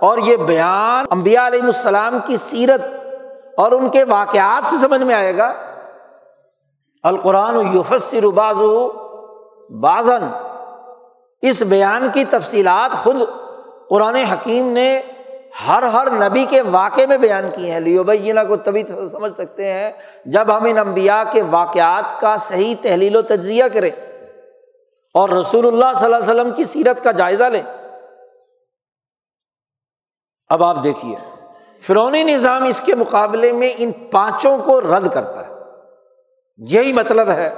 اور 0.00 0.18
یہ 0.18 0.36
بیان 0.36 1.06
امبیا 1.10 1.46
علیہ 1.46 1.62
السلام 1.62 2.18
کی 2.26 2.36
سیرت 2.36 2.80
اور 3.58 3.72
ان 3.72 3.88
کے 3.90 4.04
واقعات 4.04 4.70
سے 4.70 4.76
سمجھ 4.82 5.02
میں 5.02 5.14
آئے 5.14 5.36
گا۔ 5.36 5.52
القرآن 7.02 7.74
یوفسر 7.74 8.26
باز 8.26 8.56
بازن 9.80 10.24
اس 11.42 11.62
بیان 11.62 12.10
کی 12.12 12.24
تفصیلات 12.24 13.04
خود 13.04 13.16
قرآن 13.88 14.14
حکیم 14.14 14.68
نے 14.68 15.02
ہر 15.68 15.82
ہر 15.82 16.08
نبی 16.10 16.44
کے 16.44 16.62
واقعے 16.62 17.06
میں 17.06 17.18
بیان 17.18 17.50
کیے 17.56 17.72
ہیں۔ 17.72 17.80
لیو 17.80 18.04
بینا 18.04 18.44
کو 18.44 18.56
تبھی 18.56 18.82
سمجھ 18.86 19.32
سکتے 19.32 19.72
ہیں، 19.72 19.92
جب 20.26 20.56
ہم 20.56 20.64
ان 20.64 20.78
امبیا 20.78 21.24
کے 21.32 21.42
واقعات 21.42 22.20
کا 22.20 22.36
صحیح 22.36 22.74
تحلیل 22.82 23.16
و 23.16 23.22
تجزیہ 23.22 23.64
کریں 23.74 23.90
اور 25.14 25.28
رسول 25.28 25.66
اللہ 25.66 25.94
صلی 25.96 26.04
اللہ 26.04 26.16
علیہ 26.16 26.30
وسلم 26.30 26.50
کی 26.50 26.64
سیرت 26.64 27.04
کا 27.04 27.10
جائزہ 27.10 27.44
لیں۔ 27.44 27.62
اب 30.48 30.62
آپ 30.62 30.84
دیکھیے 30.84 31.16
فرونی 31.80 32.22
نظام 32.22 32.64
اس 32.64 32.80
کے 32.80 32.94
مقابلے 32.94 33.52
میں 33.52 33.70
ان 33.76 33.92
پانچوں 33.92 34.58
کو 34.58 34.80
رد 34.80 35.14
کرتا 35.14 35.46
ہے۔ 35.46 35.51
یہی 36.56 36.92
مطلب 36.92 37.28
ہے 37.28 37.54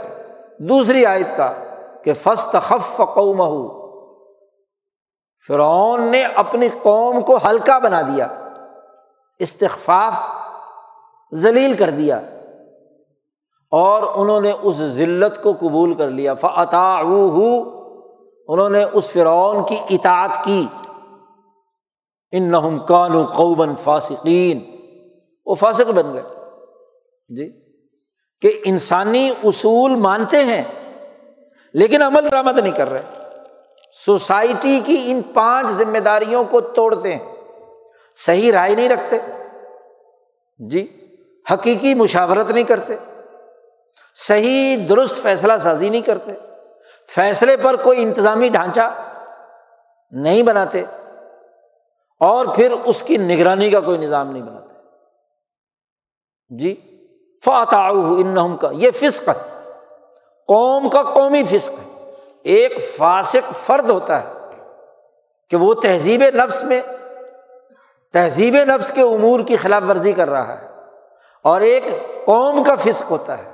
دوسری 0.58 1.06
آیت 1.06 1.36
کا 1.36 1.52
کہ 2.04 2.12
فسٹ 2.14 2.56
خف 2.62 2.96
قوم 2.96 3.68
فرعون 5.46 6.02
نے 6.02 6.24
اپنی 6.24 6.68
قوم 6.82 7.20
کو 7.20 7.38
ہلکا 7.44 7.78
بنا 7.78 8.02
دیا، 8.02 8.26
استخفاف 9.38 10.14
ذلیل 11.34 11.76
کر 11.76 11.90
دیا، 11.90 12.16
اور 13.70 14.02
انہوں 14.14 14.40
نے 14.40 14.52
اس 14.62 14.76
ذلت 14.76 15.42
کو 15.42 15.52
قبول 15.52 15.94
کر 15.94 16.10
لیا۔ 16.10 16.34
فعطا 16.34 16.98
انہوں 18.48 18.68
نے 18.68 18.84
اس 18.92 19.10
فرعون 19.10 19.66
کی 19.66 19.76
اطاعت 19.90 20.44
کی۔ 20.44 20.66
ان 22.32 22.42
نہ 22.42 22.86
کانو 22.88 23.26
قوبن 23.26 23.74
فاسقین۔ 23.74 24.76
وہ 25.46 25.54
فاسق 25.54 25.90
بن 25.90 26.12
گئے۔ 26.12 26.22
جی؟ 27.28 27.63
کہ 28.44 28.60
انسانی 28.64 29.30
اصول 29.44 29.96
مانتے 29.96 30.44
ہیں، 30.44 30.62
لیکن 31.72 32.02
عمل 32.02 32.30
درآمد 32.30 32.58
نہیں 32.58 32.72
کر 32.72 32.90
رہے۔ 32.90 33.02
سوسائٹی 34.06 34.80
کی 34.84 35.02
ان 35.06 35.22
پانچ 35.22 35.70
ذمہ 35.70 35.98
داریوں 35.98 36.44
کو 36.44 36.60
توڑتے 36.60 37.16
ہیں، 37.16 37.36
صحیح 38.16 38.52
رائے 38.52 38.74
نہیں 38.74 38.88
رکھتے۔ 38.88 39.18
جی 40.58 41.08
حقیقی 41.52 41.94
مشاورت 41.94 42.50
نہیں 42.50 42.64
کرتے۔ 42.64 42.96
صحیح 44.14 44.76
درست 44.88 45.22
فیصلہ 45.22 45.52
سازی 45.60 45.88
نہیں 45.88 46.02
کرتے۔ 46.02 46.32
فیصلے 47.08 47.56
پر 47.56 47.76
کوئی 47.76 48.02
انتظامی 48.02 48.48
ڈھانچہ 48.48 49.12
نہیں 50.10 50.42
بناتے۔ 50.42 50.82
اور 52.20 52.46
پھر 52.46 52.72
اس 52.72 53.02
کی 53.02 53.16
نگرانی 53.16 53.70
کا 53.70 53.80
کوئی 53.80 53.98
نظام 53.98 54.30
نہیں 54.30 54.42
بناتے۔ 54.42 54.74
جی۔ 56.56 56.93
فاتح 57.44 57.76
ان 57.76 58.56
کا 58.56 58.68
یہ 58.72 58.90
فسق 58.90 59.28
ہے۔ 59.28 59.70
قوم 60.48 60.88
کا 60.90 61.02
قومی 61.02 61.44
فسق 61.44 61.68
ہے۔ 61.68 62.12
ایک 62.42 62.96
فاسق 62.96 63.52
فرد 63.52 63.90
ہوتا 63.90 64.22
ہے 64.22 64.32
کہ 65.50 65.56
وہ 65.56 65.74
تہذیب 65.74 66.22
نفس 66.34 66.64
میں 66.64 66.80
تہذیب 68.12 68.54
نفس 68.54 68.92
کے 68.92 69.02
امور 69.02 69.40
کی 69.40 69.56
خلاف 69.56 69.82
ورزی 69.88 70.12
کر 70.12 70.30
رہا 70.30 70.60
ہے۔ 70.60 70.68
اور 71.42 71.60
ایک 71.60 71.84
قوم 72.26 72.64
کا 72.64 72.74
فسق 72.74 73.10
ہوتا 73.10 73.38
ہے 73.38 73.50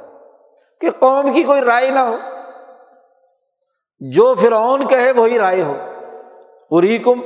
کہ 0.80 0.90
قوم 0.98 1.32
کی 1.32 1.42
کوئی 1.42 1.60
رائے 1.60 1.90
نہ 1.90 1.98
ہو۔ 1.98 2.16
جو 4.00 4.34
فرعون 4.34 4.88
کہے 4.88 5.12
وہی 5.12 5.38
رائے 5.38 5.62
ہو۔ 5.62 5.74
اریکم 6.70 7.20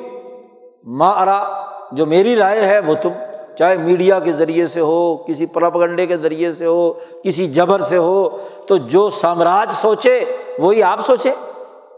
ماں 0.85 1.23
ارا 1.23 1.67
جو 1.93 2.07
میری 2.07 2.37
رائے 2.37 2.61
ہے 2.61 2.79
وہ 2.79 2.95
تم 3.03 3.11
چاہے 3.59 3.77
میڈیا 3.77 4.19
کے 4.21 4.33
ذریعے 4.33 4.67
سے 4.67 4.81
ہو، 4.81 5.17
کسی 5.17 5.47
پرپگنڈے 5.47 6.07
کے 6.07 6.17
ذریعے 6.17 6.53
سے 6.53 6.67
ہو، 6.67 6.93
کسی 7.25 7.47
جبر 7.47 7.81
سے 7.81 7.97
ہو، 7.97 8.29
تو 8.67 8.77
جو 8.77 9.11
سامراج 9.11 9.73
سوچے، 9.73 10.25
وہی 10.59 10.83
آپ 10.83 11.01
سوچے۔ 11.01 11.33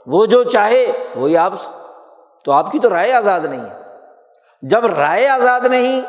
وہ 0.07 0.27
جو 0.27 0.43
چاہے، 0.43 0.87
وہی 1.17 1.37
آپ 1.37 1.53
تو 2.45 2.53
آپ 2.53 2.73
کی 2.73 2.79
تو 2.79 2.91
رائے 2.91 3.13
آزاد 3.13 3.41
نہیں 3.41 3.61
ہے۔ 3.61 3.83
جب 4.63 4.87
رائے 4.87 5.29
آزاد 5.29 5.61
نہیں، 5.61 6.03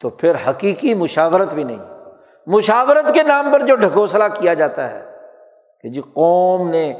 تو 0.00 0.10
پھر 0.10 0.34
حقیقی 0.48 0.94
مشاورت 0.94 1.54
بھی 1.54 1.64
نہیں۔ 1.64 1.78
مشاورت 2.46 3.14
کے 3.14 3.22
نام 3.22 3.52
پر 3.52 3.60
جو 3.60 3.76
ڈھکوسلا 3.76 4.28
کیا 4.28 4.54
جاتا 4.54 4.90
ہے، 4.90 5.04
کہ 5.82 5.88
جی 5.88 6.00
قوم 6.00 6.70
نے 6.70 6.94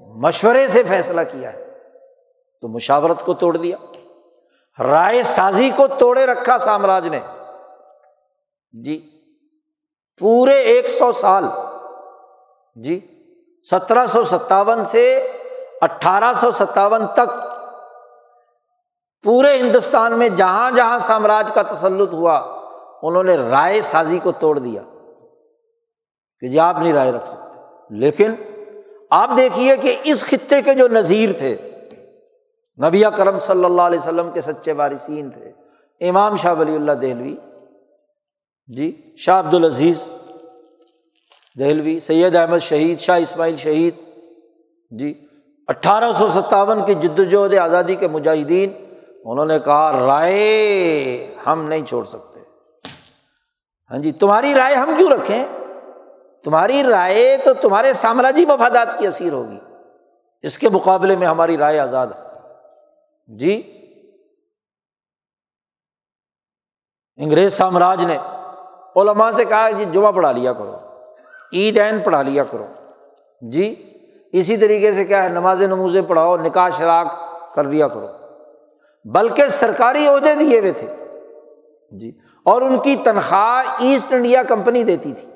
مشورے 0.00 0.68
سے 0.68 0.82
فیصلہ 0.82 1.20
کیا 1.32 1.52
ہے، 1.52 1.64
تو 2.60 2.68
مشاورت 2.68 3.24
کو 3.24 3.34
توڑ 3.34 3.56
دیا۔ 3.56 3.76
رائے 4.80 5.22
سازی 5.22 5.70
کو 5.76 5.86
توڑے 5.86 6.26
رکھا 6.26 6.58
سامراج 6.58 7.08
نے۔ 7.08 7.20
جی 8.84 9.10
پورے 10.20 10.54
ایک 10.54 10.88
سو 10.88 11.12
سال۔ 11.12 11.44
جی 12.74 13.24
سترہ 13.70 14.06
سو 14.06 14.24
ستاون 14.24 14.84
سے 14.84 15.32
اٹھارہ 15.80 16.32
سو 16.34 16.50
ستاون 16.50 17.06
تک 17.06 17.50
پورے 19.22 19.58
ہندوستان 19.58 20.18
میں 20.18 20.28
جہاں 20.28 20.70
جہاں 20.70 20.98
سامراج 20.98 21.52
کا 21.54 21.62
تسلط 21.62 22.12
ہوا، 22.12 22.38
انہوں 23.02 23.22
نے 23.22 23.36
رائے 23.36 23.80
سازی 23.80 24.18
کو 24.18 24.32
توڑ 24.32 24.58
دیا۔ 24.58 24.82
کہ 26.40 26.48
جی 26.48 26.58
آپ 26.58 26.78
نہیں 26.78 26.92
رائے 26.92 27.12
رکھ 27.12 27.28
سکتے۔ 27.28 27.58
لیکن 27.90 28.34
آپ 29.10 29.30
دیکھیے 29.36 29.76
کہ 29.76 29.96
اس 30.04 30.24
خطے 30.24 30.62
کے 30.62 30.74
جو 30.74 30.88
نذیر 30.88 31.30
تھے 31.38 31.69
نبی 32.84 33.02
کرم 33.16 33.38
صلی 33.38 33.64
اللہ 33.64 33.82
علیہ 33.82 33.98
وسلم 33.98 34.30
کے 34.30 34.40
سچے 34.40 34.72
وارثین 34.72 35.30
تھے۔ 35.30 35.52
امام 36.08 36.36
شاہ 36.36 36.54
ولی 36.58 36.74
اللہ 36.74 36.92
دہلوی 36.92 37.36
جی 38.66 39.14
شاہ 39.18 39.38
عبد 39.38 39.54
العزیز 39.54 40.10
دہلوی، 41.58 41.98
سید 41.98 42.36
احمد 42.36 42.58
شہید، 42.58 42.98
شاہ 42.98 43.20
اسماعیل 43.20 43.56
شہید 43.56 43.94
جی 44.90 45.26
اٹھارہ 45.68 46.12
سو 46.18 46.28
ستاون 46.28 46.84
کی 46.86 46.94
جد 46.94 47.18
وجہد 47.18 47.54
آزادی 47.54 47.94
کے 47.94 48.08
مجاہدین، 48.08 48.72
انہوں 49.24 49.44
نے 49.44 49.58
کہا، 49.58 50.06
رائے 50.06 51.34
ہم 51.46 51.68
نہیں 51.68 51.86
چھوڑ 51.86 52.04
سکتے۔ 52.04 52.40
ہاں 53.90 53.98
جی 53.98 54.12
تمہاری 54.12 54.54
رائے 54.54 54.74
ہم 54.74 54.94
کیوں 54.96 55.10
رکھیں؟ 55.10 55.46
تمہاری 56.44 56.82
رائے 56.82 57.36
تو 57.44 57.54
تمہارے 57.54 57.92
سامراجی 57.92 58.46
مفادات 58.46 58.98
کی 58.98 59.06
اثیر 59.06 59.32
ہوگی۔ 59.32 59.58
اس 60.42 60.58
کے 60.58 60.68
مقابلے 60.68 61.16
میں 61.16 61.26
ہماری 61.26 61.56
رائے 61.56 61.78
آزاد 61.78 62.06
ہے۔ 62.06 62.29
جی؟ 63.38 63.76
انگریز 67.16 67.54
سامراج 67.54 68.04
نے 68.04 68.18
علماء 68.96 69.30
سے 69.30 69.44
کہا 69.44 69.70
جی 69.70 69.84
جمعہ 69.84 70.12
پڑھا 70.12 70.32
لیا 70.32 70.52
کرو، 70.52 70.76
عید 71.52 71.78
این 71.78 72.00
پڑھا 72.00 72.22
لیا 72.22 72.44
کرو۔ 72.44 72.66
جی 73.40 73.98
اسی 74.32 74.56
طریقے 74.56 74.92
سے 74.92 75.04
کیا 75.04 75.24
ہے 75.24 75.28
نماز 75.28 75.62
نموزیں 75.62 76.02
پڑھاؤ، 76.02 76.36
نکاح 76.36 76.70
شراک 76.70 77.06
کر 77.54 77.64
لیا 77.64 77.88
کرو۔ 77.88 78.06
بلکہ 79.04 79.48
سرکاری 79.48 80.06
عہدے 80.06 80.34
دیے 80.34 80.60
ہوئے 80.60 80.72
تھے۔ 80.72 80.96
جی 81.90 82.18
اور 82.44 82.62
ان 82.62 82.78
کی 82.78 82.96
تنخواہ 82.96 83.74
ایسٹ 83.78 84.12
انڈیا 84.12 84.42
کمپنی 84.42 84.82
دیتی 84.82 85.12
تھی۔ 85.12 85.28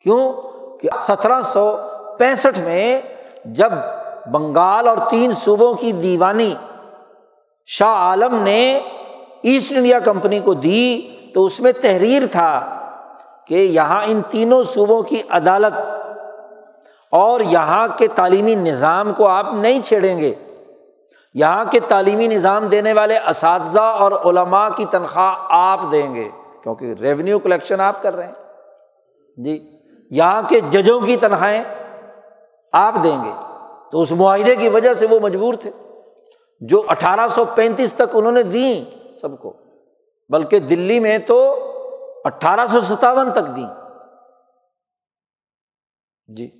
کیوں؟ 0.00 0.32
کہ 0.78 0.88
سترہ 1.02 1.42
سو 1.42 1.76
پینسٹھ 2.18 2.60
میں 2.60 3.00
جب 3.44 3.72
بنگال 4.32 4.88
اور 4.88 4.98
تین 5.10 5.32
صوبوں 5.34 5.74
کی 5.74 5.92
دیوانی 5.92 6.54
شاہ 7.66 7.88
عالم 7.88 8.34
نے 8.34 8.80
ایسٹ 9.42 9.72
انڈیا 9.72 9.98
کمپنی 9.98 10.40
کو 10.40 10.54
دی 10.54 11.16
تو 11.34 11.44
اس 11.44 11.60
میں 11.60 11.72
تحریر 11.72 12.22
تھا 12.30 12.80
کہ 13.46 13.54
یہاں 13.54 14.00
ان 14.06 14.20
تینوں 14.30 14.62
صوبوں 14.62 15.02
کی 15.02 15.20
عدالت 15.30 15.72
اور 17.10 17.40
یہاں 17.40 17.88
کے 17.98 18.06
تعلیمی 18.06 18.54
نظام 18.54 19.12
کو 19.12 19.28
آپ 19.28 19.46
نہیں 19.52 19.82
چھیڑیں 19.82 20.18
گے۔ 20.18 20.34
یہاں 21.34 21.64
کے 21.64 21.80
تعلیمی 21.80 22.26
نظام 22.26 22.66
دینے 22.66 22.92
والے 22.92 23.18
اساتذہ 23.28 23.80
اور 23.80 24.12
علماء 24.12 24.68
کی 24.76 24.84
تنخواہ 24.84 25.34
آپ 25.48 25.80
دیں 25.92 26.14
گے 26.14 26.28
کیونکہ 26.62 26.94
ریونیو 27.00 27.38
کلیکشن 27.38 27.80
آپ 27.80 28.02
کر 28.02 28.16
رہے 28.16 28.26
ہیں۔ 28.26 28.34
جی 29.36 29.70
یہاں 30.10 30.42
کے 30.48 30.60
ججوں 30.60 31.00
کی 31.00 31.16
تنخواہیں 31.16 31.64
آپ 32.72 32.94
دیں 33.02 33.24
گے۔ 33.24 33.47
تو 33.92 34.00
اس 34.00 34.12
معاہدے 34.12 34.56
کی 34.56 34.68
وجہ 34.68 34.94
سے 34.94 35.06
وہ 35.06 35.20
مجبور 35.20 35.54
تھے۔ 35.54 35.70
جو 36.60 36.82
اٹھارہ 36.88 37.28
سو 37.28 37.44
پینتیس 37.44 37.92
تک 37.92 38.14
انہوں 38.14 38.32
نے 38.32 38.42
دیں 38.42 38.84
سب 39.16 39.38
کو، 39.38 39.52
بلکہ 40.28 40.58
دلی 40.58 41.00
میں 41.00 41.18
تو 41.18 41.64
اٹھارہ 42.24 42.66
سو 42.72 42.80
ستاون 42.80 43.32
تک 43.32 43.56
دی 43.56 43.64
جی 46.26 46.50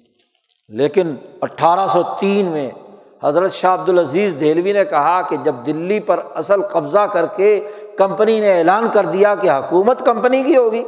لیکن 0.68 1.14
اٹھارہ 1.40 1.86
سو 1.86 2.02
تین 2.20 2.46
میں 2.46 2.70
حضرت 3.22 3.52
شاہ 3.52 3.74
عبد 3.74 3.88
العزیز 3.88 4.34
دہلوی 4.40 4.72
نے 4.72 4.84
کہا 4.84 5.22
کہ 5.22 5.36
جب 5.36 5.54
دلی 5.66 6.00
پر 6.00 6.20
اصل 6.34 6.62
قبضہ 6.62 7.06
کر 7.12 7.26
کے 7.26 7.68
کمپنی 7.96 8.40
نے 8.40 8.58
اعلان 8.58 8.88
کر 8.92 9.04
دیا 9.04 9.34
کہ 9.34 9.50
حکومت 9.50 10.04
کمپنی 10.06 10.42
کی 10.42 10.56
ہوگی، 10.56 10.84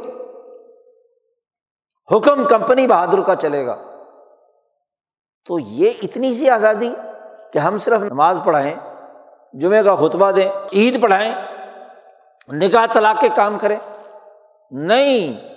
حکم 2.11 2.45
کمپنی 2.45 2.87
بہادر 2.87 3.21
کا 3.21 3.35
چلے 3.35 3.65
گا۔ 3.65 3.90
تو 5.45 5.59
یہ 5.59 5.91
اتنی 6.03 6.33
سی 6.33 6.49
آزادی 6.49 6.93
کہ 7.53 7.59
ہم 7.59 7.77
صرف 7.77 8.01
نماز 8.01 8.39
پڑھائیں 8.45 8.75
جمعے 9.53 9.83
کا 9.83 9.95
خطبہ 9.95 10.31
دیں، 10.31 10.49
عید 10.73 11.01
پڑھائیں، 11.01 11.35
نکاح 12.47 12.85
طلاق 12.93 13.21
کے 13.21 13.27
کام 13.35 13.59
کریں، 13.59 13.79
نہیں، 14.71 15.49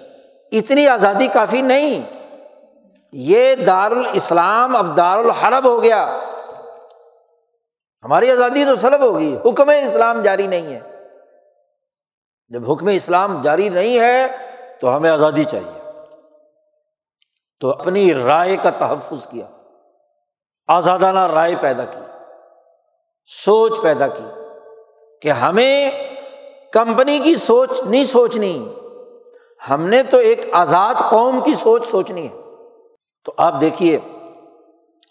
اتنی 0.53 0.89
آزادی 0.89 1.27
کافی 1.27 1.63
نہیں۔ 1.63 2.19
یہ 3.13 3.55
دار 3.55 3.91
الاسلام 3.91 4.77
اب 4.77 4.97
دار 4.97 5.19
الحرب 5.19 5.67
ہو 5.67 5.83
گیا۔ 5.83 6.21
ہماری 8.05 8.31
آزادی 8.31 8.65
تو 8.65 8.77
سلب 8.77 9.01
ہوگی، 9.01 9.37
حکم 9.47 9.69
اسلام 9.69 10.23
جاری 10.23 10.47
نہیں 10.47 10.75
ہے۔ 10.75 10.81
جب 12.49 12.71
حکم 12.71 12.87
اسلام 12.87 13.43
جاری 13.43 13.69
نہیں 13.69 14.01
ہے 14.01 14.27
تو 14.81 14.97
ہمیں 14.97 15.11
آزادی 15.11 15.45
چاہیے۔ 15.45 16.01
تو 17.61 17.71
اپنی 17.71 18.15
رائے 18.15 18.57
کا 18.57 18.71
تحفظ 18.71 19.27
کیا۔ 19.27 19.47
آزادانہ 20.69 21.27
رائے 21.27 21.57
پیدا 21.57 21.85
کی، 21.85 21.99
سوچ 23.27 23.73
پیدا 23.83 24.07
کی 24.07 24.25
کہ 25.23 25.29
ہمیں 25.29 25.91
کمپنی 26.73 27.19
کی 27.19 27.37
سوچ 27.37 27.81
نہیں 27.81 28.05
سوچنی، 28.05 28.75
ہم 29.71 29.89
نے 29.89 30.03
تو 30.03 30.17
ایک 30.17 30.41
آزاد 30.53 30.95
قوم 31.11 31.41
کی 31.41 31.55
سوچ 31.55 31.87
سوچنی 31.87 32.29
ہے۔ 32.29 32.41
تو 33.25 33.33
آپ 33.37 33.61
دیکھیے 33.61 33.99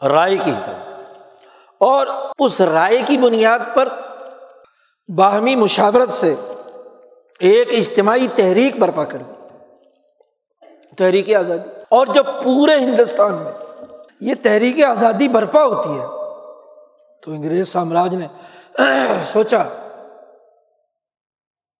رائے 0.08 0.38
کی 0.38 0.52
حفاظت۔ 0.52 0.88
اور 1.78 2.08
اس 2.40 2.62
رائے 2.62 3.02
کی 3.08 3.18
بنیاد 3.18 3.60
پر 3.74 3.90
باہمی 5.16 5.56
مشاورت 5.56 6.10
سے 6.10 6.36
ایک 7.40 7.68
اجتماعی 7.72 8.28
تحریک 8.36 8.80
برپا 8.80 9.04
کر 9.04 9.18
دی، 9.18 9.58
تحریک 10.98 11.36
آزادی۔ 11.36 11.70
اور 11.90 12.08
جب 12.08 12.26
پورے 12.44 12.76
ہندوستان 12.76 13.34
میں 13.34 13.52
یہ 14.24 14.36
تحریک 14.44 14.84
آزادی 14.84 15.28
برپا 15.28 15.66
ہوتی 15.66 16.00
ہے۔ 16.00 16.06
تو 17.24 17.32
انگریز 17.32 17.70
سامراج 17.70 18.16
نے 18.16 18.28
سوچا، 19.24 19.64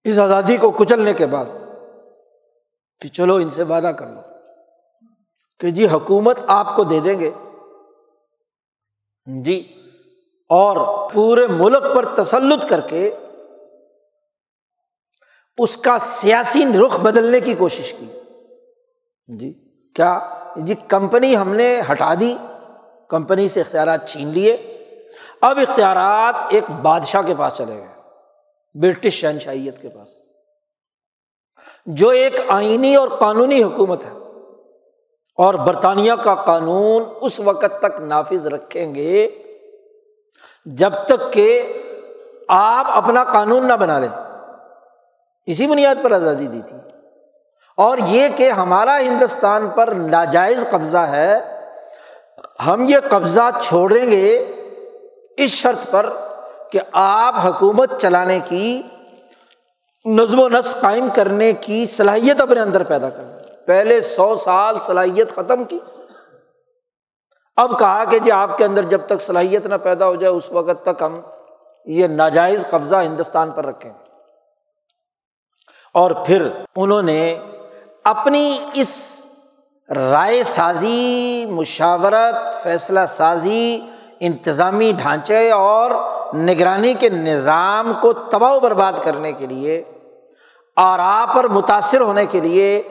اس 0.04 0.18
آزادی 0.18 0.56
کو 0.56 0.70
کچلنے 0.70 1.14
کے 1.14 1.26
بعد 1.26 1.44
کہ 3.00 3.08
چلو 3.08 3.34
ان 3.34 3.50
سے 3.50 3.62
وعدہ 3.62 3.86
کر 3.86 4.06
لو 4.06 4.20
کہ 5.60 5.70
جی 5.70 5.86
حکومت 5.88 6.38
آپ 6.46 6.76
کو 6.76 6.84
دے 6.84 7.00
دیں 7.00 7.20
گے۔ 7.20 7.30
جی 9.44 9.76
اور 10.48 11.08
پورے 11.10 11.46
ملک 11.46 11.82
پر 11.96 12.24
تسلط 12.24 12.68
کر 12.68 12.80
کے 12.80 13.16
اس 15.58 15.76
کا 15.76 15.98
سیاسی 15.98 16.64
رخ 16.86 17.00
بدلنے 17.00 17.40
کی 17.40 17.54
کوشش 17.54 17.94
کی۔ 17.94 18.20
جی 19.28 19.52
کیا 19.94 20.43
جی 20.56 20.74
کمپنی 20.88 21.36
ہم 21.36 21.54
نے 21.54 21.80
ہٹا 21.92 22.14
دی، 22.20 22.36
کمپنی 23.08 23.48
سے 23.48 23.60
اختیارات 23.60 24.08
چھین 24.08 24.28
لیے۔ 24.28 24.52
اب 25.40 25.58
اختیارات 25.58 26.34
ایک 26.50 26.70
بادشاہ 26.82 27.22
کے 27.22 27.34
پاس 27.38 27.52
چلے 27.52 27.76
گئے، 27.76 27.86
برٹش 28.74 29.12
شہنشاہیت 29.12 29.82
کے 29.82 29.88
پاس۔ 29.88 30.08
جو 31.86 32.08
ایک 32.08 32.34
آئینی 32.48 32.94
اور 32.96 33.08
قانونی 33.08 33.62
حکومت 33.62 34.04
ہے، 34.04 34.10
اور 35.38 35.54
برطانیہ 35.54 36.12
کا 36.14 36.34
قانون 36.34 37.02
اس 37.20 37.40
وقت 37.40 37.80
تک 37.80 38.00
نافذ 38.00 38.46
رکھیں 38.46 38.94
گے 38.94 39.28
جب 40.66 40.90
تک 41.06 41.32
کہ 41.32 41.72
آپ 42.48 42.86
اپنا 42.88 43.24
قانون 43.24 43.66
نہ 43.68 43.72
بنا 43.72 43.98
لیں۔ 43.98 44.08
اسی 45.46 45.66
بنیاد 45.66 45.94
پر 46.02 46.12
آزادی 46.12 46.46
دی 46.46 46.60
تھی۔ 46.68 46.76
اور 47.76 47.98
یہ 47.98 48.28
کہ 48.36 48.50
ہمارا 48.50 49.00
ہندوستان 49.00 49.68
پر 49.68 49.88
ناجائز 49.88 50.64
قبضہ 50.70 50.98
ہے، 50.98 51.38
ہم 52.66 52.84
یہ 52.88 52.96
قبضہ 53.10 53.50
چھوڑیں 53.62 54.10
گے 54.10 54.38
اس 55.36 55.50
شرط 55.50 55.90
پر 55.90 56.10
کہ 56.72 56.78
آپ 56.92 57.34
حکومت 57.44 58.00
چلانے 58.00 58.40
کی، 58.48 58.82
نظم 60.04 60.40
و 60.40 60.48
نسق 60.48 60.80
قائم 60.80 61.08
کرنے 61.14 61.52
کی 61.52 61.86
صلاحیت 61.86 62.40
اپنے 62.40 62.60
اندر 62.60 62.82
پیدا 62.82 63.10
کر 63.10 63.22
پہلے 63.66 64.00
سو 64.00 64.34
سال 64.34 64.78
صلاحیت 64.78 65.34
ختم 65.34 65.64
کی۔ 65.64 65.78
اب 67.56 67.78
کہا 67.78 68.04
کہ 68.04 68.18
جی 68.18 68.30
آپ 68.32 68.58
کے 68.58 68.64
اندر 68.64 68.82
جب 68.82 69.06
تک 69.06 69.20
صلاحیت 69.20 69.66
نہ 69.66 69.74
پیدا 69.74 70.06
ہو 70.06 70.14
جائے، 70.14 70.32
اس 70.32 70.50
وقت 70.50 70.84
تک 70.84 71.02
ہم 71.02 71.20
یہ 71.84 72.06
ناجائز 72.06 72.66
قبضہ 72.70 72.96
ہندوستان 72.96 73.50
پر 73.50 73.66
رکھیں۔ 73.66 73.92
اور 75.94 76.10
پھر 76.10 76.48
انہوں 76.76 77.02
نے 77.02 77.38
اپنی 78.04 78.58
اس 78.74 79.24
رائے 79.96 80.42
سازی، 80.42 81.46
مشاورت، 81.50 82.62
فیصلہ 82.62 83.00
سازی، 83.08 83.80
انتظامی 84.20 84.92
ڈھانچے 84.96 85.50
اور 85.50 85.90
نگرانی 86.34 86.94
کے 86.94 87.08
نظام 87.08 87.92
کو 88.02 88.12
تباہ 88.12 88.52
و 88.52 88.60
برباد 88.60 88.92
کرنے 89.02 89.32
کے 89.32 89.46
لیے 89.46 89.84
اور 90.76 90.98
آپ 91.02 91.34
پر 91.34 91.48
متاثر 91.48 92.00
ہونے 92.00 92.26
کے 92.26 92.40
لیے 92.40 92.82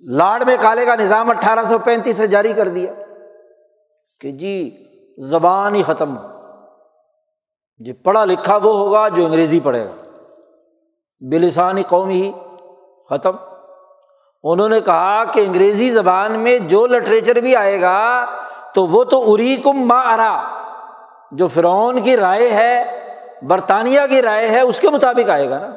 لاڈ 0.00 0.44
میں 0.46 0.56
کالے 0.60 0.86
کا 0.86 0.94
نظام 0.94 1.30
اٹھارہ 1.30 1.64
سو 1.68 1.78
پینتیس 1.78 2.16
سے 2.16 2.26
جاری 2.26 2.52
کر 2.52 2.68
دیا 2.68 2.92
کہ 4.20 4.30
جی 4.30 4.86
زبان 5.18 5.74
ہی 5.74 5.82
ختم 5.82 6.18
ہو۔ 6.18 6.26
جی 7.78 7.92
پڑھا 7.92 8.24
لکھا 8.24 8.56
وہ 8.56 8.72
ہوگا، 8.72 9.08
جو 9.08 9.24
انگریزی 9.24 9.60
پڑھے 9.60 9.84
گا۔ 9.84 10.18
بلسانی 11.20 11.82
قوم 11.82 12.08
ہی 12.08 12.32
ختم۔ 13.10 13.36
انہوں 14.42 14.68
نے 14.68 14.80
کہا 14.80 15.24
کہ 15.24 15.40
انگریزی 15.40 15.90
زبان 15.90 16.40
میں 16.40 16.58
جو 16.58 16.86
لٹریچر 16.86 17.36
بھی 17.36 17.56
آئے 17.56 17.80
گا، 17.80 18.26
تو 18.74 18.86
وہ 18.86 19.04
تو 19.04 19.34
اری 19.34 19.56
کم 19.56 19.72
ما 19.72 20.00
ارا، 20.00 20.42
جو 21.32 21.48
فرعون 21.48 22.02
کی 22.02 22.16
رائے 22.16 22.50
ہے، 22.50 22.84
برطانیہ 23.42 24.00
کی 24.10 24.22
رائے 24.22 24.48
ہے، 24.48 24.60
اس 24.60 24.80
کے 24.80 24.90
مطابق 24.90 25.30
آئے 25.30 25.50
گا 25.50 25.58
نا۔ 25.58 25.74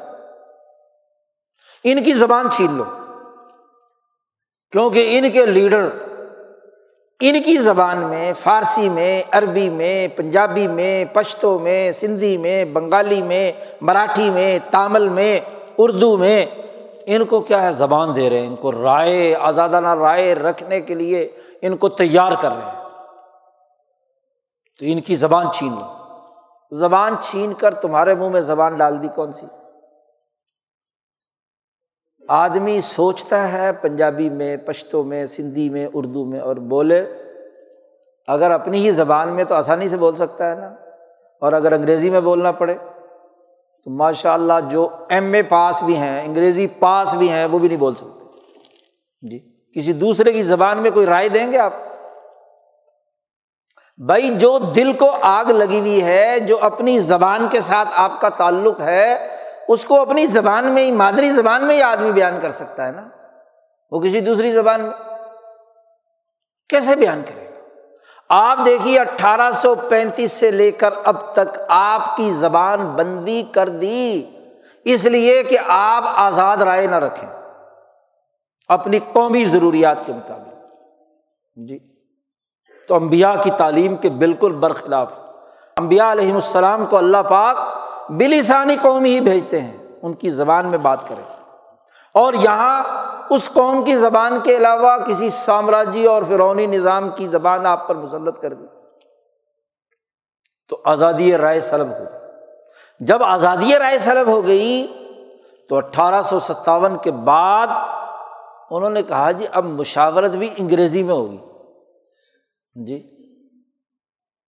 ان 1.84 2.02
کی 2.02 2.12
زبان 2.12 2.50
چھین 2.50 2.72
لو۔ 2.72 2.84
کیونکہ 4.72 5.18
ان 5.18 5.30
کے 5.30 5.46
لیڈر، 5.46 5.88
ان 7.20 7.42
کی 7.42 7.56
زبان 7.56 7.96
میں، 7.96 8.32
فارسی 8.32 8.88
میں، 8.88 9.22
عربی 9.30 9.70
میں، 9.70 10.08
پنجابی 10.08 10.68
میں، 10.68 11.04
پشتو 11.04 11.58
میں، 11.58 11.92
سندھی 11.92 12.38
میں، 12.38 12.64
بنگالی 12.64 13.22
میں، 13.22 13.52
مراٹھی 13.80 14.30
میں، 14.30 14.58
تامل 14.70 15.08
میں، 15.08 15.40
اردو 15.78 16.16
میں 16.16 16.46
ان 17.06 17.24
کو 17.24 17.40
کیا 17.40 17.62
ہے 17.62 17.72
زبان 17.72 18.16
دے 18.16 18.30
رہے 18.30 18.40
ہیں؟ 18.40 18.46
ان 18.46 18.56
کو 18.56 18.72
رائے، 18.72 19.34
آزادانہ 19.34 19.94
رائے 19.94 20.34
رکھنے 20.34 20.80
کے 20.80 20.94
لیے 20.94 21.28
ان 21.62 21.76
کو 21.76 21.88
تیار 21.88 22.32
کر 22.42 22.52
رہے 22.52 22.64
ہیں۔ 22.64 22.84
تو 24.78 24.86
ان 24.88 25.00
کی 25.00 25.16
زبان 25.16 25.46
چھین 25.54 25.72
لو۔ 25.72 25.86
زبان 26.70 27.16
چھین 27.20 27.52
کر 27.52 27.74
تمہارے 27.74 28.14
منہ 28.14 28.28
میں 28.28 28.40
زبان 28.40 28.76
ڈال 28.76 29.02
دی 29.02 29.08
کون 29.14 29.32
سی؟ 29.32 29.46
آدمی 32.28 32.80
سوچتا 32.80 33.52
ہے 33.52 33.72
پنجابی 33.72 34.30
میں 34.30 34.56
پشتوں 34.56 35.04
میں، 35.04 35.26
سندھی 35.26 35.70
میں، 35.70 35.86
اردو 35.94 36.24
میں 36.24 36.40
اور 36.40 36.56
بولے، 36.56 37.12
اگر 38.26 38.50
اپنی 38.50 38.78
ہی 38.78 38.90
زبان 38.90 39.28
میں 39.28 39.44
تو 39.44 39.54
آسانی 39.54 39.88
سے 39.88 39.96
بول 39.96 40.16
سکتا 40.16 40.50
ہے 40.50 40.54
نا؟ 40.54 40.74
اور 41.40 41.52
اگر 41.52 41.72
انگریزی 41.72 42.10
میں 42.10 42.20
بولنا 42.20 42.52
پڑے۔ 42.52 42.74
تو 43.84 43.90
ماشاء 43.90 44.32
اللہ 44.32 44.52
جو 44.70 44.88
ایم 45.08 45.32
اے 45.32 45.42
پاس 45.42 45.82
بھی 45.82 45.96
ہیں، 45.96 46.24
انگریزی 46.24 46.66
پاس 46.66 47.14
بھی 47.14 47.30
ہیں، 47.30 47.44
وہ 47.44 47.58
بھی 47.58 47.68
نہیں 47.68 47.78
بول 47.78 47.94
سکتے۔ 47.94 48.24
جی 49.22 49.38
کسی 49.72 49.92
دوسرے 49.92 50.32
کی 50.32 50.42
زبان 50.42 50.82
میں 50.82 50.90
کوئی 50.90 51.06
رائے 51.06 51.28
دیں 51.28 51.52
گے 51.52 51.58
آپ؟ 51.58 51.72
بھائی، 54.06 54.28
جو 54.28 54.58
دل 54.58 54.92
کو 54.92 55.16
آگ 55.22 55.44
لگی 55.44 55.80
ہوئی 55.80 56.02
ہے، 56.02 56.38
جو 56.38 56.58
اپنی 56.60 56.98
زبان 56.98 57.48
کے 57.48 57.60
ساتھ 57.60 57.88
آپ 57.92 58.20
کا 58.20 58.28
تعلق 58.28 58.80
ہے، 58.80 59.36
اس 59.68 59.84
کو 59.84 60.00
اپنی 60.00 60.26
زبان 60.26 60.64
میں 60.64 60.82
ہی، 60.82 60.92
مادری 60.92 61.30
زبان 61.30 61.64
میں 61.64 61.76
ہی 61.76 61.82
آدمی 61.82 62.12
بیان 62.12 62.40
کر 62.42 62.50
سکتا 62.50 62.86
ہے 62.86 62.92
نا؟ 62.92 63.08
وہ 63.90 64.00
کسی 64.00 64.20
دوسری 64.20 64.52
زبان 64.52 64.80
میں۔ 64.80 64.90
کیسے 66.68 66.96
بیان 66.96 67.22
کرے؟ 67.26 67.43
آپ 68.28 68.58
دیکھیے 68.66 68.98
اٹھارہ 68.98 69.52
سو 69.52 69.74
پینتیس 69.74 70.32
سے 70.32 70.50
لے 70.50 70.70
کر 70.70 70.90
اب 71.04 71.32
تک 71.32 71.60
آپ 71.68 72.16
کی 72.16 72.30
زبان 72.30 72.86
بندی 72.86 73.42
کر 73.42 73.68
دی۔ 73.68 74.24
اس 74.84 75.04
لیے 75.04 75.42
کہ 75.42 75.58
آپ 75.66 76.04
آزاد 76.06 76.56
رائے 76.56 76.86
نہ 76.86 76.94
رکھیں۔ 76.94 77.28
اپنی 78.68 78.98
قومی 79.12 79.44
ضروریات 79.44 79.96
کے 80.06 80.12
مطابق۔ 80.12 80.54
جی۔ 81.56 81.78
تو 82.88 82.94
امبیا 82.94 83.36
کی 83.36 83.50
تعلیم 83.50 83.96
کے 83.96 84.10
بالکل 84.10 84.52
برخلاف۔ 84.52 85.12
امبیا 85.76 86.12
علیہم 86.12 86.34
السلام 86.34 86.86
کو 86.86 86.96
اللہ 86.96 87.22
پاک 87.28 87.56
بلسانی 88.08 88.76
قوم 88.82 89.04
ہی 89.04 89.20
بھیجتے 89.20 89.60
ہیں۔ 89.60 89.76
ان 90.02 90.12
کی 90.12 90.30
زبان 90.30 90.66
میں 90.66 90.78
بات 90.78 91.08
کریں۔ 91.08 91.40
اور 92.14 92.34
یہاں 92.34 92.82
اس 93.30 93.50
قوم 93.54 93.84
کی 93.84 93.96
زبان 93.96 94.40
کے 94.40 94.56
علاوہ 94.56 94.96
کسی 94.96 95.30
سامراجی 95.30 96.04
اور 96.04 96.22
فرونی 96.28 96.66
نظام 96.66 97.10
کی 97.10 97.26
زبان 97.26 97.66
آپ 97.66 97.88
پر 97.88 97.94
مسلط 97.94 98.40
کر 98.40 98.52
دی۔ 98.52 98.64
تو 100.68 100.82
آزادی 100.84 101.36
رائے 101.36 101.60
سلب 101.60 101.88
ہو۔ 101.88 102.04
جب 103.00 103.22
آزادی 103.22 103.78
رائے 103.78 103.98
سلب 103.98 104.26
ہو 104.26 104.46
گئی 104.46 104.86
تو 105.68 105.76
اٹھارہ 105.76 106.22
سو 106.22 106.40
ستاون 106.40 106.96
کے 106.96 107.10
بعد 107.10 107.66
انہوں 108.70 108.90
نے 108.90 109.02
کہا 109.02 109.30
جی 109.30 109.46
اب 109.52 109.64
مشاورت 109.64 110.30
بھی 110.30 110.50
انگریزی 110.56 111.02
میں 111.02 111.14
ہوگی۔ 111.14 111.38
جی۔ 112.74 113.10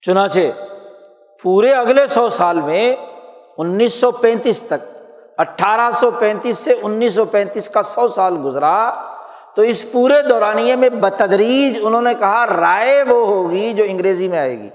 چنانچہ 0.00 0.38
پورے 1.42 1.72
اگلے 1.72 2.06
سو 2.06 2.30
سال 2.30 2.60
میں 2.60 2.96
انیس 3.58 3.94
سو 3.94 4.10
پینتیس 4.10 4.62
تک 4.62 4.95
اٹھارہ 5.38 5.90
سو 5.90 6.10
پینتیس 6.10 6.58
سے 6.58 6.74
انیس 6.82 7.14
سو 7.14 7.24
پینتیس 7.24 7.68
کا 7.68 7.82
سو 7.82 8.08
سال 8.08 8.36
گزرا 8.44 8.90
تو 9.56 9.62
اس 9.62 9.92
پورے 9.92 10.22
دورانیے 10.22 10.76
میں 10.76 10.88
بتدریج 10.88 11.78
انہوں 11.82 12.02
نے 12.02 12.14
کہا 12.14 12.46
رائے 12.46 13.02
وہ 13.02 13.26
ہوگی 13.26 13.72
جو 13.72 13.84
انگریزی 13.86 14.28
میں 14.28 14.38
آئے 14.38 14.58
گی۔ 14.58 14.70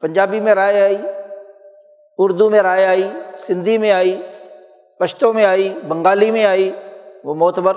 پنجابی 0.00 0.40
میں 0.40 0.54
رائے 0.54 0.82
آئی، 0.82 0.98
اردو 2.18 2.50
میں 2.50 2.60
رائے 2.60 2.86
آئی، 2.86 3.10
سندھی 3.38 3.78
میں 3.78 3.92
آئی 3.92 4.22
پشتوں 4.98 5.32
میں 5.32 5.44
آئی، 5.44 5.78
بنگالی 5.88 6.30
میں 6.30 6.44
آئی، 6.44 6.72
وہ 7.24 7.34
معتبر 7.34 7.76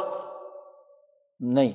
نہیں۔ 1.39 1.71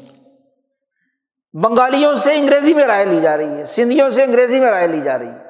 بنگالیوں 1.53 2.15
سے 2.15 2.35
انگریزی 2.35 2.75
میں 2.75 2.87
رائے 2.87 3.05
لی 3.05 3.21
جا 3.21 3.37
رہی 3.37 3.59
ہے، 3.59 3.65
سندھیوں 3.65 4.11
سے 4.11 4.23
انگریزی 4.23 4.61
میں 4.61 4.71
رائے 4.71 4.87
لی 4.87 5.01
جا 5.01 5.19
رہی 5.19 5.29
ہے۔ 5.29 5.47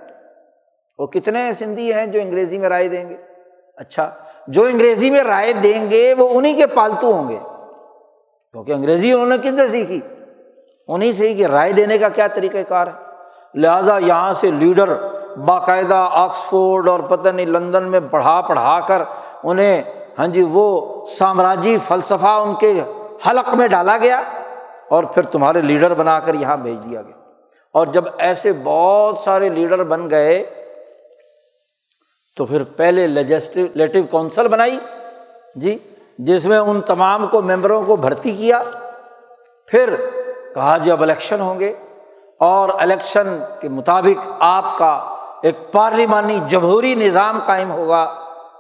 وہ 0.99 1.07
کتنے 1.07 1.53
سندھی 1.59 1.95
ہیں 1.95 2.07
جو 2.07 2.21
انگریزی 2.21 2.59
میں 2.59 2.69
رائے 2.69 2.89
دیں 2.89 3.09
گے؟ 3.09 3.17
اچھا 3.77 4.15
جو 4.49 4.65
انگریزی 4.65 5.11
میں 5.11 5.23
رائے 5.23 5.53
دیں 5.53 5.91
گے 5.91 6.15
وہ 6.19 6.29
انہیں 6.33 6.57
کے 6.57 6.67
پالتو 6.67 7.13
ہوں 7.13 7.29
گے۔ 7.29 7.39
کیونکہ 8.53 8.73
انگریزی 8.73 9.13
انہوں 9.13 9.27
نے 9.27 9.39
کن 9.39 9.57
سے 9.57 9.69
سیکھی؟ 9.69 10.01
انہیں 10.89 11.13
سے 11.13 11.29
ہی 11.29 11.35
کہ 11.35 11.47
رائے 11.47 11.73
دینے 11.73 11.99
کا 11.99 12.09
کیا 12.09 12.27
طریقہ 12.27 12.59
کار 12.69 12.87
ہے۔ 12.87 12.93
لہٰذا 13.55 13.99
یہاں 13.99 14.35
سے 14.35 14.51
لیڈر 14.51 14.95
باقاعدہ 15.37 16.09
آکسفورڈ 16.13 16.89
اور 16.89 17.01
پتہ 17.01 17.29
نہیں 17.29 17.47
لندن 17.47 17.85
میں 17.85 18.01
پڑھا 18.11 18.41
پڑھا 18.41 18.81
کر 18.81 19.03
انہیں 19.43 19.83
ہاں 20.19 20.27
جی 20.27 20.43
وہ 20.43 21.05
سامراجی 21.05 21.79
فلسفہ 21.89 22.27
ان 22.27 22.55
کے 22.55 22.81
حلق 23.31 23.55
میں 23.55 23.69
ڈالا 23.69 23.97
گیا 23.97 24.23
اور 24.91 25.05
پھر 25.05 25.23
تمہارے 25.23 25.61
لیڈر 25.61 25.95
بنا 25.95 26.21
کر 26.21 26.35
یہاں 26.35 26.57
بھیج 26.57 26.91
دیا 26.91 27.03
گیا۔ 27.03 27.17
اور 27.73 27.87
جب 27.87 28.05
ایسے 28.19 28.53
بہت 28.65 29.19
سارے 29.19 29.49
لیڈر 29.49 29.85
بن 29.85 30.11
گئے 30.11 30.66
تو 32.37 32.45
پھر 32.45 32.63
پہلے 32.63 33.07
لیجسلیٹو 33.07 33.99
کونسل 34.11 34.49
بنائی۔ 34.49 34.79
جی 35.55 35.79
جس 36.19 36.47
میں 36.47 36.59
ان 36.59 36.81
تمام 36.81 37.27
کو 37.27 37.43
ممبروں 37.43 37.83
کو 37.83 37.97
بھرتی 37.97 38.33
کیا۔ 38.33 38.63
پھر 39.67 39.95
کہا 40.55 40.77
جی 40.77 40.91
اب 40.91 41.03
الیکشن 41.03 41.41
ہوں 41.41 41.61
گے۔ 41.61 41.73
اور 42.39 42.69
الیکشن 42.79 43.39
کے 43.61 43.69
مطابق 43.69 44.29
آپ 44.41 44.79
کا 44.79 45.15
ایک 45.43 45.73
پارلیمانی 45.73 46.39
جمہوری 46.49 46.95
نظام 46.95 47.39
قائم 47.47 47.71
ہوگا۔ 47.71 48.15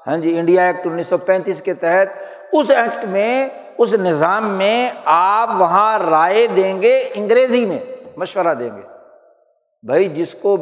ہاں 0.06 0.16
جی 0.16 0.38
انڈیا 0.38 0.62
ایکٹ 0.62 0.86
انیس 0.86 1.06
سو 1.06 1.18
پینتیس 1.18 1.62
کے 1.62 1.74
تحت۔ 1.74 2.06
اس 2.52 2.70
ایکٹ 2.70 3.04
میں، 3.04 3.48
اس 3.78 3.94
نظام 3.94 4.48
میں 4.48 4.90
آپ 5.04 5.50
وہاں 5.58 5.98
رائے 5.98 6.46
دیں 6.46 6.82
گے، 6.82 7.08
انگریزی 7.14 7.66
میں 7.66 7.78
مشورہ 8.16 8.54
دیں 8.54 8.70
گے۔ 8.76 8.82
بھائی، 9.82 10.08
جس 10.08 10.34
کو 10.34 10.56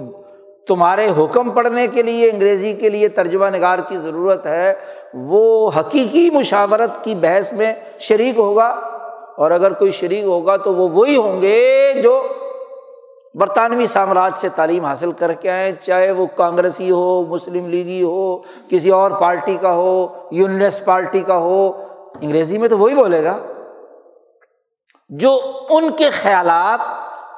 تمہارے 0.69 1.09
حکم 1.19 1.51
پڑھنے 1.51 1.87
کے 1.87 2.03
لیے، 2.03 2.31
انگریزی 2.31 2.73
کے 2.73 2.89
لیے 2.89 3.09
ترجمہ 3.09 3.47
نگار 3.47 3.79
کی 3.79 3.97
ضرورت 3.97 4.47
ہے، 4.47 4.75
وہ 5.15 5.71
حقیقی 5.79 6.31
مشاورت 6.31 7.05
کی 7.05 7.15
بحث 7.15 7.53
میں 7.53 7.75
شریک 7.99 8.39
ہوگا۔ 8.39 8.79
اور 9.37 9.51
اگر 9.51 9.73
کوئی 9.73 9.91
شریک 9.91 10.25
ہوگا 10.25 10.57
تو 10.57 10.75
وہ 10.75 10.89
وہی 10.89 11.17
ہوں 11.17 11.43
گے 11.43 11.93
جو 12.03 12.23
برطانوی 13.35 13.87
سامراج 13.87 14.33
سے 14.37 14.49
تعلیم 14.49 14.85
حاصل 14.85 15.13
کر 15.13 15.33
کے 15.33 15.51
آئیں 15.51 15.73
چاہے 15.81 16.11
وہ 16.11 16.27
کانگریسی 16.27 16.91
ہو، 16.91 17.25
مسلم 17.25 17.69
لیگی 17.69 18.03
ہو، 18.03 18.39
کسی 18.69 18.91
اور 18.91 19.11
پارٹی 19.11 19.57
کا 19.57 19.73
ہو 19.73 20.07
یونیس 20.31 20.85
پارٹی 20.85 21.21
کا 21.21 21.37
ہو، 21.37 21.73
انگریزی 22.21 22.59
میں 22.59 22.69
تو 22.69 22.79
وہی 22.79 22.95
بولے 22.95 23.25
گا۔ 23.25 23.39
جو 25.09 25.41
ان 25.71 25.91
کے 25.91 26.11
خیالات، 26.11 26.79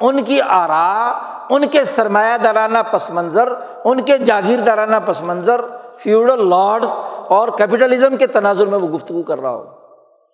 ان 0.01 0.25
کی 0.25 0.41
آرا 0.49 1.13
ان 1.51 1.67
کے 1.67 1.85
سرمایہ 1.85 2.39
دارانہ 2.39 2.79
پس 2.91 3.11
منظر، 3.11 3.53
ان 3.85 4.01
کے 4.01 4.19
جاگیر 4.19 4.59
دارانہ 4.61 4.97
پس 5.07 5.23
منظر، 5.23 5.61
فیوڈل 5.99 6.49
لارڈس 6.49 6.91
اور 7.29 7.49
کیپیٹلزم 7.49 8.17
کے 8.17 8.27
تناظر 8.27 8.67
میں 8.67 8.79
وہ 8.79 8.89
گفتگو 8.89 9.23
کر 9.23 9.41
رہا 9.41 9.55
ہو۔ 9.55 9.65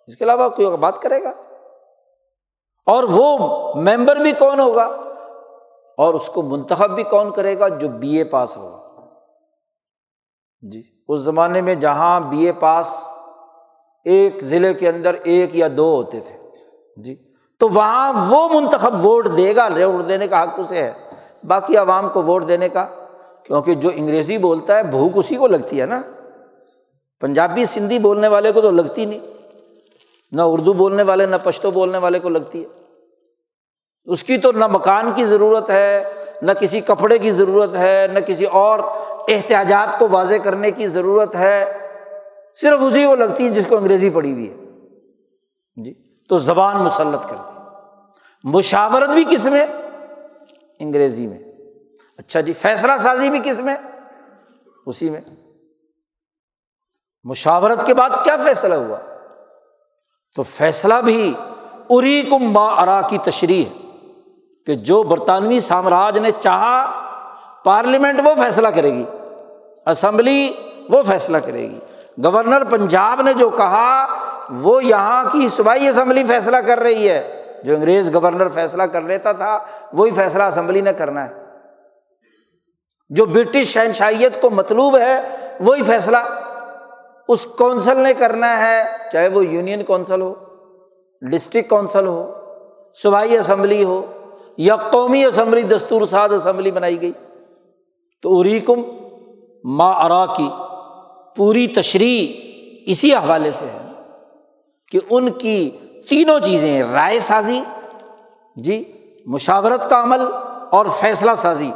اس 0.07 0.15
کے 0.15 0.23
علاوہ 0.23 0.49
کوئی 0.49 0.77
بات 0.77 1.01
کرے 1.01 1.23
گا؟ 1.23 1.31
اور 2.85 3.03
وہ 3.03 3.37
ممبر 3.75 4.15
بھی 4.15 4.31
کون 4.31 4.59
ہوگا؟ 4.59 4.83
اور 5.97 6.13
اس 6.13 6.27
کو 6.27 6.41
منتخب 6.41 6.95
بھی 6.95 7.03
کون 7.03 7.31
کرے 7.31 7.59
گا 7.59 7.67
جو 7.67 7.87
بی 7.87 8.17
اے 8.17 8.23
پاس 8.23 8.57
ہوگا؟ 8.57 8.83
جی 10.61 10.83
اس 11.07 11.19
زمانے 11.19 11.61
میں 11.61 11.75
جہاں 11.75 12.19
بی 12.19 12.45
اے 12.45 12.51
پاس 12.51 13.07
ایک 14.05 14.41
ضلع 14.41 14.71
کے 14.71 14.89
اندر 14.89 15.15
ایک 15.23 15.55
یا 15.55 15.67
دو 15.77 15.95
ہوتے 15.95 16.19
تھے۔ 16.19 16.37
جی 17.01 17.15
تو 17.59 17.69
وہاں 17.69 18.13
وہ 18.29 18.49
منتخب 18.49 19.05
ووٹ 19.05 19.27
دے 19.37 19.55
گا 19.55 19.67
ووٹ 19.85 20.09
دینے 20.09 20.27
کا 20.27 20.43
حق 20.43 20.49
اسے 20.57 20.83
ہے۔ 20.83 21.02
باقی 21.43 21.77
عوام 21.77 22.09
کو 22.09 22.23
ووٹ 22.23 22.47
دینے 22.47 22.69
کا، 22.69 22.87
کیونکہ 23.43 23.73
جو 23.73 23.89
انگریزی 23.95 24.37
بولتا 24.37 24.77
ہے، 24.77 24.83
بھوک 24.83 25.11
اسی 25.15 25.35
کو 25.35 25.47
لگتی 25.47 25.81
ہے 25.81 25.85
نا۔ 25.85 26.01
پنجابی، 27.19 27.65
سندھی 27.65 27.99
بولنے 27.99 28.27
والے 28.27 28.51
کو 28.51 28.61
تو 28.61 28.71
لگتی 28.71 29.05
نہیں۔ 29.05 29.19
نہ 30.31 30.41
اردو 30.45 30.73
بولنے 30.73 31.03
والے، 31.03 31.25
نہ 31.25 31.35
پشتو 31.43 31.71
بولنے 31.71 31.97
والے 31.97 32.19
کو 32.19 32.29
لگتی 32.29 32.63
ہے۔ 32.63 32.83
اس 34.05 34.23
کی 34.23 34.37
تو 34.37 34.51
نہ 34.51 34.67
مکان 34.67 35.11
کی 35.15 35.25
ضرورت 35.25 35.69
ہے، 35.69 36.03
نہ 36.41 36.51
کسی 36.51 36.81
کپڑے 36.81 37.17
کی 37.17 37.31
ضرورت 37.31 37.75
ہے، 37.75 38.07
نہ 38.13 38.19
کسی 38.19 38.45
اور 38.45 38.79
احتیاجات 39.27 39.99
کو 39.99 40.07
واضح 40.11 40.35
کرنے 40.43 40.71
کی 40.71 40.87
ضرورت 40.87 41.35
ہے۔ 41.35 41.77
صرف 42.61 42.79
اسی 42.81 43.05
کو 43.05 43.15
لگتی 43.15 43.45
ہے 43.45 43.49
جس 43.49 43.65
کو 43.69 43.77
انگریزی 43.77 44.09
پڑھی 44.09 44.33
ہوئی 44.33 44.49
ہے۔ 44.49 44.55
جی 45.75 45.93
تو 46.29 46.37
زبان 46.37 46.77
مسلط 46.77 47.29
کر 47.29 47.35
دی۔ 47.35 47.59
مشاورت 48.43 49.09
بھی 49.09 49.23
کس 49.29 49.45
میں؟ 49.45 49.65
انگریزی 50.83 51.27
میں۔ 51.27 51.39
اچھا 52.17 52.41
جی 52.41 52.53
فیصلہ 52.53 52.91
سازی 52.99 53.29
بھی 53.29 53.39
کس 53.43 53.59
میں؟ 53.59 53.75
اسی 54.85 55.09
میں۔ 55.09 55.21
مشاورت 57.23 57.85
کے 57.85 57.93
بعد 57.93 58.09
کیا 58.23 58.37
فیصلہ 58.43 58.73
ہوا؟ 58.73 58.97
تو 60.35 60.43
فیصلہ 60.43 60.93
بھی 60.93 61.33
اری 61.89 62.21
کم 62.21 62.53
با 62.53 62.67
ارا 62.67 63.01
کی 63.01 63.17
تشریح 63.17 63.65
ہے 63.65 63.87
کہ 64.65 64.75
جو 64.75 65.03
برطانوی 65.03 65.59
سامراج 65.59 66.17
نے 66.17 66.31
چاہا، 66.39 66.99
پارلیمنٹ 67.63 68.19
وہ 68.25 68.35
فیصلہ 68.35 68.67
کرے 68.67 68.93
گی، 68.93 69.05
اسمبلی 69.85 70.51
وہ 70.89 71.03
فیصلہ 71.03 71.37
کرے 71.37 71.69
گی۔ 71.69 71.79
گورنر 72.23 72.63
پنجاب 72.63 73.21
نے 73.21 73.33
جو 73.33 73.49
کہا، 73.49 74.05
وہ 74.49 74.83
یہاں 74.83 75.23
کی 75.31 75.47
صوبائی 75.47 75.87
اسمبلی 75.87 76.25
فیصلہ 76.25 76.57
کر 76.57 76.79
رہی 76.79 77.09
ہے۔ 77.09 77.42
جو 77.63 77.75
انگریز 77.75 78.13
گورنر 78.13 78.49
فیصلہ 78.49 78.83
کر 78.83 79.01
لیتا 79.01 79.31
تھا، 79.31 79.59
وہی 79.93 80.11
فیصلہ 80.11 80.43
اسمبلی 80.43 80.81
نے 80.81 80.93
کرنا 80.93 81.29
ہے۔ 81.29 81.33
جو 83.09 83.25
برٹش 83.25 83.67
شہنشائیت 83.67 84.41
کو 84.41 84.49
مطلوب 84.49 84.97
ہے، 84.97 85.19
وہی 85.59 85.83
فیصلہ 85.83 86.17
اس 87.27 87.45
کونسل 87.45 87.97
نے 87.97 88.13
کرنا 88.13 88.59
ہے، 88.59 88.83
چاہے 89.11 89.27
وہ 89.27 89.45
یونین 89.45 89.83
کونسل 89.83 90.21
ہو، 90.21 90.33
ڈسٹرکٹ 91.21 91.69
کونسل 91.69 92.07
ہو، 92.07 92.33
صوبائی 93.03 93.37
اسمبلی 93.37 93.83
ہو، 93.83 94.05
یا 94.57 94.75
قومی 94.75 95.25
اسمبلی، 95.25 95.61
دستور 95.61 96.05
ساز 96.05 96.33
اسمبلی 96.33 96.71
بنائی 96.71 97.01
گئی۔ 97.01 97.11
تو 98.21 98.39
اریکم 98.39 98.81
ما 99.63 99.91
ارا 99.91 100.33
کی 100.33 100.49
پوری 101.35 101.67
تشریح 101.67 102.41
اسی 102.91 103.13
حوالے 103.13 103.51
سے 103.51 103.65
ہے 103.65 103.91
کہ 104.91 104.99
ان 105.09 105.31
کی 105.31 105.77
تینوں 106.09 106.39
چیزیں، 106.39 106.83
رائے 106.83 107.19
سازی 107.19 107.61
جی 108.55 108.83
مشاورت 109.25 109.89
کا 109.89 110.03
عمل 110.03 110.21
اور 110.69 110.85
فیصلہ 110.99 111.31
سازی، 111.37 111.71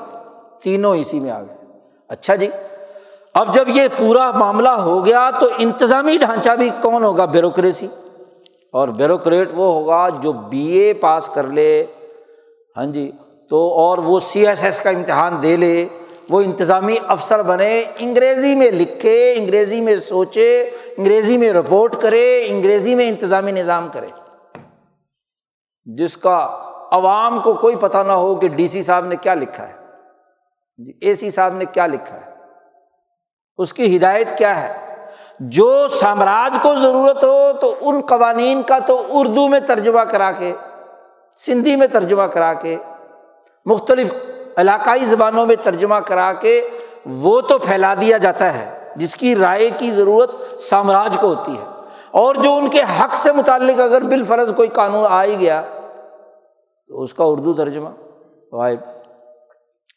تینوں 0.64 0.96
اسی 0.96 1.20
میں 1.20 1.32
آ 1.32 1.42
گئے۔ 1.42 1.56
اچھا 2.08 2.36
جی 2.36 2.48
اب 3.34 3.54
جب 3.54 3.66
یہ 3.68 3.88
پورا 3.98 4.32
معاملہ 4.32 4.70
ہو 4.70 5.06
گیا 5.06 5.30
تو 5.40 5.48
انتظامی 5.58 6.18
ڈھانچہ 6.18 6.50
بھی 6.50 6.70
کون 6.82 7.04
ہوگا؟ 7.04 7.26
بیوروکریسی۔ 7.26 7.88
اور 8.72 8.88
بیوروکریٹ 8.88 9.50
وہ 9.54 9.74
ہوگا 9.74 10.10
جو 10.10 10.32
بی 10.32 10.68
اے 10.68 10.94
پاس 10.94 11.30
کر 11.34 11.44
لے۔ 11.44 11.86
ہاں 12.78 12.86
جی 12.86 13.12
تو 13.50 13.74
اور 13.74 13.98
وہ 13.98 14.20
سی 14.20 14.48
ایس 14.48 14.64
ایس 14.64 14.80
کا 14.80 14.90
امتحان 14.90 15.44
دے 15.44 15.58
لے۔ 15.58 15.88
وہ 16.30 16.42
انتظامی 16.42 16.96
افسر 17.08 17.42
بنے، 17.42 17.82
انگریزی 18.00 18.56
میں 18.56 18.72
لکھے، 18.72 19.34
انگریزی 19.38 19.82
میں 19.82 19.96
سوچے، 19.96 20.70
انگریزی 20.98 21.38
میں 21.38 21.54
رپورٹ 21.54 22.02
کرے، 22.02 22.44
انگریزی 22.48 22.96
میں 22.96 23.10
انتظامی 23.10 23.52
نظام 23.52 23.90
کرے۔ 23.94 24.08
جس 25.86 26.18
کا 26.18 26.64
عوام 26.92 27.40
کو 27.40 27.54
کوئی 27.54 27.76
پتہ 27.76 27.98
نہ 27.98 28.12
ہو 28.12 28.36
کہ 28.36 28.48
ڈی 28.48 28.68
سی 28.68 28.84
صاحب 28.84 29.06
نے 29.06 29.16
کیا 29.16 29.34
لکھا 29.34 29.68
ہے۔ 29.68 29.74
جی، 30.78 30.92
اے 31.02 31.16
سی 31.16 31.30
صاحب 31.30 31.54
نے 31.54 31.66
کیا 31.66 31.86
لکھا 31.86 32.16
ہے۔ 32.16 32.32
اس 33.58 33.74
کی 33.74 33.98
ہدایت 33.98 34.38
کیا 34.38 34.64
ہے؟ 34.64 35.06
جو 35.40 35.88
سامراج 35.88 36.58
کو 36.62 36.76
ضرورت 36.76 37.24
ہو 37.24 37.52
تو 37.62 37.76
ان 37.82 38.02
قوانین 38.02 38.62
کا 38.64 38.80
تو 38.80 39.06
اردو 39.10 39.48
میں 39.48 39.60
ترجمہ 39.60 40.02
کرا 40.02 40.32
کے، 40.32 40.54
سندھی 41.38 41.76
میں 41.76 41.88
ترجمہ 41.88 42.24
کرا 42.24 42.54
کے، 42.54 42.78
مختلف 43.66 44.14
علاقائی 44.58 45.06
زبانوں 45.06 45.46
میں 45.46 45.56
ترجمہ 45.64 45.96
کرا 45.96 46.34
کے 46.34 46.70
وہ 47.06 47.42
تو 47.42 47.58
پھیلا 47.58 47.94
دیا 48.02 48.18
جاتا 48.18 48.54
ہے، 48.54 48.94
جس 48.96 49.16
کی 49.16 49.36
رائے 49.36 49.70
کی 49.78 49.92
ضرورت 49.92 50.62
سامراج 50.62 51.18
کو 51.22 51.28
ہوتی 51.28 51.58
ہے۔ 51.58 51.64
اور 52.12 52.36
جو 52.36 52.54
ان 52.54 52.68
کے 52.70 52.82
حق 52.82 53.16
سے 53.16 53.32
متعلق 53.32 53.80
اگر 53.80 54.02
بال 54.02 54.24
فرض 54.24 54.56
کوئی 54.56 54.70
قانون 54.70 55.06
آ 55.10 55.24
ہی 55.24 55.40
گیا، 55.40 55.62
تو 56.88 57.02
اس 57.02 57.14
کا 57.14 57.24
اردو 57.24 57.54
ترجمہ 57.54 57.90
غائب، 58.52 58.80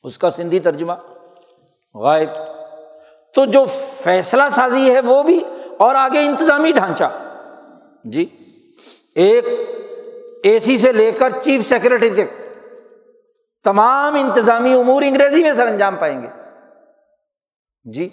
اس 0.02 0.18
کا 0.18 0.30
سندھی 0.30 0.60
ترجمہ 0.60 0.92
غائب۔ 1.94 2.28
تو 3.34 3.44
جو 3.44 3.64
فیصلہ 4.04 4.42
سازی 4.50 4.94
ہے 4.94 5.00
وہ 5.00 5.22
بھی، 5.22 5.44
اور 5.76 5.94
آگے 5.94 6.26
انتظامی 6.26 6.72
ڈھانچہ۔ 6.72 7.04
جی 8.04 8.26
ایک 9.14 9.44
اے 10.42 10.60
سی 10.60 10.78
سے 10.78 10.92
لے 10.92 11.12
کر 11.12 11.30
چیف 11.42 11.68
سیکرٹری 11.68 12.10
تک۔ 12.10 12.39
تمام 13.64 14.14
انتظامی 14.14 14.74
امور 14.74 15.02
انگریزی 15.02 15.42
میں 15.42 15.52
سر 15.52 15.66
انجام 15.66 15.96
پائیں 15.96 16.22
گے۔ 16.22 16.28
جی 17.84 18.08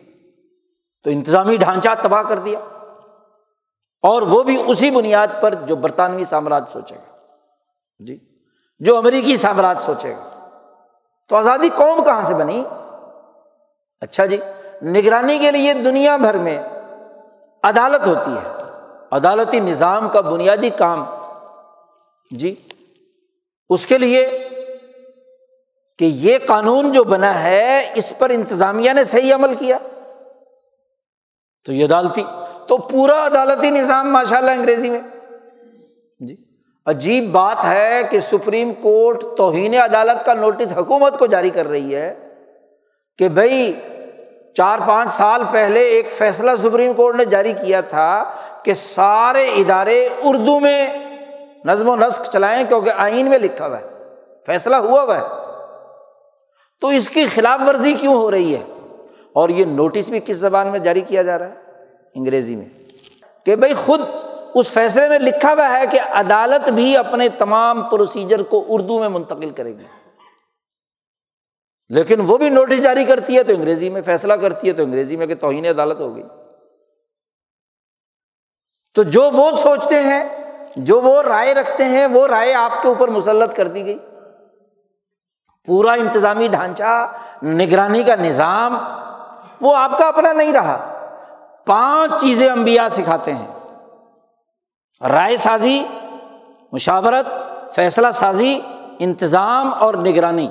تو 1.03 1.09
انتظامی 1.09 1.55
ڈھانچہ 1.55 1.89
تباہ 2.01 2.23
کر 2.23 2.39
دیا۔ 2.39 2.59
اور 4.01 4.21
وہ 4.21 4.43
بھی 4.43 4.63
اسی 4.67 4.91
بنیاد 4.91 5.27
پر 5.41 5.53
جو 5.53 5.75
برطانوی 5.75 6.23
سامراج 6.23 6.69
سوچے 6.69 6.95
گا۔ 6.95 7.15
جی 7.99 8.19
جو 8.79 8.97
امریکی 8.97 9.37
سامراج 9.37 9.79
سوچے 9.79 10.15
گا۔ 10.15 10.49
تو 11.29 11.35
آزادی 11.35 11.69
قوم 11.69 12.03
کہاں 12.03 12.23
سے 12.23 12.33
بنی؟ 12.33 12.65
اچھا 14.01 14.25
جی 14.25 14.37
نگرانی 14.83 15.39
کے 15.39 15.51
لیے 15.51 15.73
دنیا 15.73 16.17
بھر 16.17 16.37
میں 16.37 16.63
عدالت 17.63 18.07
ہوتی 18.07 18.31
ہے۔ 18.31 18.63
عدالتی 19.11 19.59
نظام 19.59 20.09
کا 20.09 20.21
بنیادی 20.21 20.69
کام۔ 20.69 21.05
جی 22.31 22.55
اس 23.69 23.85
کے 23.85 23.97
لیے 23.97 24.46
کہ 25.99 26.05
یہ 26.05 26.37
قانون 26.47 26.91
جو 26.91 27.03
بنا 27.03 27.43
ہے، 27.43 27.91
اس 27.95 28.13
پر 28.17 28.29
انتظامیہ 28.29 28.91
نے 28.91 29.03
صحیح 29.03 29.33
عمل 29.33 29.55
کیا۔ 29.55 29.77
تو 31.65 31.73
یہ 31.73 31.85
عدالتی، 31.85 32.23
تو 32.67 32.77
پورا 32.77 33.25
عدالتی 33.25 33.69
نظام 33.69 34.13
ماشاء 34.13 34.37
اللہ 34.37 34.51
انگریزی 34.51 34.89
میں۔ 34.89 35.01
جی۔ 36.19 36.35
عجیب 36.85 37.31
بات 37.31 37.65
ہے 37.65 38.01
کہ 38.09 38.19
سپریم 38.19 38.73
کورٹ 38.73 39.23
توہین 39.37 39.75
عدالت 39.75 40.25
کا 40.25 40.33
نوٹس 40.33 40.77
حکومت 40.77 41.19
کو 41.19 41.25
جاری 41.25 41.49
کر 41.49 41.65
رہی 41.65 41.95
ہے 41.95 42.29
کہ 43.17 43.29
بھائی 43.29 43.73
چار 44.57 44.79
پانچ 44.87 45.11
سال 45.11 45.41
پہلے 45.51 45.79
ایک 45.79 46.11
فیصلہ 46.11 46.51
سپریم 46.55 46.93
کورٹ 46.93 47.15
نے 47.15 47.25
جاری 47.25 47.53
کیا 47.53 47.81
تھا 47.81 48.23
کہ 48.63 48.73
سارے 48.73 49.45
ادارے 49.45 50.09
اردو 50.23 50.59
میں 50.59 50.93
نظم 51.65 51.89
و 51.89 51.95
نسق 51.95 52.29
چلائیں 52.33 52.63
کیونکہ 52.63 52.91
آئین 52.97 53.29
میں 53.29 53.39
لکھا 53.39 53.67
ہوا 53.67 53.79
ہے، 53.81 53.85
فیصلہ 54.45 54.75
ہوا 54.75 55.01
ہوا 55.01 55.15
ہے۔ 55.17 55.46
تو 56.79 56.87
اس 56.87 57.09
کی 57.09 57.25
خلاف 57.25 57.59
ورزی 57.67 57.93
کیوں 57.93 58.13
ہو 58.13 58.31
رہی 58.31 58.55
ہے؟ 58.55 58.63
اور 59.33 59.49
یہ 59.49 59.65
نوٹس 59.65 60.09
بھی 60.09 60.19
کس 60.25 60.37
زبان 60.37 60.67
میں 60.67 60.79
جاری 60.79 61.01
کیا 61.01 61.21
جا 61.21 61.37
رہا 61.37 61.49
ہے؟ 61.49 61.55
انگریزی 62.13 62.55
میں۔ 62.55 62.65
کہ 63.45 63.55
بھائی 63.55 63.73
خود 63.73 64.01
اس 64.55 64.69
فیصلے 64.69 65.09
میں 65.09 65.19
لکھا 65.19 65.53
ہوا 65.53 65.79
ہے 65.79 65.87
کہ 65.91 65.99
عدالت 66.09 66.69
بھی 66.69 66.97
اپنے 66.97 67.29
تمام 67.29 67.89
پروسیجر 67.89 68.43
کو 68.43 68.65
اردو 68.69 68.99
میں 68.99 69.09
منتقل 69.09 69.49
کرے 69.49 69.77
گی۔ 69.77 69.83
لیکن 71.89 72.21
وہ 72.21 72.37
بھی 72.37 72.49
نوٹس 72.49 72.83
جاری 72.83 73.05
کرتی 73.05 73.37
ہے 73.37 73.43
تو 73.43 73.53
انگریزی 73.53 73.89
میں 73.89 74.01
فیصلہ 74.01 74.33
کرتی 74.33 74.67
ہے 74.67 74.73
تو 74.73 74.83
انگریزی 74.83 75.15
میں 75.15 75.27
کہ 75.27 75.35
توہین 75.35 75.65
عدالت 75.65 75.99
ہو 75.99 76.15
گئی۔ 76.15 76.23
تو 78.93 79.03
جو 79.03 79.29
وہ 79.33 79.51
سوچتے 79.57 79.99
ہیں، 79.99 80.51
جو 80.75 81.01
وہ 81.01 81.21
رائے 81.21 81.53
رکھتے 81.53 81.85
ہیں، 81.85 82.07
وہ 82.07 82.27
رائے 82.27 82.53
آپ 82.53 82.81
کے 82.81 82.87
اوپر 82.87 83.07
مسلط 83.07 83.55
کر 83.55 83.67
دی 83.67 83.85
گئی۔ 83.85 83.97
پورا 85.67 85.93
انتظامی 85.93 86.47
ڈھانچہ، 86.47 87.11
نگرانی 87.43 88.03
کا 88.03 88.15
نظام، 88.15 88.77
وہ 89.61 89.75
آپ 89.75 89.97
کا 89.97 90.07
اپنا 90.07 90.33
نہیں 90.33 90.53
رہا۔ 90.53 90.93
پانچ 91.65 92.21
چیزیں 92.21 92.49
امبیا 92.49 92.89
سکھاتے 92.89 93.33
ہیں۔ 93.33 93.47
رائے 95.07 95.37
سازی، 95.37 95.83
مشاورت، 96.71 97.27
فیصلہ 97.75 98.07
سازی، 98.13 98.59
انتظام 98.99 99.73
اور 99.73 99.93
نگرانی۔ 99.93 100.47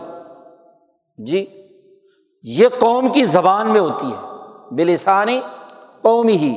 جی 1.18 1.68
یہ 2.42 2.68
قوم 2.78 3.08
کی 3.08 3.24
زبان 3.24 3.66
میں 3.66 3.80
ہوتی 3.80 4.12
ہے۔ 4.12 4.26
بلسانی 4.70 5.40
قومی 6.02 6.36
ہی۔ 6.36 6.56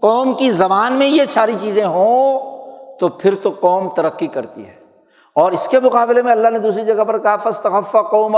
قوم 0.00 0.34
کی 0.34 0.50
زبان 0.50 0.92
میں 0.92 1.06
یہ 1.06 1.22
ساری 1.30 1.54
چیزیں 1.60 1.86
ہوں 1.86 2.40
تو 2.98 3.08
پھر 3.08 3.34
تو 3.34 3.54
قوم 3.60 3.88
ترقی 3.88 4.26
کرتی 4.26 4.66
ہے۔ 4.66 4.79
اور 5.40 5.52
اس 5.52 5.66
کے 5.68 5.80
مقابلے 5.80 6.22
میں 6.22 6.32
اللہ 6.32 6.50
نے 6.50 6.58
دوسری 6.58 6.84
جگہ 6.84 7.04
پر 7.04 7.18
کہا 7.18 7.36
فستخفا 7.36 8.02
قوم 8.02 8.36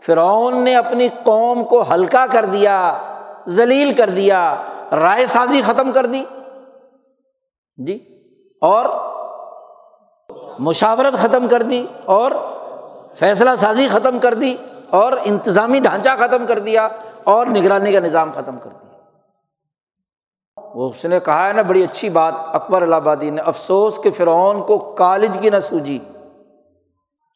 فرعون 0.00 0.56
نے 0.64 0.74
اپنی 0.76 1.08
قوم 1.24 1.62
کو 1.64 1.82
ہلکا 1.90 2.24
کر 2.32 2.44
دیا، 2.44 2.76
ذلیل 3.48 3.92
کر 3.94 4.10
دیا، 4.10 4.40
رائے 4.92 5.26
سازی 5.26 5.62
ختم 5.62 5.92
کر 5.92 6.06
دی۔ 6.06 6.24
جی 7.78 7.98
اور 8.62 8.84
مشاورت 10.58 11.14
ختم 11.14 11.48
کر 11.48 11.62
دی، 11.62 11.84
اور 12.04 12.32
فیصلہ 13.18 13.50
سازی 13.58 13.88
ختم 13.88 14.18
کر 14.18 14.34
دی، 14.34 14.54
اور 14.90 15.12
انتظامی 15.24 15.80
ڈھانچہ 15.80 16.10
ختم 16.18 16.46
کر 16.46 16.58
دیا، 16.58 16.88
اور 17.24 17.46
نگرانی 17.46 17.92
کا 17.92 18.00
نظام 18.00 18.30
ختم 18.34 18.58
کر 18.58 18.70
دیا۔ 18.70 18.89
وہ 20.74 20.88
اس 20.88 21.04
نے 21.04 21.20
کہا 21.20 21.48
ہے 21.48 21.52
نا، 21.52 21.62
بڑی 21.62 21.82
اچھی 21.82 22.10
بات، 22.10 22.34
اکبر 22.36 22.82
الہ 22.82 22.94
آبادی 22.94 23.30
نے، 23.30 23.40
افسوس 23.40 23.98
کہ 24.02 24.10
فرعون 24.10 24.62
کو 24.62 24.78
کالج 24.78 25.38
کی 25.40 25.50
نہ 25.50 25.60
سوجی۔ 25.68 25.98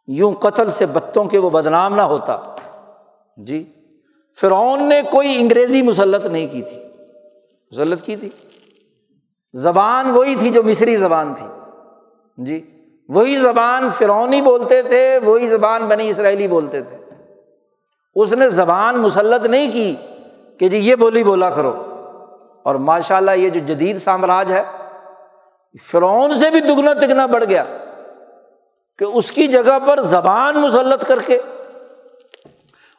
یوں 0.06 0.32
قتل 0.32 0.70
سے 0.70 0.86
بتوں 0.86 1.24
کے 1.24 1.38
وہ 1.38 1.50
بدنام 1.50 1.94
نہ 1.94 2.02
ہوتا۔ 2.02 2.54
جی 3.36 3.72
فرعون 4.40 4.88
نے 4.88 5.02
کوئی 5.10 5.40
انگریزی 5.40 5.82
مسلط 5.82 6.26
نہیں 6.26 6.46
کی 6.46 6.62
تھی۔ 6.62 6.78
مسلط 7.70 8.02
کی 8.02 8.16
تھی؟ 8.16 8.28
زبان 9.52 10.10
وہی 10.10 10.34
تھی 10.36 10.50
جو 10.50 10.62
مصری 10.62 10.96
زبان 10.96 11.34
تھی۔ 11.34 11.46
جی 12.44 12.70
وہی 13.08 13.36
زبان 13.36 13.90
فرعونی 13.90 14.42
بولتے 14.42 14.82
تھے، 14.82 15.18
وہی 15.24 15.48
زبان 15.48 15.86
بنی 15.86 16.08
اسرائیلی 16.08 16.48
بولتے 16.48 16.82
تھے۔ 16.82 16.96
اس 18.14 18.32
نے 18.32 18.50
زبان 18.50 18.98
مسلط 18.98 19.46
نہیں 19.46 19.72
کی 19.72 19.94
کہ 20.58 20.68
جی 20.68 20.76
یہ 20.76 20.96
بولی 20.96 21.24
بولا 21.24 21.50
کرو۔ 21.50 21.82
اور 22.64 22.74
ماشاء 22.74 23.16
اللہ 23.16 23.30
یہ 23.30 23.50
جو 23.50 23.60
جدید 23.66 23.98
سامراج 23.98 24.52
ہے، 24.52 24.62
فرعون 25.90 26.34
سے 26.34 26.50
بھی 26.50 26.60
دگنا 26.60 26.92
تگنا 26.92 27.26
بڑھ 27.26 27.44
گیا 27.44 27.64
کہ 28.98 29.04
اس 29.04 29.30
کی 29.30 29.46
جگہ 29.46 29.78
پر 29.86 30.00
زبان 30.00 30.58
مسلط 30.58 31.04
کر 31.04 31.20
کے، 31.20 31.38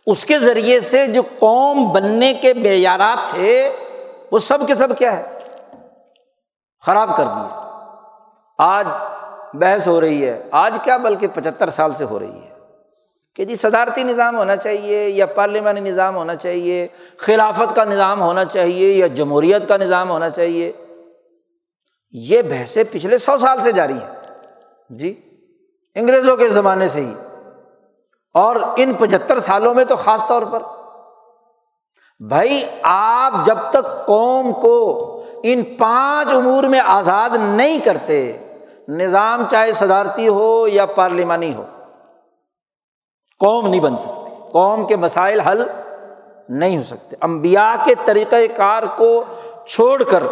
اس 0.07 0.25
کے 0.25 0.39
ذریعے 0.39 0.79
سے 0.79 1.05
جو 1.07 1.21
قوم 1.39 1.91
بننے 1.91 2.33
کے 2.33 2.53
معیارات 2.53 3.29
تھے، 3.29 3.75
وہ 4.31 4.39
سب 4.39 4.67
کے 4.67 4.75
سب 4.75 4.97
کیا 4.97 5.17
ہے، 5.17 5.23
خراب 6.85 7.15
کر 7.17 7.25
دیے۔ 7.25 7.59
آج 8.59 8.87
بحث 9.53 9.87
ہو 9.87 10.01
رہی 10.01 10.25
ہے، 10.25 10.41
آج 10.51 10.77
کیا 10.83 10.97
بلکہ 10.97 11.27
پچہتر 11.33 11.69
سال 11.69 11.91
سے 11.91 12.03
ہو 12.03 12.19
رہی 12.19 12.39
ہے۔ 12.39 12.44
کہ 13.35 13.45
جی 13.45 13.55
صدارتی 13.55 14.03
نظام 14.03 14.37
ہونا 14.37 14.55
چاہیے 14.55 15.09
یا 15.09 15.25
پارلیمانی 15.25 15.79
نظام 15.79 16.15
ہونا 16.15 16.35
چاہیے، 16.35 16.87
خلافت 17.17 17.75
کا 17.75 17.83
نظام 17.83 18.21
ہونا 18.21 18.45
چاہیے 18.45 18.91
یا 18.91 19.07
جمہوریت 19.07 19.67
کا 19.67 19.77
نظام 19.77 20.09
ہونا 20.09 20.29
چاہیے، 20.29 20.71
یہ 22.11 22.41
بحثیں 22.41 22.83
پچھلے 22.91 23.17
سو 23.17 23.37
سال 23.37 23.61
سے 23.61 23.71
جاری 23.71 23.93
ہیں۔ 23.93 24.15
جی 24.89 25.21
انگریزوں 25.95 26.37
کے 26.37 26.49
زمانے 26.49 26.89
سے 26.89 27.01
ہی۔ 27.01 27.13
اور 28.33 28.55
ان 28.77 28.93
پچہتر 28.93 29.39
سالوں 29.39 29.73
میں 29.73 29.85
تو 29.85 29.95
خاص 29.95 30.27
طور 30.27 30.43
پر۔ 30.43 30.63
بھائی، 32.19 32.63
آپ 32.83 33.33
جب 33.45 33.57
تک 33.69 34.05
قوم 34.05 34.53
کو 34.53 35.01
ان 35.43 35.63
پانچ 35.63 36.33
امور 36.33 36.63
میں 36.63 36.79
آزاد 36.79 37.29
نہیں 37.33 37.79
کرتے، 37.79 38.37
نظام 38.89 39.47
چاہے 39.51 39.73
صدارتی 39.73 40.27
ہو 40.27 40.67
یا 40.67 40.85
پارلیمانی 40.85 41.53
ہو 41.53 41.65
قوم 43.39 43.67
نہیں 43.67 43.81
بن 43.81 43.97
سکتی۔ 43.97 44.35
قوم 44.51 44.87
کے 44.87 44.95
مسائل 44.95 45.39
حل 45.39 45.61
نہیں 46.49 46.77
ہو 46.77 46.83
سکتے۔ 46.83 47.15
امبیا 47.21 47.75
کے 47.85 47.93
طریقۂ 48.05 48.35
کار 48.55 48.83
کو 48.97 49.23
چھوڑ 49.67 50.03
کر، 50.03 50.23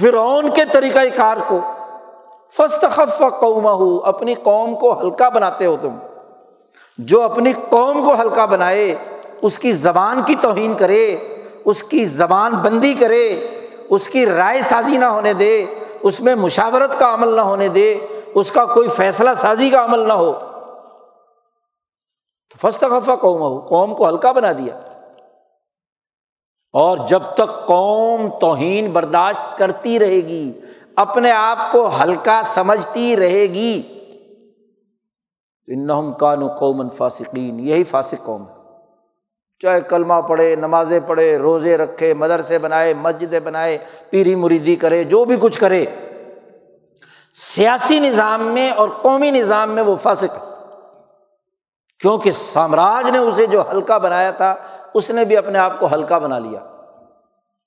فرعون 0.00 0.50
کے 0.50 0.62
طریقۂ 0.72 1.00
کار 1.16 1.36
کو 1.48 1.60
فسط 2.52 2.84
خف 2.90 3.22
قوم 3.40 3.66
ہو 3.66 4.00
اپنی 4.04 4.34
قوم 4.34 4.74
کو 4.74 5.00
ہلکا 5.00 5.28
بناتے 5.28 5.66
ہو 5.66 5.76
تم۔ 5.82 5.98
جو 6.98 7.22
اپنی 7.22 7.52
قوم 7.68 8.04
کو 8.04 8.14
ہلکا 8.20 8.44
بنائے، 8.44 8.94
اس 9.42 9.58
کی 9.58 9.72
زبان 9.72 10.22
کی 10.22 10.34
توہین 10.34 10.74
کرے، 10.74 11.18
اس 11.64 11.82
کی 11.82 12.04
زبان 12.04 12.52
بندی 12.52 12.94
کرے، 12.94 13.46
اس 13.90 14.08
کی 14.08 14.26
رائے 14.26 14.60
سازی 14.60 14.96
نہ 14.96 15.04
ہونے 15.04 15.32
دے، 15.32 15.66
اس 16.00 16.20
میں 16.20 16.34
مشاورت 16.34 16.98
کا 16.98 17.14
عمل 17.14 17.28
نہ 17.28 17.40
ہونے 17.40 17.68
دے، 17.68 17.98
اس 18.34 18.52
کا 18.52 18.64
کوئی 18.64 18.88
فیصلہ 18.88 19.30
سازی 19.36 19.70
کا 19.70 19.84
عمل 19.84 19.98
نہ 19.98 20.12
ہو۔ 20.12 20.32
تو 22.50 22.70
فسط 22.70 22.80
خفا 22.80 23.14
قوم 23.16 23.42
ہو 23.42 23.60
قوم 23.60 23.94
کو 23.94 24.08
ہلکا 24.08 24.32
بنا 24.32 24.52
دیا۔ 24.52 24.80
اور 26.72 26.98
جب 27.08 27.22
تک 27.34 27.66
قوم 27.66 28.28
توہین 28.40 28.90
برداشت 28.90 29.58
کرتی 29.58 29.98
رہے 29.98 30.16
گی، 30.16 30.60
اپنے 30.96 31.30
آپ 31.30 31.72
کو 31.72 31.90
ہلکا 32.02 32.42
سمجھتی 32.44 33.16
رہے 33.16 33.46
گی۔ 33.46 34.00
انہم 35.66 36.12
کانو 36.12 36.48
قومن 36.58 36.90
فاسقین، 36.90 37.60
یہی 37.60 37.84
فاسق 37.84 38.24
قوم 38.24 38.48
ہے 38.48 38.54
چاہے 39.58 39.80
کلمہ 39.80 40.14
پڑھے، 40.28 40.56
نمازیں 40.56 41.00
پڑھے، 41.00 41.38
روزے 41.38 41.76
رکھے، 41.76 42.14
مدرسے 42.14 42.58
بنائے، 42.58 42.94
مسجدیں 42.94 43.40
بنائے، 43.40 43.78
پیری 44.10 44.34
مریدی 44.34 44.76
کرے، 44.76 45.04
جو 45.04 45.24
بھی 45.24 45.36
کچھ 45.40 45.58
کرے۔ 45.58 45.86
سیاسی 47.34 48.00
نظام 48.00 48.42
میں 48.42 48.70
اور 48.70 48.88
قومی 48.88 49.30
نظام 49.30 49.70
میں 49.70 49.82
وہ 49.82 49.96
فاسق 49.96 50.38
ہے 50.38 50.49
کیونکہ 52.00 52.30
سامراج 52.30 53.10
نے 53.10 53.18
اسے 53.18 53.46
جو 53.46 53.62
ہلکا 53.72 53.98
بنایا 53.98 54.30
تھا، 54.30 54.54
اس 54.94 55.10
نے 55.10 55.24
بھی 55.24 55.36
اپنے 55.36 55.58
آپ 55.58 55.78
کو 55.78 55.86
ہلکا 55.92 56.18
بنا 56.18 56.38
لیا۔ 56.38 56.60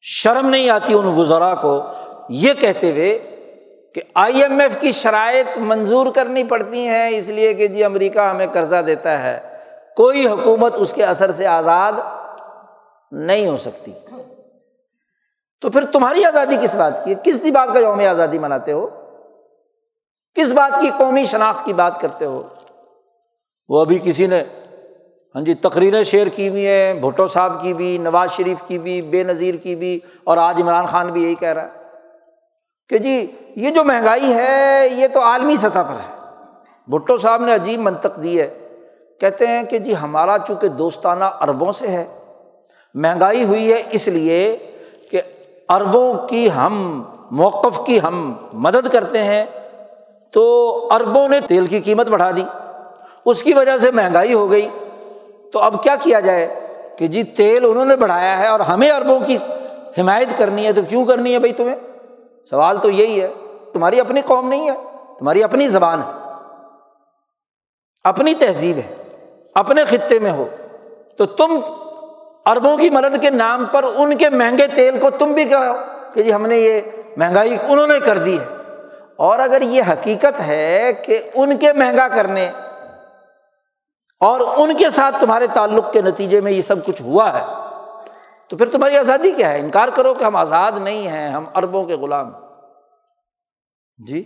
شرم 0.02 0.50
نہیں 0.50 0.70
آتی 0.70 0.94
ان 0.94 1.06
وزرا 1.06 1.56
کو 1.56 1.84
یہ 2.30 2.54
کہتے 2.54 2.92
ہوئے 2.92 3.20
کہ 3.96 4.02
آئی 4.16 4.42
ایم 4.42 4.60
ایف 4.60 4.78
کی 4.80 4.92
شرائط 4.92 5.58
منظور 5.58 6.08
کرنی 6.16 6.44
پڑتی 6.44 6.88
ہیں، 6.88 7.10
اس 7.10 7.28
لیے 7.28 7.54
کہ 7.54 7.68
جی 7.68 7.84
امریکہ 7.84 8.20
ہمیں 8.20 8.48
قرضہ 8.54 8.76
دیتا 8.76 9.24
ہے۔ 9.24 9.40
کوئی 9.98 10.28
حکومت 10.28 10.74
اس 10.78 10.94
کے 10.94 11.04
اثر 11.04 11.32
سے 11.32 11.48
آزاد 11.48 11.94
نہیں 13.12 13.48
ہو 13.48 13.58
سکتی۔ 13.58 13.92
تو 15.62 15.70
پھر 15.70 15.86
تمہاری 15.86 16.26
آزادی 16.26 16.56
کس 16.62 16.76
بات 16.76 17.06
کی؟ 17.06 17.14
ہے 17.14 17.32
کس 17.32 17.44
بات 17.54 17.68
کا 17.74 17.80
یوم 17.80 18.00
آزادی 18.00 18.38
مناتے 18.38 18.72
ہو؟ 18.72 18.88
کس 20.36 20.54
بات 20.54 20.82
کی 20.82 20.90
قومی 20.98 21.26
شناخت 21.26 21.66
کی 21.66 21.74
بات 21.74 22.02
کرتے 22.02 22.26
ہو؟ 22.26 22.44
وہ 23.70 23.82
ابھی 23.82 24.00
کسی 24.04 24.28
نے 24.28 24.44
ہاں 25.36 25.42
جی 25.42 25.54
تقریریں 25.54 26.04
شیئر 26.04 26.28
کی 26.28 26.50
ہوئی 26.50 26.68
ہیں، 26.68 26.94
بھٹو 26.94 27.28
صاحب 27.28 27.62
کی 27.62 27.74
بھی، 27.74 27.98
نواز 27.98 28.32
شریف 28.32 28.64
کی 28.68 28.80
بھی، 28.80 29.02
بے 29.02 29.24
نظیر 29.24 29.56
کی 29.56 29.76
بھی، 29.76 30.00
اور 30.24 30.38
آج 30.38 30.62
عمران 30.62 30.86
خان 30.86 31.08
بھی 31.08 31.24
یہی 31.24 31.36
کہہ 31.36 31.50
رہا 31.50 31.64
ہے۔ 31.64 31.84
کہ 32.90 32.98
جی 32.98 33.32
یہ 33.56 33.70
جو 33.70 33.84
مہنگائی 33.84 34.34
ہے، 34.34 34.88
یہ 34.92 35.08
تو 35.08 35.24
عالمی 35.24 35.56
سطح 35.56 35.68
پر 35.68 35.94
ہے۔ 35.94 36.20
بھٹو 36.88 37.18
صاحب 37.18 37.46
نے 37.46 37.54
عجیب 37.54 37.80
منطق 37.80 38.24
دی 38.24 38.42
ہے۔ 38.42 38.78
کہتے 39.20 39.48
ہیں 39.48 39.64
کہ 39.64 39.80
جی 39.80 39.94
ہمارا 40.02 40.38
چونکہ 40.48 40.68
دوستانہ 40.68 41.24
اربوں 41.24 41.72
سے 41.72 41.88
ہے، 41.88 42.06
مہنگائی 42.94 43.44
ہوئی 43.44 43.74
ہے 43.74 43.84
اس 43.92 44.08
لیے 44.08 44.58
کہ 45.12 45.22
اربوں 45.70 46.14
کی 46.28 46.50
ہم، 46.56 47.04
موقف 47.32 47.86
کی 47.86 48.00
ہم 48.04 48.34
مدد 48.54 48.88
کرتے 48.92 49.24
ہیں، 49.24 49.46
تو 50.32 50.68
اربوں 50.92 51.30
نے 51.30 51.40
تیل 51.40 51.66
کی 51.66 51.80
قیمت 51.80 52.08
بڑھا 52.08 52.32
دی۔ 52.32 52.44
اس 53.26 53.44
کی 53.44 53.54
وجہ 53.54 53.78
سے 53.78 53.92
مہنگائی 53.92 54.34
ہو 54.34 54.52
گئی۔ 54.52 54.70
تو 55.52 55.60
اب 55.60 55.84
کیا 55.84 55.96
کیا 55.96 56.20
جائے 56.20 56.60
کہ 56.98 57.08
جی 57.08 57.24
تیل 57.24 57.66
انہوں 57.66 57.86
نے 57.86 57.96
بڑھایا 57.96 58.40
ہے 58.40 58.48
اور 58.48 58.60
ہمیں 58.60 58.92
اربوں 58.92 59.20
کی 59.20 59.38
حمایت 59.98 60.28
کرنی 60.38 60.66
ہے 60.66 60.74
تو 60.74 60.82
کیوں 60.90 61.06
کرنی 61.06 61.34
ہے 61.34 61.40
بھائی 61.40 61.54
تمہیں؟ 61.54 61.76
سوال 62.50 62.78
تو 62.78 62.90
یہی 62.90 63.22
ہے، 63.22 63.28
تمہاری 63.74 64.00
اپنی 64.00 64.22
قوم 64.22 64.50
نہیں 64.50 64.70
ہے، 64.70 64.76
تمہاری 65.20 65.44
اپنی 65.44 65.68
زبان 65.68 66.02
ہے، 66.02 66.12
اپنی 68.04 68.34
تہذیب 68.34 68.78
ہے، 68.78 68.96
اپنے 69.56 69.86
خطے 69.86 70.20
میں 70.20 70.32
ہو۔ 70.32 70.48
تو 71.18 71.26
تم 71.26 71.60
اربوں 72.46 72.78
کی 72.78 72.90
مدد 72.90 73.22
کے 73.22 73.30
نام 73.30 73.66
پر 73.66 73.84
ان 73.96 74.18
کے 74.18 74.30
مہنگے 74.30 74.68
تیل 74.68 75.00
کو 75.00 75.10
تم 75.10 75.32
بھی 75.32 75.46
کہو 75.46 75.74
کہ 76.14 76.24
جی 76.24 76.34
ہم 76.34 76.46
نے 76.46 76.58
یہ 76.58 76.82
مہنگائی 77.18 77.58
انہوں 77.68 77.88
نے 77.88 78.00
کر 78.00 78.18
دی 78.18 78.40
ہے۔ 78.40 78.46
اور 79.16 79.40
اگر 79.40 79.62
یہ 79.62 79.82
حقیقت 79.92 80.40
ہے 80.48 80.94
کہ 81.06 81.18
ان 81.34 81.58
کے 81.58 81.74
مہنگا 81.74 82.08
کرنے 82.08 82.52
اور 84.24 84.42
ان 84.58 84.78
کے 84.78 84.90
ساتھ 84.90 85.16
تمہارے 85.22 85.48
تعلق 85.48 85.94
کے 85.94 86.02
نتیجے 86.02 86.42
میں 86.42 86.52
یہ 86.52 86.62
سب 86.62 86.86
کچھ 86.86 87.02
ہوا 87.02 87.42
ہے۔ 87.42 87.46
تو 88.50 88.58
پھر 88.58 88.70
تمہاری 88.70 88.98
آزادی 88.98 89.32
کیا 89.32 89.52
ہے؟ 89.52 89.60
انکار 89.60 89.88
کرو 89.88 90.14
کہ 90.14 90.24
ہم 90.24 90.36
آزاد 90.36 90.72
نہیں 90.72 91.08
ہیں، 91.08 91.30
ہم 91.30 91.44
اربوں 91.56 91.84
کے 91.84 91.94
غلام 91.94 92.32
جی؟ 94.08 94.24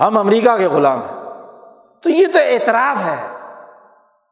ہم 0.00 0.18
امریکہ 0.18 0.56
کے 0.56 0.66
غلام 0.66 0.98
ہیں۔ 0.98 1.24
تو 2.02 2.10
یہ 2.10 2.26
تو 2.32 2.38
اعتراف 2.38 3.02
ہے۔ 3.04 3.26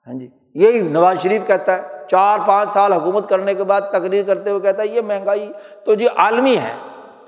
ہاں 0.07 0.19
جی 0.19 0.29
یہی 0.55 0.81
نواز 0.81 1.23
شریف 1.23 1.47
کہتا 1.47 1.75
ہے، 1.75 1.83
چار 2.11 2.39
پانچ 2.47 2.71
سال 2.71 2.93
حکومت 2.93 3.29
کرنے 3.29 3.55
کے 3.55 3.65
بعد 3.65 3.81
تقریر 3.81 4.25
کرتے 4.27 4.51
ہوئے 4.51 4.61
کہتا 4.61 4.83
ہے، 4.83 4.89
یہ 4.89 5.01
مہنگائی 5.01 5.53
تو 5.85 5.95
جی 5.95 6.07
عالمی 6.17 6.57
ہے۔ 6.57 6.75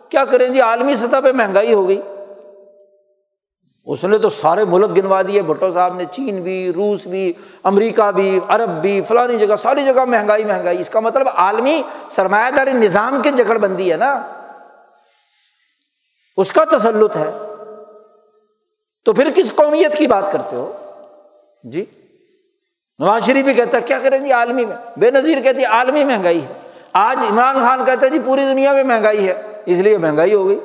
کیا 0.08 0.24
کریں 0.24 0.48
جی 0.48 0.60
عالمی 0.60 0.94
سطح 0.94 1.16
پہ 1.24 1.32
مہنگائی 1.32 1.74
ہو 1.74 1.88
گئی۔ 1.88 2.02
اس 3.86 4.04
نے 4.04 4.18
تو 4.18 4.28
سارے 4.28 4.64
ملک 4.64 4.96
گنوا 4.96 5.22
دیے، 5.22 5.42
بھٹو 5.42 5.72
صاحب 5.72 5.94
نے 5.94 6.04
چین 6.04 6.42
بھی، 6.42 6.72
روس 6.72 7.06
بھی، 7.06 7.32
امریکہ 7.62 8.10
بھی، 8.12 8.40
عرب 8.48 8.70
بھی، 8.70 9.02
فلانی 9.02 9.36
جگہ، 9.36 9.56
ساری 9.56 9.82
جگہ 9.82 10.04
مہنگائی 10.04 10.44
مہنگائی۔ 10.44 10.80
اس 10.80 10.88
کا 10.88 11.00
مطلب 11.00 11.28
عالمی 11.34 11.82
سرمایہ 12.10 12.50
داری 12.50 12.72
نظام 12.72 13.22
کی 13.22 13.30
جگڑ 13.30 13.58
بندی 13.58 13.92
ہے 13.92 13.96
نا۔ 13.96 14.32
اس 16.36 16.52
کا 16.52 16.64
تسلط 16.64 17.16
ہے۔ 17.16 17.38
تو 19.04 19.12
پھر 19.12 19.30
کس 19.34 19.54
قومیت 19.54 19.96
کی 19.96 20.06
بات 20.06 20.32
کرتے 20.32 20.56
ہو؟ 20.56 20.72
جی 21.64 21.84
نواز 22.98 23.26
شریف 23.26 23.44
بھی 23.44 23.54
کہتا 23.54 23.76
ہے، 23.76 23.82
کیا 23.82 23.98
کریں 23.98 24.18
جی 24.18 24.32
عالمی 24.32 24.64
میں؟ 24.64 24.76
بے 24.96 25.10
نظیر 25.10 25.40
کہتی 25.40 25.64
عالمی 25.64 26.04
مہنگائی 26.04 26.42
ہے۔ 26.42 26.52
آج 26.92 27.18
عمران 27.30 27.54
خان 27.54 27.84
کہتا 27.84 28.06
ہے 28.06 28.10
جی 28.10 28.18
پوری 28.24 28.40
دنیا 28.40 28.72
میں 28.72 28.84
مہنگائی 28.84 29.28
ہے، 29.28 29.62
اس 29.66 29.78
لیے 29.78 29.98
مہنگائی 29.98 30.34
ہو 30.34 30.48
گئی۔ 30.48 30.60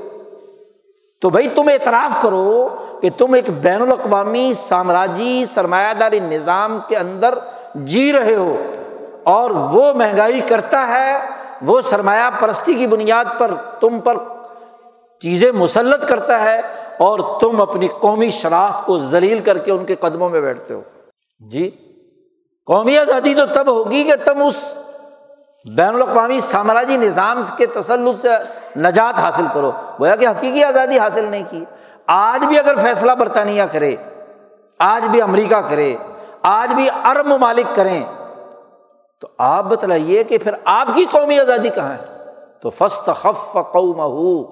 تو 1.22 1.30
بھائی 1.30 1.48
تم 1.48 1.70
اعتراف 1.74 2.22
کرو 2.22 2.68
کہ 3.02 3.10
تم 3.18 3.34
ایک 3.34 3.50
بین 3.50 3.82
الاقوامی 3.82 4.54
سامراجی 4.54 5.46
سرمایہ 5.54 5.94
داری 5.94 6.20
نظام 6.20 6.80
کے 6.88 6.98
اندر 6.98 7.40
جی 7.76 8.14
رہے 8.14 8.36
ہو 8.36 8.56
اور 9.24 9.52
وہ 9.52 9.94
مہنگائی 9.94 10.42
کرتا 10.48 10.88
ہے، 10.88 11.20
وہ 11.62 11.82
سرمایہ 11.82 12.30
پرستی 12.40 12.74
کی 12.74 12.88
بنیاد 12.88 13.26
پر 13.38 13.52
تم 13.80 14.00
پر 14.00 14.18
چیزیں 15.20 15.52
مسلط 15.52 16.08
کرتا 16.08 16.44
ہے 16.44 16.62
اور 16.98 17.20
تم 17.42 17.62
اپنی 17.62 17.88
قومی 17.88 18.30
شناخت 18.30 18.86
کو 18.86 18.98
ذلیل 18.98 19.40
کر 19.40 19.58
کے 19.58 19.72
ان 19.72 19.86
کے 19.86 19.96
قدموں 19.96 20.30
میں 20.30 20.42
بیٹھتے 20.42 20.74
ہو۔ 20.74 20.82
جی 21.40 21.70
قومی 22.66 22.98
آزادی 22.98 23.34
تو 23.34 23.46
تب 23.46 23.68
ہوگی 23.68 24.04
کہ 24.04 24.16
تم 24.26 24.42
اس 24.42 24.80
بین 25.76 25.96
الاقوامی 25.96 26.40
سامراجی 26.40 26.98
نظام 26.98 27.42
کے 27.58 27.66
تسلط 27.66 28.22
سے 28.22 28.30
نجات 28.80 29.20
حاصل 29.20 29.46
کرو۔ 29.54 29.72
گویا 30.00 30.16
کہ 30.16 30.28
حقیقی 30.28 30.64
آزادی 30.64 31.00
حاصل 31.00 31.24
نہیں 31.24 31.44
کی۔ 31.50 31.66
آج 32.08 32.46
بھی 32.46 32.60
اگر 32.60 32.76
فیصلہ 32.76 33.12
برطانیہ 33.12 33.64
کرے، 33.72 33.96
آج 34.80 35.08
بھی 35.08 35.22
امریکہ 35.22 35.56
کرے، 35.56 35.96
آج 36.42 36.74
بھی 36.74 36.90
ارب 36.90 37.26
ممالک 37.26 37.76
کریں، 37.76 38.04
تو 39.20 39.28
آپ 39.38 39.64
بتلائیے 39.64 40.24
کہ 40.24 40.38
پھر 40.38 40.52
آپ 40.66 40.88
کی 40.96 41.06
قومی 41.12 41.40
آزادی 41.40 41.70
کہاں 41.70 41.92
ہے؟ 41.92 42.26
تو 42.62 42.70
فسٹ 42.70 43.10
خف 43.16 43.58
قوم 43.72 44.44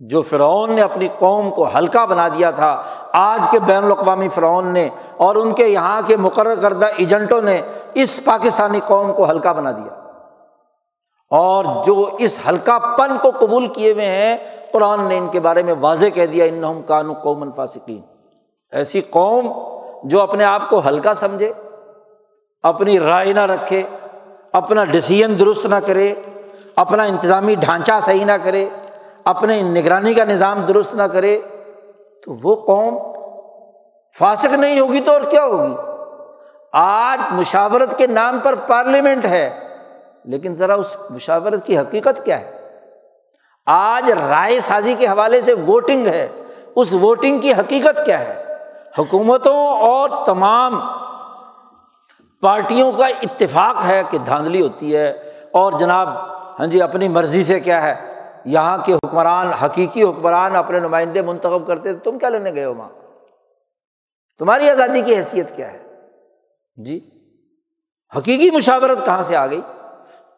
جو 0.00 0.22
فرعون 0.22 0.72
نے 0.72 0.82
اپنی 0.82 1.08
قوم 1.18 1.50
کو 1.50 1.68
ہلکا 1.78 2.04
بنا 2.04 2.28
دیا 2.28 2.50
تھا۔ 2.50 2.82
آج 3.12 3.48
کے 3.50 3.58
بین 3.60 3.84
الاقوامی 3.84 4.28
فرعون 4.28 4.66
نے 4.66 4.88
اور 5.16 5.36
ان 5.36 5.52
کے 5.52 5.66
یہاں 5.66 6.00
کے 6.06 6.16
مقرر 6.16 6.54
کردہ 6.54 6.86
ایجنٹوں 6.96 7.42
نے 7.42 7.62
اس 7.94 8.20
پاکستانی 8.24 8.80
قوم 8.86 9.12
کو 9.12 9.30
ہلکا 9.30 9.52
بنا 9.52 9.70
دیا۔ 9.70 10.05
اور 11.30 11.64
جو 11.84 12.08
اس 12.18 12.40
ہلکا 12.48 12.78
پن 12.78 13.18
کو 13.22 13.30
قبول 13.30 13.68
کیے 13.68 13.92
ہوئے 13.92 14.06
ہیں، 14.06 14.36
قرآن 14.72 15.00
نے 15.00 15.18
ان 15.18 15.28
کے 15.28 15.40
بارے 15.40 15.62
میں 15.62 15.74
واضح 15.80 16.06
کہہ 16.14 16.26
دیا 16.26 16.44
ان 16.44 16.82
کانو 16.86 17.12
قومن 17.22 17.52
فاسقین۔ 17.52 18.00
ایسی 18.72 19.00
قوم 19.00 19.52
جو 20.04 20.20
اپنے 20.20 20.44
آپ 20.44 20.70
کو 20.70 20.80
ہلکا 20.88 21.14
سمجھے، 21.14 21.52
اپنی 22.62 23.00
رائے 23.00 23.32
نہ 23.32 23.40
رکھے، 23.40 23.82
اپنا 24.52 24.84
ڈسیزن 24.84 25.38
درست 25.38 25.66
نہ 25.66 25.74
کرے، 25.74 26.14
اپنا 26.76 27.02
انتظامی 27.02 27.54
ڈھانچہ 27.54 27.92
صحیح 28.02 28.24
نہ 28.24 28.32
کرے، 28.32 28.68
اپنے 29.24 29.62
نگرانی 29.62 30.14
کا 30.14 30.24
نظام 30.24 30.60
درست 30.60 30.94
نہ 30.94 31.02
کرے، 31.02 31.40
تو 32.24 32.34
وہ 32.42 32.56
قوم 32.56 32.98
فاسق 34.18 34.52
نہیں 34.52 34.80
ہوگی 34.80 35.00
تو 35.00 35.12
اور 35.12 35.20
کیا 35.20 35.44
ہوگی؟ 35.44 35.74
آج 36.72 37.20
مشاورت 37.30 37.98
کے 37.98 38.06
نام 38.06 38.38
پر 38.42 38.54
پارلیمنٹ 38.54 39.24
ہے۔ 39.24 39.65
لیکن 40.26 40.54
ذرا 40.54 40.74
اس 40.74 40.96
مشاورت 41.10 41.66
کی 41.66 41.78
حقیقت 41.78 42.24
کیا 42.24 42.40
ہے؟ 42.40 42.68
آج 43.66 44.10
رائے 44.10 44.60
سازی 44.60 44.94
کے 44.94 45.06
حوالے 45.06 45.40
سے 45.40 45.52
ووٹنگ 45.52 46.06
ہے، 46.06 46.28
اس 46.76 46.94
ووٹنگ 46.94 47.38
کی 47.38 47.52
حقیقت 47.52 48.00
کیا 48.04 48.20
ہے؟ 48.20 48.56
حکومتوں 48.98 49.68
اور 49.68 50.26
تمام 50.26 50.80
پارٹیوں 52.40 52.92
کا 52.92 53.06
اتفاق 53.06 53.76
ہے 53.86 54.02
کہ 54.10 54.18
دھاندلی 54.18 54.62
ہوتی 54.62 54.96
ہے۔ 54.96 55.10
اور 55.52 55.72
جناب 55.72 56.08
ہاں 56.58 56.66
جی 56.66 56.82
اپنی 56.82 57.08
مرضی 57.08 57.44
سے 57.44 57.60
کیا 57.60 57.82
ہے؟ 57.82 58.22
یہاں 58.44 58.78
کے 58.78 58.94
حکمران، 58.94 59.52
حقیقی 59.52 60.02
حکمران 60.02 60.56
اپنے 60.56 60.80
نمائندے 60.80 61.22
منتخب 61.22 61.66
کرتے 61.66 61.92
تو 61.92 62.10
تم 62.10 62.18
کیا 62.18 62.28
لینے 62.28 62.54
گئے 62.54 62.64
ہو 62.64 62.74
وہاں؟ 62.74 62.88
تمہاری 64.38 64.70
آزادی 64.70 65.00
کی 65.00 65.16
حیثیت 65.16 65.56
کیا 65.56 65.72
ہے؟ 65.72 65.78
جی 66.76 67.10
حقیقی 68.16 68.50
مشاورت 68.50 69.04
کہاں 69.04 69.22
سے 69.22 69.36
آ 69.36 69.46
گئی؟ 69.46 69.60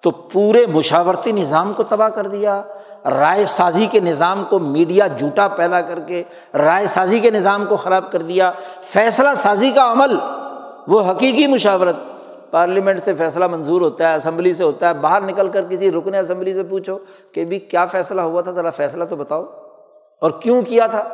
تو 0.02 0.10
پورے 0.10 0.66
مشاورتی 0.66 1.32
نظام 1.32 1.72
کو 1.72 1.82
تباہ 1.82 2.08
کر 2.08 2.26
دیا، 2.26 2.62
رائے 3.04 3.44
سازی 3.44 3.86
کے 3.86 4.00
نظام 4.00 4.44
کو 4.50 4.58
میڈیا 4.58 5.06
جھوٹا 5.06 5.48
پیدا 5.48 5.80
کر 5.80 6.00
کے، 6.00 6.22
رائے 6.54 6.86
سازی 6.86 7.20
کے 7.20 7.30
نظام 7.30 7.64
کو 7.68 7.76
خراب 7.76 8.12
کر 8.12 8.22
دیا۔ 8.22 8.52
فیصلہ 8.82 9.28
سازی 9.36 9.70
کا 9.70 9.92
عمل، 9.92 10.18
وہ 10.86 11.10
حقیقی 11.10 11.46
مشاورت۔ 11.46 11.96
پارلیمنٹ 12.50 13.00
سے 13.00 13.14
فیصلہ 13.14 13.46
منظور 13.46 13.80
ہوتا 13.80 14.08
ہے، 14.08 14.14
اسمبلی 14.14 14.52
سے 14.52 14.64
ہوتا 14.64 14.88
ہے، 14.88 14.94
باہر 14.94 15.20
نکل 15.20 15.48
کر 15.48 15.64
کسی 15.68 15.90
رکن 15.90 16.14
اسمبلی 16.14 16.54
سے 16.54 16.62
پوچھو 16.62 16.98
کہ 17.32 17.44
بھی 17.44 17.58
کیا 17.58 17.86
فیصلہ 17.86 18.20
ہوا 18.20 18.40
تھا، 18.40 18.50
ذرا 18.50 18.70
فیصلہ 18.70 19.04
تو 19.04 19.16
بتاؤ۔ 19.16 19.44
اور 20.20 20.30
کیوں 20.30 20.62
کیا 20.62 20.86
تھا؟ 20.86 21.04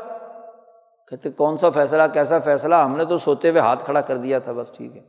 کہتے 1.11 1.31
کون 1.31 1.57
سا 1.57 1.71
فیصلہ، 1.71 2.03
کیسا 2.13 2.39
فیصلہ؟ 2.39 2.75
ہم 2.75 2.97
نے 2.97 3.05
تو 3.05 3.19
سوتے 3.19 3.51
ہوئے 3.51 3.61
ہاتھ 3.61 3.85
کھڑا 3.85 4.01
کر 4.01 4.17
دیا 4.17 4.39
تھا، 4.39 4.53
بس 4.53 4.71
ٹھیک 4.73 4.97
ہے۔ 4.97 5.03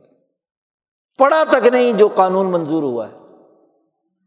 پڑھا 1.18 1.44
تک 1.48 1.66
نہیں 1.66 1.92
جو 1.92 2.08
قانون 2.08 2.50
منظور 2.50 2.82
ہوا 2.82 3.08
ہے۔ 3.08 3.25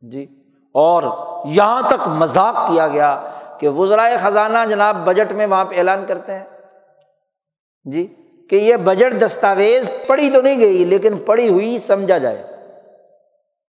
جی 0.01 0.25
اور 0.73 1.03
یہاں 1.45 1.81
تک 1.81 2.07
مذاق 2.07 2.55
کیا 2.67 2.87
گیا 2.87 3.23
کہ 3.59 3.69
وزرائے 3.69 4.17
خزانہ 4.17 4.57
جناب 4.69 4.95
بجٹ 4.95 5.31
میں 5.31 5.47
وہاں 5.47 5.65
پہ 5.65 5.77
اعلان 5.77 6.05
کرتے 6.05 6.33
ہیں۔ 6.33 6.43
جی 7.83 8.15
کہ 8.49 8.55
یہ 8.55 8.75
بجٹ 8.75 9.25
دستاویز 9.25 9.91
پڑھی 10.07 10.31
تو 10.31 10.41
نہیں 10.41 10.59
گئی 10.59 10.85
لیکن 10.85 11.17
پڑھی 11.17 11.49
ہوئی 11.49 11.79
سمجھا 11.79 12.17
جائے۔ 12.17 12.43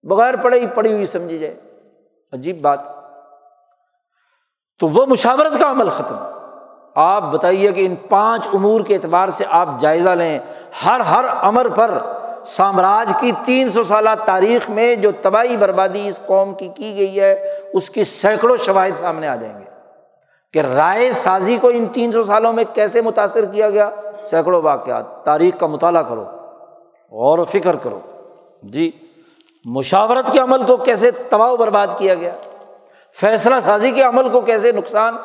بغیر 0.03 0.37
پڑھی 0.37 0.67
پڑھی 0.75 0.93
ہوئی 0.93 1.07
سمجھی 1.07 1.39
جائے۔ 1.39 1.55
عجیب 2.33 2.61
بات۔ 2.61 2.81
تو 4.79 4.89
وہ 4.89 5.07
مشاورت 5.07 5.61
کا 5.61 5.71
عمل 5.71 5.89
ختم۔ 5.89 6.17
آپ 6.95 7.23
بتائیے 7.23 7.73
کہ 7.73 7.87
ان 7.87 7.95
پانچ 7.97 8.49
امور 8.55 8.81
کے 8.81 8.95
اعتبار 8.95 9.29
سے 9.29 9.45
آپ 9.51 9.69
جائزہ 9.79 10.09
لیں۔ 10.09 10.39
ہر 10.85 11.01
ہر 11.01 11.25
امر 11.43 11.69
پر 11.69 11.91
سامراج 12.45 13.13
کی 13.21 13.33
تین 13.45 13.73
سو 13.73 13.83
سالہ 13.83 14.11
تاریخ 14.25 14.71
میں 14.71 14.95
جو 14.95 15.11
تباہی 15.23 15.57
بربادی 15.57 16.09
اس 16.09 16.21
قوم 16.27 16.55
کی 16.55 16.69
کی 16.69 16.97
گئی 16.97 17.21
ہے، 17.21 17.57
اس 17.73 17.91
کی 17.91 18.05
سینکڑوں 18.05 18.57
شواہد 18.57 18.97
سامنے 18.97 19.29
آ 19.29 19.37
جائیں 19.37 19.59
گے۔ 19.59 19.65
کہ 20.53 20.59
رائے 20.59 21.13
سازی 21.13 21.57
کو 21.57 21.69
ان 21.69 21.87
تین 21.87 22.13
سو 22.13 22.25
سالوں 22.25 22.53
میں 22.53 22.65
کیسے 22.75 23.01
متاثر 23.01 23.45
کیا 23.45 23.71
گیا؟ 23.71 23.91
سینکڑوں 24.27 24.63
واقعات۔ 24.63 25.25
تاریخ 25.25 25.61
کا 25.61 25.67
مطالعہ 25.67 26.03
کرو، 26.03 26.25
غور 27.11 27.39
و 27.39 27.45
فکر 27.45 27.77
کرو۔ 27.77 28.01
جی 28.63 28.91
مشاورت 29.65 30.33
کے 30.33 30.39
عمل 30.39 30.63
کو 30.63 30.77
کیسے 30.77 31.11
تباہ 31.11 31.51
و 31.51 31.57
برباد 31.57 31.87
کیا 31.99 32.15
گیا؟ 32.15 32.33
فیصلہ 33.15 33.55
سازی 33.65 33.91
کے 33.91 34.03
عمل 34.03 34.29
کو 34.29 34.41
کیسے 34.41 34.73
نقصان 34.73 35.17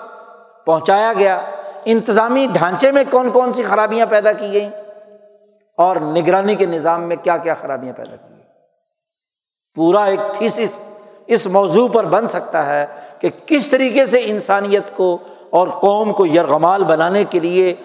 پہنچایا 0.66 1.14
گیا؟ 1.14 1.42
انتظامی 1.86 2.48
ڈھانچے 2.54 2.92
میں 2.92 3.04
کون 3.12 3.32
کون 3.32 3.54
سی 3.54 3.64
خرابیاں 3.64 4.06
پیدا 4.06 4.32
کی 4.32 4.54
گئیں؟ 4.54 4.85
اور 5.78 5.96
نگرانی 5.96 6.56
کے 6.56 6.66
نظام 6.66 7.04
میں 7.04 7.16
کیا 7.16 7.38
کیا 7.38 7.54
خرابیاں 7.54 7.94
پیدا 7.94 8.16
کی 8.16 8.36
پورا 9.76 10.04
ایک 10.04 10.20
تھیسس 10.34 10.82
اس 11.28 11.48
موضوع 11.48 11.88
پر 11.88 12.06
بن 12.06 12.28
سکتا 12.28 12.66
ہے 12.66 12.86
کہ 13.20 13.30
کس 13.46 13.70
طریقے 13.70 14.06
سے 14.06 14.22
انسانیت 14.24 14.96
کو 14.96 15.18
اور 15.50 15.68
قوم 15.68 16.14
کو 16.14 16.26
یرغمال 16.26 16.84
بنانے 16.84 17.24
کے 17.24 17.40
لیے 17.40 17.76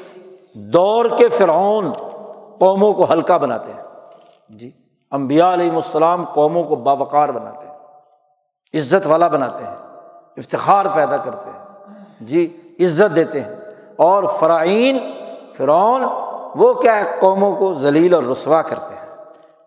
دور 0.54 1.04
کے 1.18 1.28
فرعون 1.28 1.92
قوموں 2.58 2.92
کو 2.92 3.12
ہلکا 3.12 3.36
بناتے 3.36 3.72
ہیں۔ 3.72 3.82
جی 4.48 4.70
امبیا 5.10 5.54
علیہم 5.54 5.76
السلام 5.76 6.24
قوموں 6.24 6.64
کو 6.64 6.76
باوقار 6.76 7.28
بناتے 7.28 7.66
ہیں، 7.66 7.74
عزت 8.74 9.06
والا 9.06 9.28
بناتے 9.28 9.64
ہیں، 9.64 9.76
افتخار 10.36 10.86
پیدا 10.94 11.16
کرتے 11.16 11.50
ہیں۔ 11.50 11.64
جی 12.20 12.56
عزت 12.80 13.16
دیتے 13.16 13.40
ہیں۔ 13.40 13.56
اور 13.96 14.24
فرائین 14.24 14.98
فرعون 15.54 16.02
وہ 16.54 16.74
کیا 16.74 16.96
ہے؟ 16.96 17.16
قوموں 17.20 17.56
کو 17.56 17.74
ذلیل 17.74 18.14
اور 18.14 18.22
رسوا 18.22 18.62
کرتے 18.62 18.94
ہیں۔ 18.94 19.00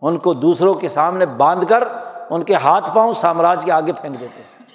ان 0.02 0.18
کو 0.18 0.34
دوسروں 0.34 0.74
کے 0.74 0.90
سامنے 0.90 1.26
باندھ 1.26 1.66
کر 1.70 1.84
ان 2.30 2.44
کے 2.44 2.54
ہاتھ 2.54 2.96
پاؤں 2.96 3.14
سامراج 3.14 3.66
کے 3.66 3.72
آگے 3.72 3.92
پھینک 3.92 4.20
دیتے 4.20 4.42
ہیں۔ 4.42 4.66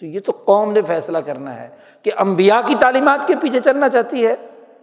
تو 0.00 0.06
یہ 0.06 0.20
تو 0.26 0.32
قوم 0.44 0.72
نے 0.72 0.82
فیصلہ 0.82 1.18
کرنا 1.18 1.56
ہے 1.56 1.68
کہ 2.02 2.10
امبیا 2.16 2.60
کی 2.66 2.74
تعلیمات 2.74 3.28
کے 3.28 3.34
پیچھے 3.36 3.60
چلنا 3.60 3.88
چاہتی 3.88 4.26
ہے۔ 4.26 4.34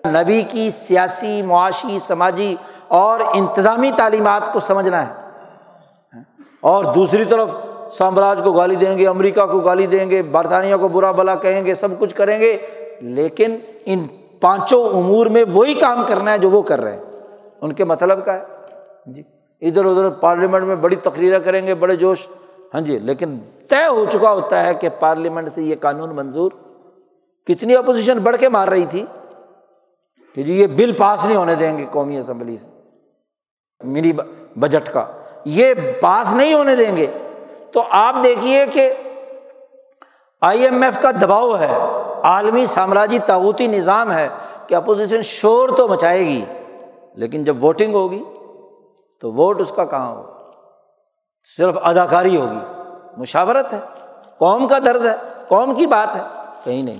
نبی 0.07 0.41
کی 0.41 0.69
سیاسی، 0.69 1.41
معاشی، 1.41 1.99
سماجی 1.99 2.55
اور 2.87 3.19
انتظامی 3.33 3.91
تعلیمات 3.97 4.53
کو 4.53 4.59
سمجھنا 4.59 5.07
ہے۔ 5.07 5.13
اور 6.61 6.85
دوسری 6.85 7.25
طرف 7.25 7.55
سامراج 7.91 8.41
کو 8.43 8.51
گالی 8.51 8.75
دیں 8.75 8.97
گے، 8.97 9.07
امریکہ 9.07 9.45
کو 9.45 9.59
گالی 9.59 9.87
دیں 9.87 10.09
گے، 10.09 10.23
برطانیہ 10.23 10.75
کو 10.75 10.87
برا 10.87 11.11
بلا 11.11 11.35
کہیں 11.35 11.65
گے، 11.65 11.75
سب 11.75 11.99
کچھ 11.99 12.15
کریں 12.15 12.39
گے۔ 12.39 12.57
لیکن 13.01 13.57
ان 13.85 14.07
پانچوں 14.45 14.89
امور 14.89 15.25
میں 15.25 15.43
وہی 15.53 15.73
کام 15.73 16.05
کرنا 16.07 16.31
ہے 16.31 16.37
جو 16.37 16.49
وہ 16.49 16.61
کر 16.61 16.81
رہے 16.81 16.95
ہیں۔ 16.95 17.03
ان 17.61 17.73
کے 17.73 17.85
مطلب 17.85 18.25
کا 18.25 18.33
ہے۔ 18.33 18.39
ہاں 18.39 19.13
جی۔ 19.13 19.23
ادھر 19.61 19.85
ادھر 19.85 20.09
پارلیمنٹ 20.09 20.63
میں 20.63 20.75
بڑی 20.75 20.95
تقریریں 20.95 21.39
کریں 21.39 21.67
گے، 21.67 21.73
بڑے 21.73 21.95
جوش۔ 21.95 22.27
ہاں 22.73 22.81
جی 22.81 22.99
لیکن 22.99 23.37
طے 23.69 23.87
ہو 23.87 24.05
چکا 24.05 24.31
ہوتا 24.31 24.63
ہے 24.63 24.73
کہ 24.73 24.89
پارلیمنٹ 24.99 25.51
سے 25.51 25.61
یہ 25.61 25.75
قانون 25.81 26.15
منظور 26.15 26.51
کتنی 27.47 27.75
اپوزیشن 27.75 28.17
بڑھ 28.17 28.37
کے 28.37 28.49
مار 28.49 28.67
رہی 28.67 28.85
تھی 28.89 29.05
کہ 30.35 30.43
جی 30.43 30.53
یہ 30.61 30.67
بل 30.67 30.91
پاس 30.97 31.25
نہیں 31.25 31.37
ہونے 31.37 31.55
دیں 31.55 31.77
گے 31.77 31.85
قومی 31.91 32.17
اسمبلی 32.17 32.57
سے۔ 32.57 32.67
منی 33.83 34.11
بجٹ 34.59 34.93
کا۔ 34.93 35.05
یہ 35.45 35.73
پاس 36.01 36.33
نہیں 36.33 36.53
ہونے 36.53 36.75
دیں 36.75 36.97
گے۔ 36.97 37.07
تو 37.71 37.83
آپ 37.89 38.15
دیکھیے 38.23 38.65
کہ 38.65 38.93
آئی 40.41 40.63
ایم 40.63 40.81
ایف 40.81 41.01
کا 41.01 41.11
دباؤ 41.21 41.55
ہے۔ 41.59 42.04
عالمی 42.25 42.65
سامراجی 42.65 43.19
تعوتی 43.19 43.67
نظام 43.67 44.11
ہے 44.11 44.29
کہ 44.67 44.75
اپوزیشن 44.75 45.21
شور 45.21 45.69
تو 45.69 45.87
مچائے 45.87 46.19
گی، 46.19 46.45
لیکن 47.13 47.43
جب 47.43 47.63
ووٹنگ 47.63 47.93
ہوگی 47.93 48.23
تو 49.21 49.31
ووٹ 49.31 49.61
اس 49.61 49.71
کا 49.75 49.85
کہاں 49.85 50.15
ہوگا؟ 50.15 50.31
صرف 51.57 51.77
اداکاری 51.83 52.37
ہوگی۔ 52.37 52.81
مشاورت 53.17 53.73
ہے۔ 53.73 53.79
قوم 54.37 54.67
کا 54.67 54.79
درد 54.79 55.05
ہے۔ 55.05 55.15
قوم 55.47 55.75
کی 55.75 55.85
بات 55.85 56.15
ہے۔ 56.15 56.21
کہیں 56.63 56.83
نہیں۔ 56.83 56.99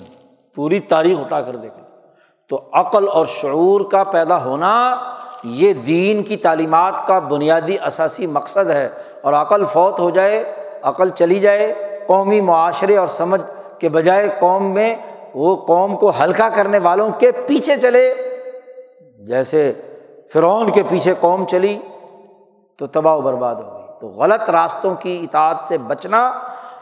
پوری 0.56 0.80
تاریخ 0.80 1.20
اٹھا 1.20 1.42
کر 1.42 1.56
دیکھ 1.56 1.74
تو 2.50 2.62
عقل 2.74 3.08
اور 3.08 3.26
شعور 3.26 3.82
کا 3.92 4.04
پیدا 4.04 4.44
ہونا 4.44 4.96
یہ 5.44 5.74
دین 5.74 6.24
کی 6.24 6.38
تعلیمات 6.38 7.08
کا 7.08 7.20
بنیادی 7.20 7.78
اثاثی 7.82 8.28
مقصد 8.28 8.70
ہے۔ 8.70 8.90
اور 9.22 9.34
عقل 9.34 9.66
فوت 9.66 10.00
ہو 10.00 10.10
جائے، 10.10 10.56
عقل 10.82 11.10
چلی 11.10 11.40
جائے، 11.40 11.74
قومی 12.08 12.42
معاشرے 12.42 12.98
اور 12.98 13.08
سمجھ 13.08 13.42
کے 13.80 13.90
بجائے 13.90 14.30
قوم 14.40 14.74
میں 14.74 14.96
وہ 15.36 15.56
قوم 15.56 15.98
کو 15.98 16.12
ہلکا 16.24 16.50
کرنے 16.50 16.80
والوں 16.80 17.10
کے 17.10 17.32
پیچھے 17.32 17.76
چلے۔ 17.76 18.14
جیسے 19.20 19.74
فرعون 20.34 20.72
کے 20.72 20.84
پیچھے 20.90 21.14
قوم 21.20 21.46
چلی 21.46 21.80
تو 22.78 22.88
تباہ 22.88 23.16
و 23.16 23.22
برباد 23.22 23.56
ہو 23.56 23.74
گئی۔ 23.74 23.86
تو 24.02 24.08
غلط 24.08 24.50
راستوں 24.50 24.94
کی 24.94 25.20
اطاعت 25.24 25.56
سے 25.68 25.78
بچنا 25.78 26.32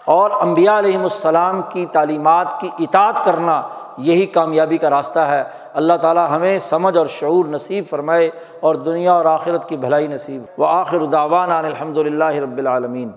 اور 0.06 0.32
امبیا 0.42 0.80
علیہم 0.80 1.04
السلام 1.04 1.62
کی 1.70 1.86
تعلیمات 1.92 2.60
کی 2.60 2.70
اطاعت 2.80 3.26
کرنا 3.26 3.62
یہی 3.98 4.26
کامیابی 4.26 4.78
کا 4.78 4.90
راستہ 4.90 5.20
ہے۔ 5.20 5.44
اللہ 5.74 5.94
تعالیٰ 6.02 6.28
ہمیں 6.30 6.60
سمجھ 6.60 6.98
اور 6.98 7.06
شعور 7.06 7.46
نصیب 7.46 7.84
فرمائے 7.90 8.30
اور 8.60 8.76
دنیا 8.76 9.14
اور 9.14 9.26
آخرت 9.26 9.70
کی 9.70 9.78
بھلائی 9.78 10.08
نصیب۔ 10.08 10.44
و 10.58 10.66
آخر 10.66 11.06
داوان 11.06 11.52
الحمد 11.52 11.98
للہ 11.98 12.36
رب 12.36 12.58
العالمین۔ 12.58 13.12